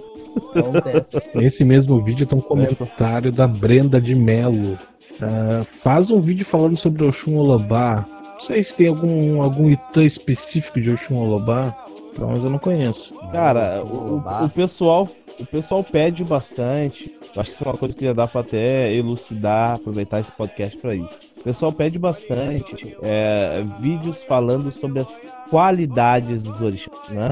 Nesse 1.36 1.64
mesmo 1.64 2.04
vídeo 2.04 2.28
tem 2.28 2.38
um 2.38 2.42
comentário 2.42 3.32
da 3.32 3.48
Brenda 3.48 4.00
de 4.00 4.16
Melo. 4.16 4.78
Uh, 5.14 5.66
faz 5.82 6.10
um 6.10 6.22
vídeo 6.22 6.46
falando 6.50 6.78
sobre 6.78 7.06
Oxum 7.06 7.38
Olobá. 7.38 8.06
Não 8.40 8.48
sei 8.48 8.64
se 8.64 8.74
tem 8.74 8.88
algum, 8.88 9.42
algum 9.42 9.70
itã 9.70 10.04
específico 10.04 10.80
de 10.80 10.92
Oxum 10.92 11.16
Olobá, 11.16 11.76
mas 12.20 12.44
eu 12.44 12.50
não 12.50 12.60
conheço. 12.60 13.14
Cara, 13.32 13.84
o, 13.84 14.18
o, 14.18 14.50
pessoal, 14.50 15.08
o 15.40 15.46
pessoal 15.46 15.84
pede 15.84 16.24
bastante. 16.24 17.14
Eu 17.36 17.42
acho 17.42 17.50
que 17.50 17.56
isso 17.56 17.64
é 17.64 17.72
uma 17.72 17.78
coisa 17.78 17.96
que 17.96 18.06
já 18.06 18.14
dá 18.14 18.28
para 18.28 18.42
até 18.42 18.94
elucidar, 18.94 19.76
aproveitar 19.76 20.20
esse 20.20 20.32
podcast 20.32 20.78
para 20.78 20.94
isso. 20.94 21.26
O 21.40 21.44
pessoal 21.44 21.72
pede 21.72 21.98
bastante 21.98 22.96
é, 23.02 23.64
vídeos 23.80 24.24
falando 24.24 24.72
sobre 24.72 25.00
as 25.00 25.18
qualidades 25.50 26.44
dos 26.44 26.62
orixás, 26.62 27.10
né? 27.10 27.32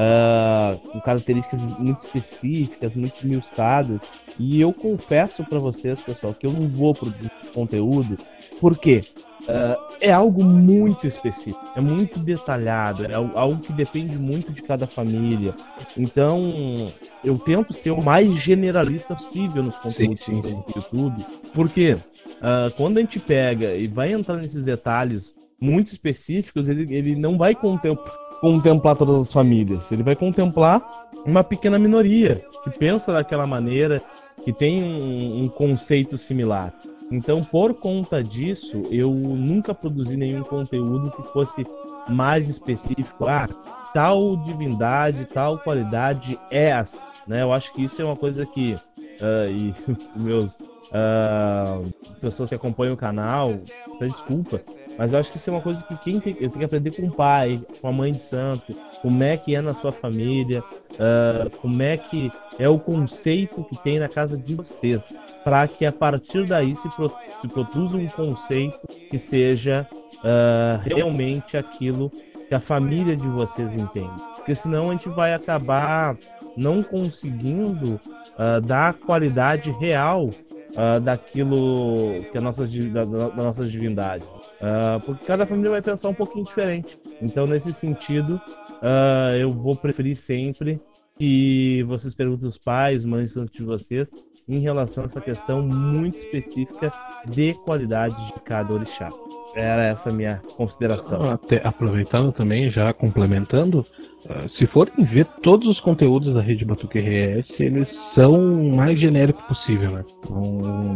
Uh, 0.00 0.78
com 0.88 1.00
características 1.00 1.72
muito 1.72 2.00
específicas, 2.00 2.94
muito 2.94 3.18
esmiuçadas. 3.18 4.10
E 4.38 4.58
eu 4.60 4.72
confesso 4.72 5.44
para 5.44 5.58
vocês, 5.58 6.00
pessoal, 6.00 6.32
que 6.32 6.46
eu 6.46 6.52
não 6.52 6.68
vou 6.68 6.94
produzir 6.94 7.30
conteúdo. 7.52 8.16
Por 8.60 8.78
quê? 8.78 9.04
Uh, 9.42 9.96
é 10.00 10.12
algo 10.12 10.44
muito 10.44 11.06
específico, 11.06 11.60
é 11.74 11.80
muito 11.80 12.18
detalhado, 12.20 13.04
é 13.04 13.14
algo 13.14 13.60
que 13.60 13.72
depende 13.72 14.16
muito 14.16 14.52
de 14.52 14.62
cada 14.62 14.86
família. 14.86 15.54
Então, 15.96 16.90
eu 17.24 17.38
tento 17.38 17.72
ser 17.72 17.90
o 17.90 18.02
mais 18.02 18.32
generalista 18.34 19.14
possível 19.14 19.62
nos 19.62 19.76
conteúdos 19.78 20.24
sim, 20.24 20.36
sim. 20.36 20.40
do 20.42 20.48
YouTube, 20.76 21.26
porque 21.52 21.94
uh, 21.94 22.70
quando 22.76 22.98
a 22.98 23.00
gente 23.00 23.18
pega 23.18 23.74
e 23.74 23.88
vai 23.88 24.12
entrar 24.12 24.36
nesses 24.36 24.62
detalhes 24.62 25.34
muito 25.60 25.88
específicos, 25.88 26.68
ele, 26.68 26.94
ele 26.94 27.16
não 27.16 27.36
vai 27.36 27.54
contemplar, 27.54 28.14
contemplar 28.40 28.96
todas 28.96 29.20
as 29.20 29.32
famílias, 29.32 29.92
ele 29.92 30.02
vai 30.02 30.16
contemplar 30.16 30.80
uma 31.24 31.44
pequena 31.44 31.78
minoria 31.78 32.44
que 32.62 32.70
pensa 32.70 33.12
daquela 33.12 33.46
maneira, 33.46 34.02
que 34.44 34.52
tem 34.52 34.82
um, 34.82 35.44
um 35.44 35.48
conceito 35.48 36.16
similar. 36.16 36.72
Então, 37.10 37.42
por 37.42 37.74
conta 37.74 38.22
disso, 38.22 38.82
eu 38.90 39.12
nunca 39.12 39.74
produzi 39.74 40.16
nenhum 40.16 40.42
conteúdo 40.42 41.10
que 41.10 41.22
fosse 41.32 41.66
mais 42.08 42.48
específico. 42.48 43.26
Ah, 43.26 43.48
tal 43.92 44.36
divindade, 44.36 45.24
tal 45.26 45.58
qualidade 45.58 46.38
é 46.50 46.72
assim. 46.72 47.04
Né? 47.26 47.42
Eu 47.42 47.52
acho 47.52 47.72
que 47.72 47.82
isso 47.82 48.00
é 48.00 48.04
uma 48.04 48.16
coisa 48.16 48.46
que. 48.46 48.74
Uh, 48.74 49.50
e 49.50 49.74
meus 50.16 50.60
uh, 50.60 51.92
pessoas 52.20 52.48
que 52.48 52.54
acompanham 52.54 52.94
o 52.94 52.96
canal, 52.96 53.58
desculpa, 54.00 54.62
mas 55.00 55.14
eu 55.14 55.18
acho 55.18 55.32
que 55.32 55.38
isso 55.38 55.48
é 55.48 55.52
uma 55.54 55.62
coisa 55.62 55.82
que 55.82 55.96
quem 55.96 56.20
tem, 56.20 56.34
eu 56.34 56.50
tenho 56.50 56.58
que 56.58 56.64
aprender 56.66 56.90
com 56.90 57.06
o 57.06 57.10
pai, 57.10 57.58
com 57.80 57.88
a 57.88 57.92
mãe 57.92 58.12
de 58.12 58.20
santo, 58.20 58.76
como 59.00 59.22
é 59.22 59.34
que 59.34 59.54
é 59.54 59.62
na 59.62 59.72
sua 59.72 59.90
família, 59.90 60.60
uh, 60.60 61.48
como 61.56 61.82
é 61.82 61.96
que 61.96 62.30
é 62.58 62.68
o 62.68 62.78
conceito 62.78 63.64
que 63.64 63.82
tem 63.82 63.98
na 63.98 64.10
casa 64.10 64.36
de 64.36 64.54
vocês, 64.54 65.18
para 65.42 65.66
que 65.66 65.86
a 65.86 65.92
partir 65.92 66.44
daí 66.44 66.76
se, 66.76 66.86
pro, 66.90 67.10
se 67.40 67.48
produza 67.48 67.96
um 67.96 68.06
conceito 68.08 68.78
que 69.08 69.18
seja 69.18 69.88
uh, 70.16 70.78
realmente 70.82 71.56
aquilo 71.56 72.12
que 72.46 72.54
a 72.54 72.60
família 72.60 73.16
de 73.16 73.26
vocês 73.26 73.74
entende. 73.74 74.22
Porque 74.36 74.54
senão 74.54 74.90
a 74.90 74.92
gente 74.92 75.08
vai 75.08 75.32
acabar 75.32 76.14
não 76.58 76.82
conseguindo 76.82 77.94
uh, 77.94 78.60
dar 78.60 78.90
a 78.90 78.92
qualidade 78.92 79.70
real 79.80 80.28
uh, 80.70 81.00
daquilo 81.00 82.22
que 82.30 82.38
é 82.38 82.40
nossas, 82.40 82.72
da, 82.72 83.04
nossas 83.04 83.70
divindades. 83.70 84.32
Uh, 84.32 85.00
porque 85.04 85.24
cada 85.24 85.46
família 85.46 85.70
vai 85.70 85.82
pensar 85.82 86.08
um 86.08 86.14
pouquinho 86.14 86.44
diferente. 86.44 86.98
Então, 87.20 87.46
nesse 87.46 87.72
sentido, 87.72 88.40
uh, 88.82 89.36
eu 89.38 89.52
vou 89.52 89.76
preferir 89.76 90.16
sempre 90.16 90.80
que 91.18 91.82
vocês 91.84 92.14
perguntem 92.14 92.48
os 92.48 92.58
pais, 92.58 93.04
mães 93.04 93.36
antes 93.36 93.52
de 93.52 93.64
vocês 93.64 94.12
em 94.48 94.58
relação 94.58 95.04
a 95.04 95.06
essa 95.06 95.20
questão 95.20 95.62
muito 95.62 96.16
específica 96.16 96.92
de 97.28 97.54
qualidade 97.54 98.26
de 98.26 98.40
cada 98.40 98.72
orixá. 98.72 99.08
Era 99.54 99.82
essa 99.82 100.10
a 100.10 100.12
minha 100.12 100.40
consideração. 100.56 101.28
Até, 101.28 101.60
aproveitando 101.64 102.32
também, 102.32 102.70
já 102.70 102.92
complementando, 102.92 103.80
uh, 103.80 104.48
se 104.56 104.66
forem 104.68 105.04
ver 105.04 105.26
todos 105.42 105.68
os 105.68 105.80
conteúdos 105.80 106.34
da 106.34 106.40
rede 106.40 106.64
Batuque 106.64 106.98
RS, 107.00 107.58
eles 107.58 107.88
são 108.14 108.32
o 108.32 108.76
mais 108.76 108.98
genérico 108.98 109.42
possível, 109.48 109.90
né? 109.90 110.04
Não, 110.28 110.42
não, 110.42 110.94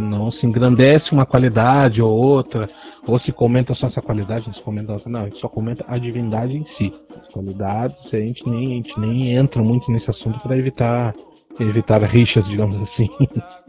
não, 0.00 0.32
se 0.32 0.46
engrandece 0.46 1.12
uma 1.12 1.24
qualidade 1.24 2.02
ou 2.02 2.10
outra, 2.10 2.68
ou 3.06 3.18
se 3.20 3.32
comenta 3.32 3.74
só 3.74 3.86
essa 3.86 4.02
qualidade, 4.02 4.52
se 4.54 4.62
comenta 4.62 4.92
outra. 4.92 5.10
Não, 5.10 5.20
a 5.20 5.24
gente 5.24 5.40
só 5.40 5.48
comenta 5.48 5.84
a 5.88 5.96
divindade 5.96 6.56
em 6.56 6.66
si. 6.76 6.92
As 7.20 7.28
qualidades, 7.32 7.96
a 8.12 8.18
gente 8.18 8.46
nem, 8.48 8.72
a 8.72 8.76
gente 8.76 9.00
nem 9.00 9.34
entra 9.34 9.62
muito 9.62 9.90
nesse 9.90 10.10
assunto 10.10 10.40
para 10.40 10.58
evitar, 10.58 11.14
evitar 11.58 12.02
rixas, 12.02 12.46
digamos 12.48 12.76
assim. 12.82 13.08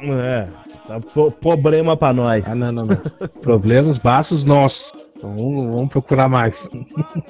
É, 0.00 0.48
Tá 0.88 0.98
problema 1.38 1.98
pra 1.98 2.14
nós. 2.14 2.48
Ah, 2.48 2.54
não, 2.54 2.72
não, 2.72 2.86
não. 2.86 3.28
Problemas 3.42 3.98
baixos 3.98 4.42
nossos. 4.42 4.82
Então 5.14 5.36
vamos, 5.36 5.66
vamos 5.66 5.88
procurar 5.90 6.30
mais. 6.30 6.54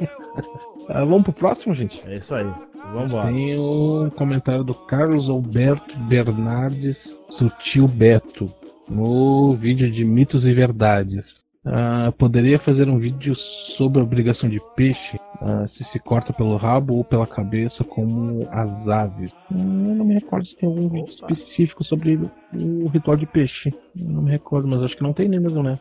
ah, 0.89 1.05
vamos 1.05 1.25
pro 1.25 1.33
próximo, 1.33 1.75
gente? 1.75 2.01
É 2.07 2.19
isso 2.19 2.37
aí. 2.37 2.49
Vamos 2.93 3.13
lá. 3.13 3.27
Tem 3.27 3.59
um 3.59 4.11
comentário 4.11 4.63
do 4.63 4.75
Carlos 4.75 5.29
Alberto 5.29 5.99
Bernardes 6.09 6.97
Sutil 7.37 7.89
Beto 7.89 8.49
no 8.89 9.55
vídeo 9.55 9.91
de 9.91 10.05
mitos 10.05 10.45
e 10.45 10.53
verdades. 10.53 11.25
Uh, 11.67 12.13
poderia 12.13 12.59
fazer 12.61 12.89
um 12.89 12.99
vídeo 12.99 13.35
sobre 13.77 14.01
a 14.01 14.05
obrigação 14.05 14.49
de 14.49 14.59
peixe, 14.77 15.17
uh, 15.43 15.69
se 15.77 15.85
se 15.93 15.99
corta 15.99 16.33
pelo 16.33 16.57
rabo 16.57 16.95
ou 16.95 17.05
pela 17.05 17.27
cabeça, 17.27 17.85
como 17.85 18.49
as 18.51 18.89
aves. 18.89 19.33
Hum, 19.53 19.91
eu 19.91 19.95
não 19.97 20.05
me 20.05 20.15
recordo 20.15 20.47
se 20.47 20.57
tem 20.57 20.69
algum 20.69 20.89
vídeo 20.89 21.11
específico 21.11 21.85
sobre 21.85 22.19
o 22.55 22.89
ritual 22.89 23.17
de 23.17 23.27
peixe. 23.27 23.75
Eu 23.97 24.09
não 24.09 24.23
me 24.23 24.31
recordo, 24.31 24.69
mas 24.69 24.83
acho 24.83 24.97
que 24.97 25.03
não 25.03 25.13
tem 25.13 25.29
nem 25.29 25.41
mesmo, 25.41 25.63
né? 25.63 25.75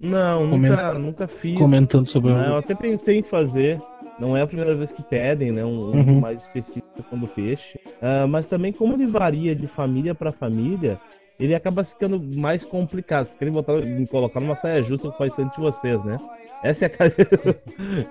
Não, 0.00 0.46
nunca, 0.46 0.94
nunca 0.94 1.28
fiz. 1.28 1.58
Comentando 1.58 2.08
sobre 2.10 2.32
não, 2.32 2.40
o... 2.40 2.44
Eu 2.44 2.56
até 2.58 2.74
pensei 2.74 3.18
em 3.18 3.22
fazer. 3.22 3.80
Não 4.18 4.36
é 4.36 4.42
a 4.42 4.46
primeira 4.46 4.74
vez 4.74 4.92
que 4.92 5.02
pedem, 5.02 5.52
né? 5.52 5.64
Um, 5.64 5.90
um 5.90 5.96
uhum. 5.96 6.20
mais 6.20 6.42
específico 6.42 6.88
questão 6.94 7.18
do 7.18 7.28
peixe. 7.28 7.78
Uh, 8.02 8.26
mas 8.28 8.46
também, 8.46 8.72
como 8.72 8.94
ele 8.94 9.06
varia 9.06 9.54
de 9.54 9.68
família 9.68 10.14
para 10.14 10.32
família, 10.32 11.00
ele 11.38 11.54
acaba 11.54 11.84
ficando 11.84 12.20
mais 12.20 12.64
complicado. 12.64 13.26
Vocês 13.26 13.36
querem 13.36 13.54
botar, 13.54 13.74
colocar 14.10 14.40
numa 14.40 14.56
saia 14.56 14.82
justa 14.82 15.10
com 15.10 15.24
o 15.24 15.28
de 15.28 15.60
vocês, 15.60 16.04
né? 16.04 16.18
Essa 16.62 16.86
é. 16.86 16.90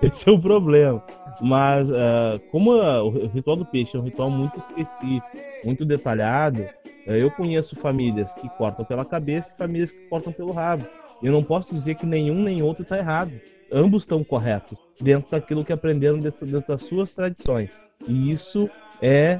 Esse 0.02 0.28
é 0.28 0.32
o 0.32 0.40
problema. 0.40 1.02
Mas, 1.40 1.90
uh, 1.90 2.40
como 2.50 2.72
uh, 2.72 3.04
o 3.04 3.26
ritual 3.28 3.56
do 3.56 3.66
peixe 3.66 3.96
é 3.96 4.00
um 4.00 4.04
ritual 4.04 4.30
muito 4.30 4.58
específico, 4.58 5.26
muito 5.64 5.84
detalhado, 5.84 6.62
uh, 6.62 7.12
eu 7.12 7.30
conheço 7.30 7.76
famílias 7.76 8.34
que 8.34 8.48
cortam 8.50 8.84
pela 8.84 9.04
cabeça 9.04 9.52
e 9.54 9.58
famílias 9.58 9.92
que 9.92 10.00
cortam 10.08 10.32
pelo 10.32 10.52
rabo. 10.52 10.86
Eu 11.22 11.32
não 11.32 11.42
posso 11.42 11.74
dizer 11.74 11.96
que 11.96 12.06
nenhum 12.06 12.42
nem 12.42 12.62
outro 12.62 12.82
está 12.82 12.96
errado. 12.96 13.32
Ambos 13.70 14.04
estão 14.04 14.24
corretos, 14.24 14.80
dentro 14.98 15.30
daquilo 15.30 15.62
que 15.62 15.72
aprenderam 15.72 16.18
dentro, 16.18 16.46
dentro 16.46 16.68
das 16.68 16.86
suas 16.86 17.10
tradições. 17.10 17.84
E 18.08 18.30
isso 18.30 18.70
é, 19.02 19.38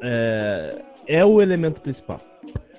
é, 0.00 0.82
é 1.08 1.24
o 1.24 1.40
elemento 1.40 1.80
principal 1.80 2.20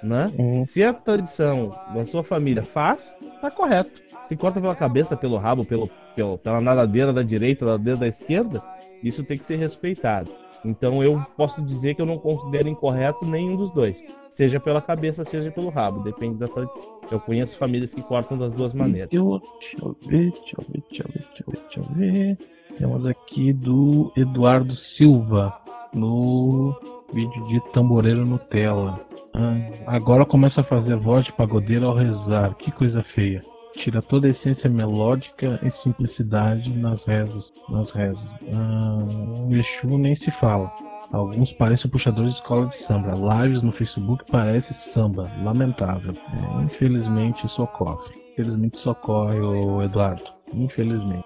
né? 0.03 0.31
Uhum. 0.37 0.63
Se 0.63 0.83
a 0.83 0.93
tradição 0.93 1.71
da 1.93 2.03
sua 2.05 2.23
família 2.23 2.63
faz, 2.63 3.17
tá 3.41 3.51
correto. 3.51 4.01
Se 4.27 4.35
corta 4.35 4.61
pela 4.61 4.75
cabeça, 4.75 5.17
pelo 5.17 5.37
rabo, 5.37 5.65
pelo, 5.65 5.89
pelo, 6.15 6.37
pela 6.37 6.61
nadadeira 6.61 7.11
da 7.11 7.23
direita, 7.23 7.65
nadadeira 7.65 7.99
da 7.99 8.07
esquerda, 8.07 8.61
isso 9.03 9.23
tem 9.23 9.37
que 9.37 9.45
ser 9.45 9.57
respeitado. 9.57 10.31
Então 10.63 11.01
eu 11.01 11.25
posso 11.37 11.63
dizer 11.63 11.95
que 11.95 12.01
eu 12.01 12.05
não 12.05 12.17
considero 12.17 12.67
incorreto 12.67 13.25
nenhum 13.25 13.55
dos 13.55 13.71
dois. 13.71 14.07
Seja 14.29 14.59
pela 14.59 14.81
cabeça, 14.81 15.23
seja 15.23 15.49
pelo 15.49 15.69
rabo, 15.69 16.03
depende 16.03 16.37
da 16.37 16.47
tradição. 16.47 16.99
Eu 17.09 17.19
conheço 17.19 17.57
famílias 17.57 17.93
que 17.93 18.03
cortam 18.03 18.37
das 18.37 18.51
duas 18.51 18.73
maneiras. 18.73 19.09
Eu, 19.11 19.41
deixa 19.59 19.77
eu 19.81 19.95
ver, 20.05 20.31
deixa 20.31 20.55
eu 20.57 20.65
ver, 20.69 20.83
deixa 20.89 21.03
eu 21.03 21.11
ver, 21.13 21.27
deixa 21.29 21.43
eu 21.43 21.51
ver, 21.51 21.59
deixa 21.61 21.79
eu 21.79 21.95
ver. 21.95 22.37
Temos 22.77 23.05
aqui 23.05 23.53
do 23.53 24.11
Eduardo 24.15 24.75
Silva 24.97 25.57
no 25.93 26.98
vídeo 27.13 27.43
de 27.47 27.59
tamboreiro 27.71 28.25
Nutella. 28.25 28.99
Ah, 29.33 29.95
agora 29.95 30.25
começa 30.25 30.61
a 30.61 30.63
fazer 30.63 30.95
voz 30.95 31.25
de 31.25 31.33
pagodeiro 31.33 31.87
ao 31.87 31.95
rezar. 31.95 32.55
Que 32.55 32.71
coisa 32.71 33.03
feia. 33.03 33.41
Tira 33.73 34.01
toda 34.01 34.27
a 34.27 34.31
essência 34.31 34.69
melódica 34.69 35.59
e 35.63 35.71
simplicidade 35.83 36.69
nas 36.77 37.03
rezas. 37.05 37.45
Nas 37.69 37.91
rezas. 37.91 38.23
Ah, 38.53 39.05
o 39.47 39.55
Exu 39.55 39.97
nem 39.97 40.15
se 40.15 40.31
fala. 40.31 40.71
Alguns 41.11 41.51
parecem 41.53 41.89
puxadores 41.89 42.33
de 42.33 42.39
escola 42.39 42.67
de 42.67 42.85
samba. 42.85 43.13
Lives 43.43 43.63
no 43.63 43.71
Facebook 43.71 44.23
parece 44.31 44.67
samba. 44.93 45.29
Lamentável. 45.43 46.13
É, 46.13 46.63
infelizmente 46.63 47.45
isso 47.45 47.63
ocorre. 47.63 48.13
Infelizmente 48.33 48.77
isso 48.77 48.91
ocorre, 48.91 49.39
o 49.39 49.81
Eduardo. 49.81 50.23
Infelizmente. 50.53 51.25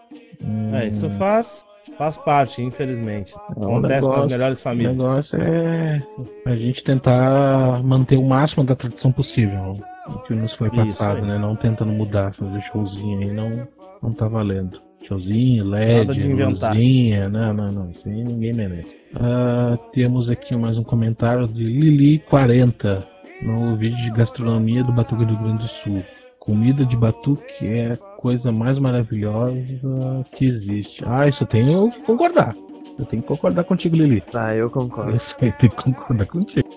É, 0.74 0.88
isso 0.88 1.10
faz 1.12 1.64
Faz 1.98 2.18
parte, 2.18 2.62
infelizmente. 2.64 3.34
Acontece 3.50 4.02
negócio, 4.02 4.20
nas 4.22 4.28
melhores 4.28 4.64
famílias. 4.64 4.94
O 4.94 4.98
negócio 4.98 5.40
é 5.42 6.04
a 6.46 6.56
gente 6.56 6.84
tentar 6.84 7.84
manter 7.84 8.18
o 8.18 8.24
máximo 8.24 8.64
da 8.64 8.76
tradição 8.76 9.12
possível. 9.12 9.74
O 10.08 10.20
que 10.20 10.34
nos 10.34 10.54
foi 10.56 10.70
passado, 10.70 11.22
né? 11.26 11.38
Não 11.38 11.56
tentando 11.56 11.92
mudar, 11.92 12.34
fazer 12.34 12.62
showzinho 12.72 13.20
aí 13.20 13.32
não, 13.32 13.68
não 14.02 14.14
tá 14.14 14.28
valendo. 14.28 14.82
Showzinho, 15.08 15.66
LED, 15.66 16.08
Nada 16.08 16.14
de 16.14 16.32
inventar. 16.32 16.74
luzinha, 16.74 17.30
não, 17.30 17.54
não, 17.54 17.72
não, 17.72 17.90
isso 17.90 18.08
aí 18.08 18.24
ninguém 18.24 18.54
merece. 18.54 18.96
Uh, 19.16 19.78
temos 19.92 20.30
aqui 20.30 20.56
mais 20.56 20.78
um 20.78 20.84
comentário 20.84 21.48
de 21.48 21.64
Lili40 21.64 23.06
no 23.42 23.76
vídeo 23.76 23.98
de 23.98 24.12
gastronomia 24.12 24.84
do 24.84 24.94
Batuque 24.94 25.26
do 25.26 25.34
Rio 25.34 25.44
Grande 25.44 25.64
do 25.64 25.70
Sul. 25.84 26.04
Comida 26.40 26.86
de 26.86 26.96
batuque 26.96 27.68
é 27.68 27.98
coisa 28.24 28.53
mais 28.53 28.80
maravilhosa 28.80 30.24
que 30.32 30.45
existe. 30.45 31.03
Ah, 31.05 31.28
isso 31.28 31.45
tem 31.47 31.74
eu 31.74 31.89
concordar. 32.05 32.55
Eu 32.97 33.05
tenho 33.05 33.21
que 33.21 33.28
concordar 33.28 33.65
contigo, 33.65 33.97
Lili. 33.97 34.24
Ah, 34.34 34.55
eu 34.55 34.69
concordo. 34.69 35.11
Eu 35.11 35.19
sei, 35.38 35.51
tenho 35.51 35.71
que 35.74 35.84
concordar 35.84 36.26
contigo. 36.28 36.69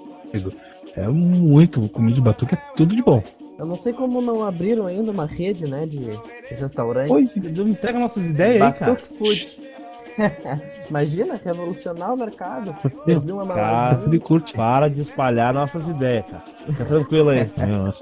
É 0.97 1.07
muito, 1.07 1.89
comida 1.91 2.17
de 2.17 2.21
batuque 2.21 2.55
é 2.55 2.59
tudo 2.77 2.97
de 2.97 3.03
bom. 3.03 3.23
Eu 3.59 3.65
não 3.65 3.77
sei 3.77 3.93
como 3.93 4.21
não 4.21 4.45
abriram 4.45 4.87
ainda 4.87 5.13
uma 5.13 5.25
rede, 5.25 5.71
né, 5.71 5.87
de, 5.87 6.01
de 6.01 6.55
restaurantes. 6.59 7.13
Oi, 7.13 7.51
não 7.57 7.69
entrega 7.69 7.99
nossas 7.99 8.29
ideias 8.29 8.61
aí, 8.63 8.73
cara. 8.73 8.93
Batuque 8.93 9.17
Food. 9.17 9.76
Imagina, 10.89 11.41
revolucionar 11.43 12.15
o 12.15 12.17
mercado. 12.17 12.75
Servir 13.05 13.33
uma 13.33 13.47
cara, 13.47 14.01
curte. 14.23 14.53
Para 14.55 14.89
de 14.89 15.03
espalhar 15.03 15.53
nossas 15.53 15.89
ideias, 15.89 16.25
cara. 16.27 16.43
Fica 16.67 16.85
tranquilo 16.85 17.31
aí. 17.31 17.41
É, 17.41 17.51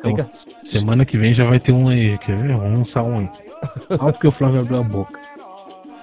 Fica... 0.02 0.28
Semana 0.68 1.04
que 1.04 1.18
vem 1.18 1.34
já 1.34 1.44
vai 1.44 1.58
ter 1.58 1.72
um 1.72 1.88
aí, 1.88 2.16
quer 2.18 2.36
ver? 2.36 2.56
Vamos 2.56 2.80
lançar 2.80 3.02
um 3.02 3.18
aí. 3.20 3.30
Olha 3.90 4.12
porque 4.12 4.28
o 4.28 4.32
Flávio 4.32 4.60
abriu 4.60 4.78
a 4.78 4.82
boca. 4.82 5.20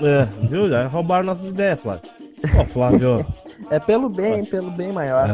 É, 0.01 0.26
viu? 0.47 0.70
Já 0.70 0.88
roubaram 0.88 1.26
nossas 1.26 1.49
ideias, 1.49 1.80
Flávio. 1.80 2.09
Ó, 2.57 2.66
Flávio. 2.66 3.26
É 3.70 3.80
pelo 3.80 4.09
bem, 4.09 4.38
Nossa. 4.38 4.51
pelo 4.51 4.72
bem 4.72 4.91
maior. 4.91 5.28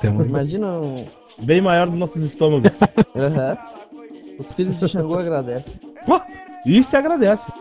Temos... 0.00 0.26
Imagina 0.26 0.66
um... 0.66 1.06
Bem 1.42 1.60
maior 1.60 1.88
dos 1.88 1.98
nossos 1.98 2.22
estômagos. 2.22 2.80
Uhum. 3.14 4.38
Os 4.38 4.52
filhos 4.52 4.76
de 4.76 4.86
Xangô 4.88 5.18
agradecem. 5.18 5.80
Isso 6.64 6.96
agradece. 6.96 7.52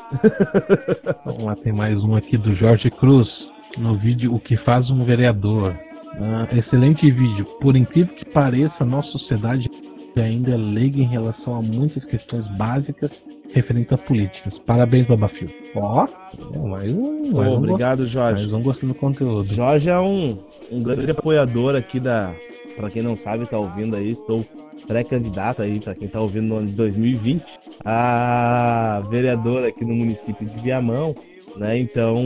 Vamos 1.25 1.43
lá, 1.43 1.55
tem 1.55 1.73
mais 1.73 1.95
um 2.03 2.15
aqui 2.15 2.37
do 2.37 2.55
Jorge 2.55 2.89
Cruz. 2.91 3.49
No 3.77 3.95
vídeo 3.95 4.33
O 4.33 4.39
que 4.39 4.55
faz 4.55 4.89
um 4.89 5.03
vereador. 5.03 5.75
Uh, 6.13 6.57
excelente 6.57 7.09
vídeo. 7.09 7.45
Por 7.59 7.75
incrível 7.75 8.13
que 8.13 8.25
pareça, 8.25 8.85
nossa 8.85 9.09
sociedade 9.11 9.69
ainda 10.15 10.51
é 10.51 10.57
leiga 10.57 10.99
em 10.99 11.07
relação 11.07 11.55
a 11.55 11.61
muitas 11.61 12.03
questões 12.03 12.45
básicas 12.57 13.11
referentes 13.53 13.93
a 13.93 13.97
políticas. 13.97 14.57
Parabéns, 14.59 15.05
Babafio. 15.05 15.49
Ó, 15.75 16.05
oh, 16.53 16.67
mais 16.67 16.91
um. 16.91 17.31
Mais 17.31 17.53
oh, 17.53 17.55
um 17.55 17.57
obrigado, 17.57 18.05
Jorge. 18.05 18.43
Mais 18.43 18.53
um 18.53 18.61
gostando 18.61 18.93
do 18.93 18.99
conteúdo. 18.99 19.45
Jorge 19.45 19.89
é 19.89 19.99
um, 19.99 20.37
um 20.71 20.83
grande 20.83 21.11
apoiador 21.11 21.75
aqui 21.75 21.99
da. 21.99 22.33
Para 22.81 22.89
quem 22.89 23.03
não 23.03 23.15
sabe, 23.15 23.45
tá 23.45 23.59
ouvindo 23.59 23.95
aí, 23.95 24.09
estou 24.09 24.43
pré-candidato 24.87 25.61
aí, 25.61 25.79
para 25.79 25.93
quem 25.93 26.07
tá 26.07 26.19
ouvindo 26.19 26.47
no 26.47 26.57
ano 26.57 26.67
de 26.67 26.73
2020, 26.73 27.59
a 27.85 29.03
vereadora 29.07 29.67
aqui 29.67 29.85
no 29.85 29.93
município 29.93 30.47
de 30.47 30.59
Viamão, 30.59 31.15
né? 31.55 31.77
Então, 31.77 32.17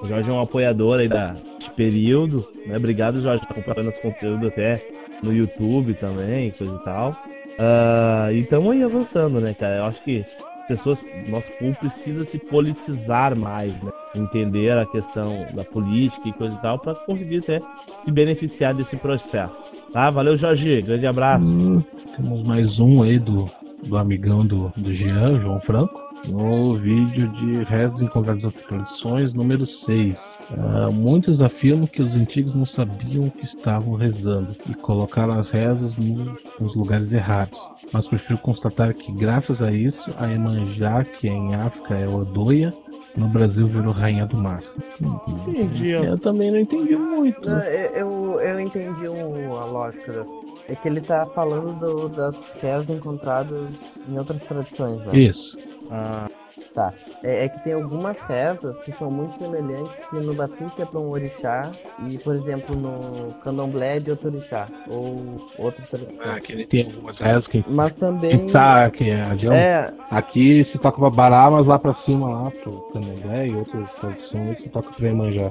o 0.00 0.06
Jorge 0.06 0.30
é 0.30 0.32
um 0.32 0.40
apoiador 0.40 0.98
aí 0.98 1.08
da, 1.08 1.34
de 1.58 1.70
período, 1.72 2.48
né? 2.66 2.78
Obrigado, 2.78 3.20
Jorge, 3.20 3.46
por 3.46 3.52
acompanhando 3.52 3.90
esse 3.90 4.00
conteúdo 4.00 4.46
até 4.46 4.82
no 5.22 5.30
YouTube 5.30 5.92
também, 5.92 6.52
coisa 6.52 6.74
e 6.74 6.84
tal. 6.84 7.10
Uh, 7.10 8.32
e 8.32 8.40
estamos 8.40 8.72
aí 8.72 8.82
avançando, 8.82 9.42
né, 9.42 9.52
cara? 9.52 9.76
Eu 9.76 9.84
acho 9.84 10.02
que 10.02 10.24
pessoas, 10.66 11.04
nosso 11.28 11.52
povo 11.58 11.76
precisa 11.76 12.24
se 12.24 12.38
politizar 12.38 13.36
mais, 13.36 13.82
né? 13.82 13.92
Entender 14.14 14.70
a 14.72 14.84
questão 14.84 15.46
da 15.54 15.64
política 15.64 16.28
e 16.28 16.32
coisa 16.32 16.56
e 16.56 16.60
tal, 16.60 16.78
para 16.78 16.94
conseguir 16.94 17.38
até 17.38 17.60
se 17.98 18.12
beneficiar 18.12 18.74
desse 18.74 18.96
processo. 18.96 19.70
Tá? 19.92 20.10
Valeu, 20.10 20.36
Jorge. 20.36 20.82
Grande 20.82 21.06
abraço. 21.06 21.56
Hum, 21.56 21.82
temos 22.16 22.42
mais 22.42 22.78
um 22.78 23.02
aí 23.02 23.18
do, 23.18 23.50
do 23.84 23.96
amigão 23.96 24.44
do, 24.44 24.72
do 24.76 24.94
Jean, 24.94 25.40
João 25.40 25.60
Franco, 25.60 25.98
no 26.28 26.74
vídeo 26.74 27.28
de 27.28 27.64
Rezos 27.64 28.00
Encontrados 28.00 28.42
das 28.42 28.52
Tradições, 28.54 29.32
número 29.32 29.66
6. 29.86 30.14
Uh, 30.50 30.92
muitos 30.92 31.40
afirmam 31.40 31.86
que 31.86 32.02
os 32.02 32.12
antigos 32.14 32.54
não 32.54 32.66
sabiam 32.66 33.30
que 33.30 33.44
estavam 33.44 33.94
rezando 33.94 34.54
e 34.68 34.74
colocaram 34.74 35.38
as 35.38 35.50
rezas 35.50 35.96
no, 35.96 36.36
nos 36.60 36.74
lugares 36.74 37.10
errados. 37.12 37.58
Mas 37.92 38.06
prefiro 38.06 38.38
constatar 38.38 38.94
que, 38.94 39.12
graças 39.12 39.60
a 39.60 39.70
isso, 39.70 40.02
a 40.18 40.30
Emanjá, 40.30 41.04
que 41.04 41.28
em 41.28 41.54
África 41.54 41.94
é 41.94 42.06
Odoia, 42.06 42.72
no 43.16 43.28
Brasil 43.28 43.66
virou 43.66 43.92
Rainha 43.92 44.26
do 44.26 44.36
Mar. 44.36 44.62
Entendi. 45.00 45.90
Eu 45.90 46.18
também 46.18 46.50
não 46.50 46.58
entendi 46.58 46.96
muito. 46.96 47.48
Não, 47.48 47.60
eu, 47.60 48.40
eu 48.40 48.60
entendi 48.60 49.06
a 49.06 49.64
lógica. 49.64 50.26
É 50.68 50.74
que 50.74 50.88
ele 50.88 51.00
tá 51.00 51.26
falando 51.26 51.78
do, 51.78 52.08
das 52.08 52.54
rezas 52.60 52.90
encontradas 52.90 53.90
em 54.08 54.16
outras 54.16 54.42
tradições, 54.42 55.04
né? 55.04 55.18
Isso. 55.18 55.71
Ah, 55.94 56.30
tá. 56.74 56.92
É, 57.22 57.44
é, 57.44 57.48
que 57.50 57.62
tem 57.64 57.74
algumas 57.74 58.18
rezas 58.20 58.76
que 58.78 58.92
são 58.92 59.10
muito 59.10 59.36
semelhantes 59.38 59.92
que 60.08 60.16
no 60.16 60.34
Batuque 60.34 60.80
é 60.80 60.86
para 60.86 60.98
um 60.98 61.10
orixá 61.10 61.70
e, 62.08 62.16
por 62.18 62.34
exemplo, 62.34 62.74
no 62.74 63.34
candomblé 63.44 63.98
é 63.98 64.00
de 64.00 64.10
outro 64.10 64.28
orixá 64.28 64.68
ou 64.88 65.36
outra 65.58 65.84
tradição. 65.84 66.32
Ah, 66.32 66.40
que 66.40 66.52
ele 66.52 66.66
tem 66.66 66.86
algumas 66.86 67.18
rezas 67.18 67.46
que... 67.46 67.64
Mas 67.68 67.94
também... 67.94 68.50
Tá, 68.50 68.90
que 68.90 69.10
é, 69.10 69.22
é... 69.54 69.92
Aqui 70.10 70.64
se 70.72 70.78
toca 70.78 70.98
pra 70.98 71.10
bará, 71.10 71.50
mas 71.50 71.66
lá 71.66 71.78
pra 71.78 71.94
cima, 72.06 72.44
lá 72.44 72.50
pro 72.50 72.80
candomblé 72.92 73.48
e 73.48 73.54
outras 73.54 73.90
tradições 73.92 74.58
se 74.62 74.68
toca 74.70 74.90
pra 74.90 75.12
manjar. 75.12 75.50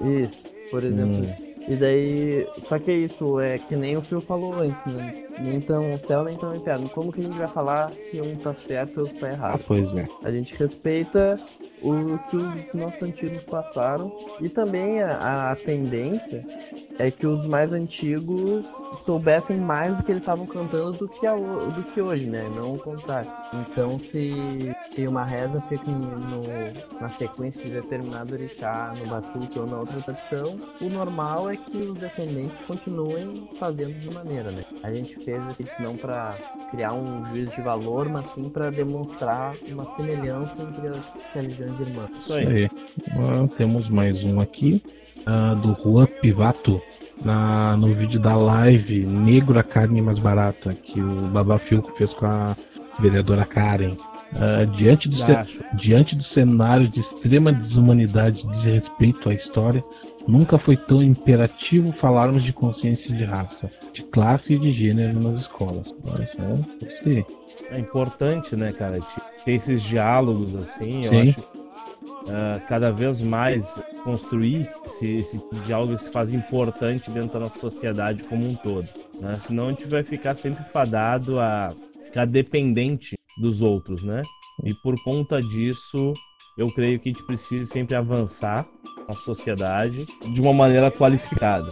Isso, 0.00 0.48
por 0.70 0.82
exemplo. 0.82 1.20
Hum. 1.20 1.53
E 1.66 1.76
daí, 1.76 2.46
só 2.68 2.78
que 2.78 2.90
é 2.90 2.94
isso, 2.94 3.40
é 3.40 3.58
que 3.58 3.74
nem 3.74 3.96
o 3.96 4.02
Phil 4.02 4.20
falou 4.20 4.54
antes, 4.54 4.92
né? 4.92 5.24
Nem 5.40 5.60
tão 5.60 5.98
céu, 5.98 6.22
nem 6.22 6.36
tão 6.36 6.54
inferno. 6.54 6.88
Como 6.90 7.12
que 7.12 7.20
a 7.20 7.24
gente 7.24 7.38
vai 7.38 7.48
falar 7.48 7.92
se 7.92 8.20
um 8.20 8.36
tá 8.36 8.52
certo 8.52 8.96
e 8.96 9.00
outro 9.00 9.18
tá 9.18 9.28
errado? 9.28 9.54
Ah, 9.54 9.64
pois 9.66 9.96
é. 9.96 10.06
A 10.22 10.30
gente 10.30 10.54
respeita 10.54 11.38
o 11.84 12.18
que 12.30 12.36
os 12.36 12.72
nossos 12.72 13.02
antigos 13.02 13.44
passaram 13.44 14.10
e 14.40 14.48
também 14.48 15.02
a, 15.02 15.52
a 15.52 15.56
tendência 15.56 16.44
é 16.98 17.10
que 17.10 17.26
os 17.26 17.44
mais 17.46 17.72
antigos 17.72 18.66
soubessem 19.04 19.58
mais 19.58 19.94
do 19.96 20.02
que 20.02 20.12
eles 20.12 20.22
estavam 20.22 20.46
cantando 20.46 20.92
do 20.92 21.08
que, 21.08 21.26
a, 21.26 21.34
do 21.34 21.82
que 21.92 22.00
hoje, 22.00 22.26
né? 22.26 22.48
Não 22.54 22.74
o 22.74 22.78
contrário. 22.78 23.30
Então, 23.52 23.98
se, 23.98 24.32
se 24.94 25.06
uma 25.06 25.24
reza 25.24 25.60
fica 25.62 25.90
no, 25.90 27.00
na 27.00 27.08
sequência 27.08 27.62
de 27.64 27.70
determinado 27.70 28.32
orixá, 28.32 28.92
no 28.98 29.06
batuque 29.06 29.58
ou 29.58 29.66
na 29.66 29.80
outra 29.80 30.00
tradição, 30.00 30.58
o 30.80 30.88
normal 30.88 31.50
é 31.50 31.53
que 31.56 31.78
os 31.78 31.94
descendentes 31.94 32.58
continuem 32.66 33.48
fazendo 33.54 33.98
de 33.98 34.10
maneira, 34.10 34.50
né? 34.50 34.64
A 34.82 34.92
gente 34.92 35.16
fez 35.16 35.46
assim 35.46 35.64
não 35.80 35.96
para 35.96 36.34
criar 36.70 36.92
um 36.92 37.24
juízo 37.26 37.52
de 37.52 37.62
valor, 37.62 38.08
mas 38.08 38.26
sim 38.26 38.48
para 38.48 38.70
demonstrar 38.70 39.54
uma 39.70 39.84
semelhança 39.96 40.62
entre 40.62 40.88
as 40.88 41.14
religiões 41.34 41.80
irmãs. 41.80 42.10
Isso 42.12 42.32
aí. 42.32 42.68
Ah, 43.10 43.48
temos 43.56 43.88
mais 43.88 44.22
um 44.22 44.40
aqui 44.40 44.82
uh, 45.26 45.56
do 45.56 45.74
Juan 45.82 46.06
Pivato 46.20 46.80
na, 47.22 47.76
no 47.76 47.92
vídeo 47.92 48.20
da 48.20 48.36
live 48.36 49.04
Negro 49.06 49.58
a 49.58 49.62
Carne 49.62 50.00
Mais 50.00 50.18
Barata, 50.18 50.72
que 50.72 51.00
o 51.00 51.28
Babafilco 51.28 51.92
fez 51.96 52.10
com 52.14 52.26
a 52.26 52.56
vereadora 52.98 53.44
Karen. 53.44 53.96
Uh, 54.34 54.66
diante, 54.76 55.08
do 55.08 55.16
diante 55.76 56.16
do 56.16 56.24
cenário 56.24 56.88
de 56.88 57.00
extrema 57.00 57.52
desumanidade 57.52 58.40
e 58.40 58.46
desrespeito 58.56 59.28
à 59.28 59.34
história, 59.34 59.84
nunca 60.26 60.58
foi 60.58 60.76
tão 60.76 61.02
imperativo 61.02 61.92
falarmos 61.92 62.42
de 62.42 62.52
consciência 62.52 63.14
de 63.14 63.24
raça, 63.24 63.70
de 63.92 64.02
classe 64.04 64.54
e 64.54 64.58
de 64.58 64.72
gênero 64.72 65.22
nas 65.22 65.42
escolas. 65.42 65.86
É, 67.06 67.76
é 67.76 67.78
importante, 67.78 68.56
né, 68.56 68.72
cara, 68.72 68.98
ter 69.44 69.54
esses 69.54 69.82
diálogos 69.82 70.56
assim, 70.56 71.04
eu 71.04 71.10
Sim. 71.10 71.20
acho 71.22 71.40
uh, 71.40 72.60
cada 72.68 72.90
vez 72.90 73.22
mais 73.22 73.78
construir 74.02 74.68
esse, 74.84 75.16
esse 75.16 75.38
tipo 75.38 75.54
diálogo 75.60 75.96
que 75.96 76.04
se 76.04 76.10
faz 76.10 76.32
importante 76.32 77.10
dentro 77.10 77.32
da 77.32 77.40
nossa 77.40 77.58
sociedade 77.58 78.24
como 78.24 78.46
um 78.46 78.54
todo. 78.54 78.88
Né? 79.20 79.38
Senão 79.40 79.68
a 79.68 79.70
gente 79.70 79.86
vai 79.86 80.02
ficar 80.02 80.34
sempre 80.34 80.64
fadado 80.64 81.40
a 81.40 81.74
ficar 82.04 82.26
dependente 82.26 83.16
dos 83.38 83.62
outros, 83.62 84.02
né? 84.04 84.22
E 84.62 84.72
por 84.74 84.94
conta 85.02 85.42
disso, 85.42 86.14
eu 86.56 86.70
creio 86.70 87.00
que 87.00 87.08
a 87.08 87.12
gente 87.12 87.24
precisa 87.24 87.66
sempre 87.66 87.94
avançar 87.96 88.66
na 89.08 89.14
sociedade 89.14 90.06
de 90.26 90.40
uma 90.40 90.52
maneira 90.52 90.90
qualificada, 90.90 91.70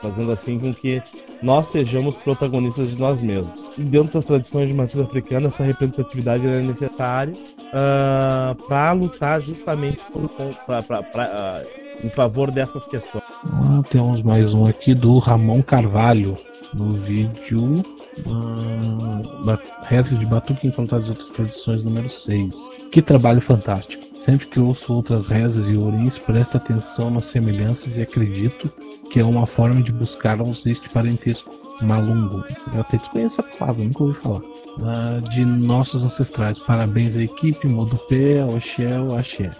fazendo 0.00 0.32
assim 0.32 0.58
com 0.58 0.72
que 0.72 1.02
nós 1.42 1.66
sejamos 1.66 2.16
protagonistas 2.16 2.92
de 2.92 3.00
nós 3.00 3.20
mesmos. 3.20 3.68
E 3.76 3.82
dentro 3.82 4.14
das 4.14 4.24
tradições 4.24 4.68
de 4.68 4.74
matriz 4.74 5.00
africana, 5.00 5.48
essa 5.48 5.64
representatividade 5.64 6.48
é 6.48 6.60
necessária 6.62 7.34
uh, 7.34 7.68
ah, 7.74 8.56
para 8.68 8.92
lutar 8.92 9.40
justamente 9.40 9.98
por, 10.12 10.28
pra, 10.28 10.82
pra, 10.82 11.02
pra, 11.02 11.64
uh, 11.64 12.06
em 12.06 12.08
favor 12.08 12.50
dessas 12.50 12.86
questões. 12.86 13.24
Ah, 13.44 13.82
temos 13.90 14.22
mais 14.22 14.54
um 14.54 14.66
aqui 14.66 14.94
do 14.94 15.18
Ramon 15.18 15.62
Carvalho, 15.62 16.38
no 16.72 16.92
vídeo 16.92 17.82
uh, 18.26 19.58
Rezas 19.82 20.18
de 20.18 20.24
Batuque 20.24 20.68
encontradas 20.68 21.10
outras 21.10 21.30
tradições 21.30 21.82
número 21.82 22.08
6. 22.08 22.50
Que 22.90 23.02
trabalho 23.02 23.42
fantástico! 23.42 24.11
Sempre 24.24 24.46
que 24.46 24.60
ouço 24.60 24.92
outras 24.92 25.26
rezas 25.26 25.66
e 25.66 25.76
orins, 25.76 26.16
presto 26.20 26.56
atenção 26.56 27.10
nas 27.10 27.24
semelhanças 27.30 27.88
e 27.96 28.02
acredito 28.02 28.70
que 29.10 29.20
é 29.20 29.24
uma 29.24 29.46
forma 29.46 29.82
de 29.82 29.92
buscarmos 29.92 30.64
este 30.64 30.88
parentesco 30.90 31.52
malungo. 31.82 32.44
Eu 32.72 32.80
até 32.80 32.96
desconheço 32.98 33.40
a 33.40 33.42
palavra, 33.42 33.84
nunca 33.84 34.04
ouvi 34.04 34.18
falar. 34.20 34.40
Uh, 34.40 35.20
de 35.30 35.44
nossos 35.44 36.02
ancestrais. 36.02 36.58
Parabéns 36.60 37.16
à 37.16 37.22
equipe, 37.22 37.66
Modupé, 37.66 38.44
Oxel, 38.44 39.16
Axé. 39.16 39.50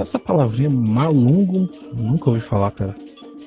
Essa 0.00 0.18
palavrinha 0.18 0.70
malungo, 0.70 1.68
nunca 1.94 2.30
ouvi 2.30 2.40
falar, 2.42 2.70
cara. 2.70 2.94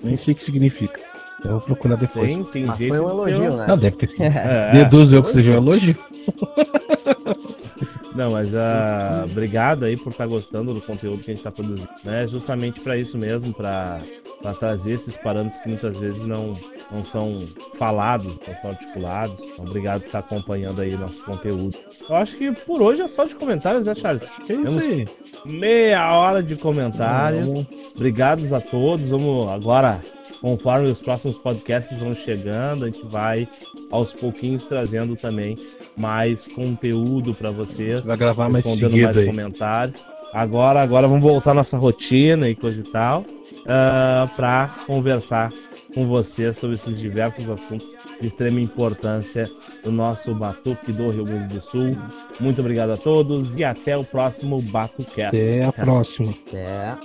Nem 0.04 0.18
sei 0.18 0.34
o 0.34 0.38
que 0.38 0.46
significa. 0.46 1.00
Eu 1.44 1.52
vou 1.52 1.62
procurar 1.62 1.96
depois. 1.96 2.28
Tem, 2.28 2.44
tem 2.46 2.66
Mas 2.66 2.78
foi 2.78 3.00
um 3.00 3.10
elogio, 3.10 3.58
né? 3.58 3.68
Não, 3.68 3.78
deve 3.78 3.98
ter 3.98 4.10
sido. 4.10 4.24
É. 4.24 4.72
Deduzo 4.72 5.14
eu 5.14 5.24
que 5.24 5.34
seja 5.34 5.52
um 5.52 5.56
elogio. 5.56 5.96
Não, 8.16 8.32
mas 8.32 8.54
uh, 8.54 9.26
obrigado 9.26 9.86
aí 9.86 9.98
por 9.98 10.12
estar 10.12 10.26
tá 10.26 10.30
gostando 10.30 10.74
do 10.74 10.82
conteúdo 10.82 11.24
que 11.24 11.32
a 11.32 11.34
gente 11.34 11.40
está 11.40 11.52
produzindo. 11.52 11.90
Né? 12.04 12.28
Justamente 12.28 12.80
para 12.80 12.98
isso 12.98 13.18
mesmo, 13.18 13.54
para 13.54 14.02
trazer 14.52 14.94
esses 14.94 15.16
parâmetros 15.16 15.62
que 15.62 15.70
muitas 15.70 15.96
vezes 15.96 16.26
não, 16.26 16.58
não 16.92 17.06
são 17.06 17.40
falados, 17.76 18.36
não 18.48 18.56
são 18.56 18.72
articulados. 18.72 19.40
Então, 19.44 19.66
obrigado 19.66 20.02
por 20.02 20.08
estar 20.08 20.20
acompanhando 20.20 20.82
aí 20.82 20.98
nosso 20.98 21.24
conteúdo. 21.24 21.78
Eu 22.10 22.16
acho 22.16 22.36
que 22.36 22.52
por 22.52 22.82
hoje 22.82 23.04
é 23.04 23.08
só 23.08 23.26
de 23.26 23.36
comentários, 23.36 23.86
né, 23.86 23.94
Charles? 23.94 24.30
Temos 24.48 24.86
meia 25.46 26.18
hora 26.18 26.42
de 26.42 26.56
comentários. 26.56 27.48
Obrigados 27.96 28.52
a 28.52 28.60
todos. 28.60 29.10
Vamos 29.10 29.52
agora 29.52 30.02
conforme 30.44 30.90
os 30.90 31.00
próximos 31.00 31.38
podcasts 31.38 31.98
vão 32.00 32.14
chegando, 32.14 32.84
a 32.84 32.88
gente 32.90 33.06
vai 33.06 33.48
aos 33.90 34.14
pouquinhos 34.14 34.66
trazendo 34.66 35.16
também 35.16 35.58
mais 35.96 36.48
conteúdo 36.48 37.34
para 37.34 37.50
vocês, 37.50 38.06
vai 38.06 38.18
gravar 38.18 38.50
respondendo 38.50 38.92
mais, 38.92 39.04
mais 39.04 39.18
aí. 39.20 39.26
comentários. 39.26 40.10
Agora, 40.34 40.82
agora 40.82 41.08
vamos 41.08 41.22
voltar 41.22 41.52
à 41.52 41.54
nossa 41.54 41.78
rotina 41.78 42.50
e 42.50 42.56
coisa 42.56 42.82
e 42.82 42.84
tal, 42.84 43.22
uh, 43.22 43.26
ah, 43.68 44.30
para 44.36 44.68
conversar 44.88 45.54
com 45.94 46.08
vocês 46.08 46.58
sobre 46.58 46.74
esses 46.74 47.00
diversos 47.00 47.52
assuntos 47.52 48.00
de 48.20 48.26
extrema 48.26 48.60
importância 48.60 49.48
do 49.84 49.92
nosso 49.92 50.34
Batuque 50.34 50.92
do 50.92 51.12
Rio 51.12 51.24
Grande 51.24 51.54
do 51.54 51.62
Sul. 51.62 51.96
Muito 52.40 52.62
obrigado 52.62 52.94
a 52.94 52.98
todos 52.98 53.60
e 53.60 53.64
até 53.64 53.96
o 53.96 54.04
próximo 54.04 54.60
Batucast. 54.60 55.36
Até 55.36 55.64
a 55.66 55.72
próxima. 55.72 56.34
Até. 56.48 56.98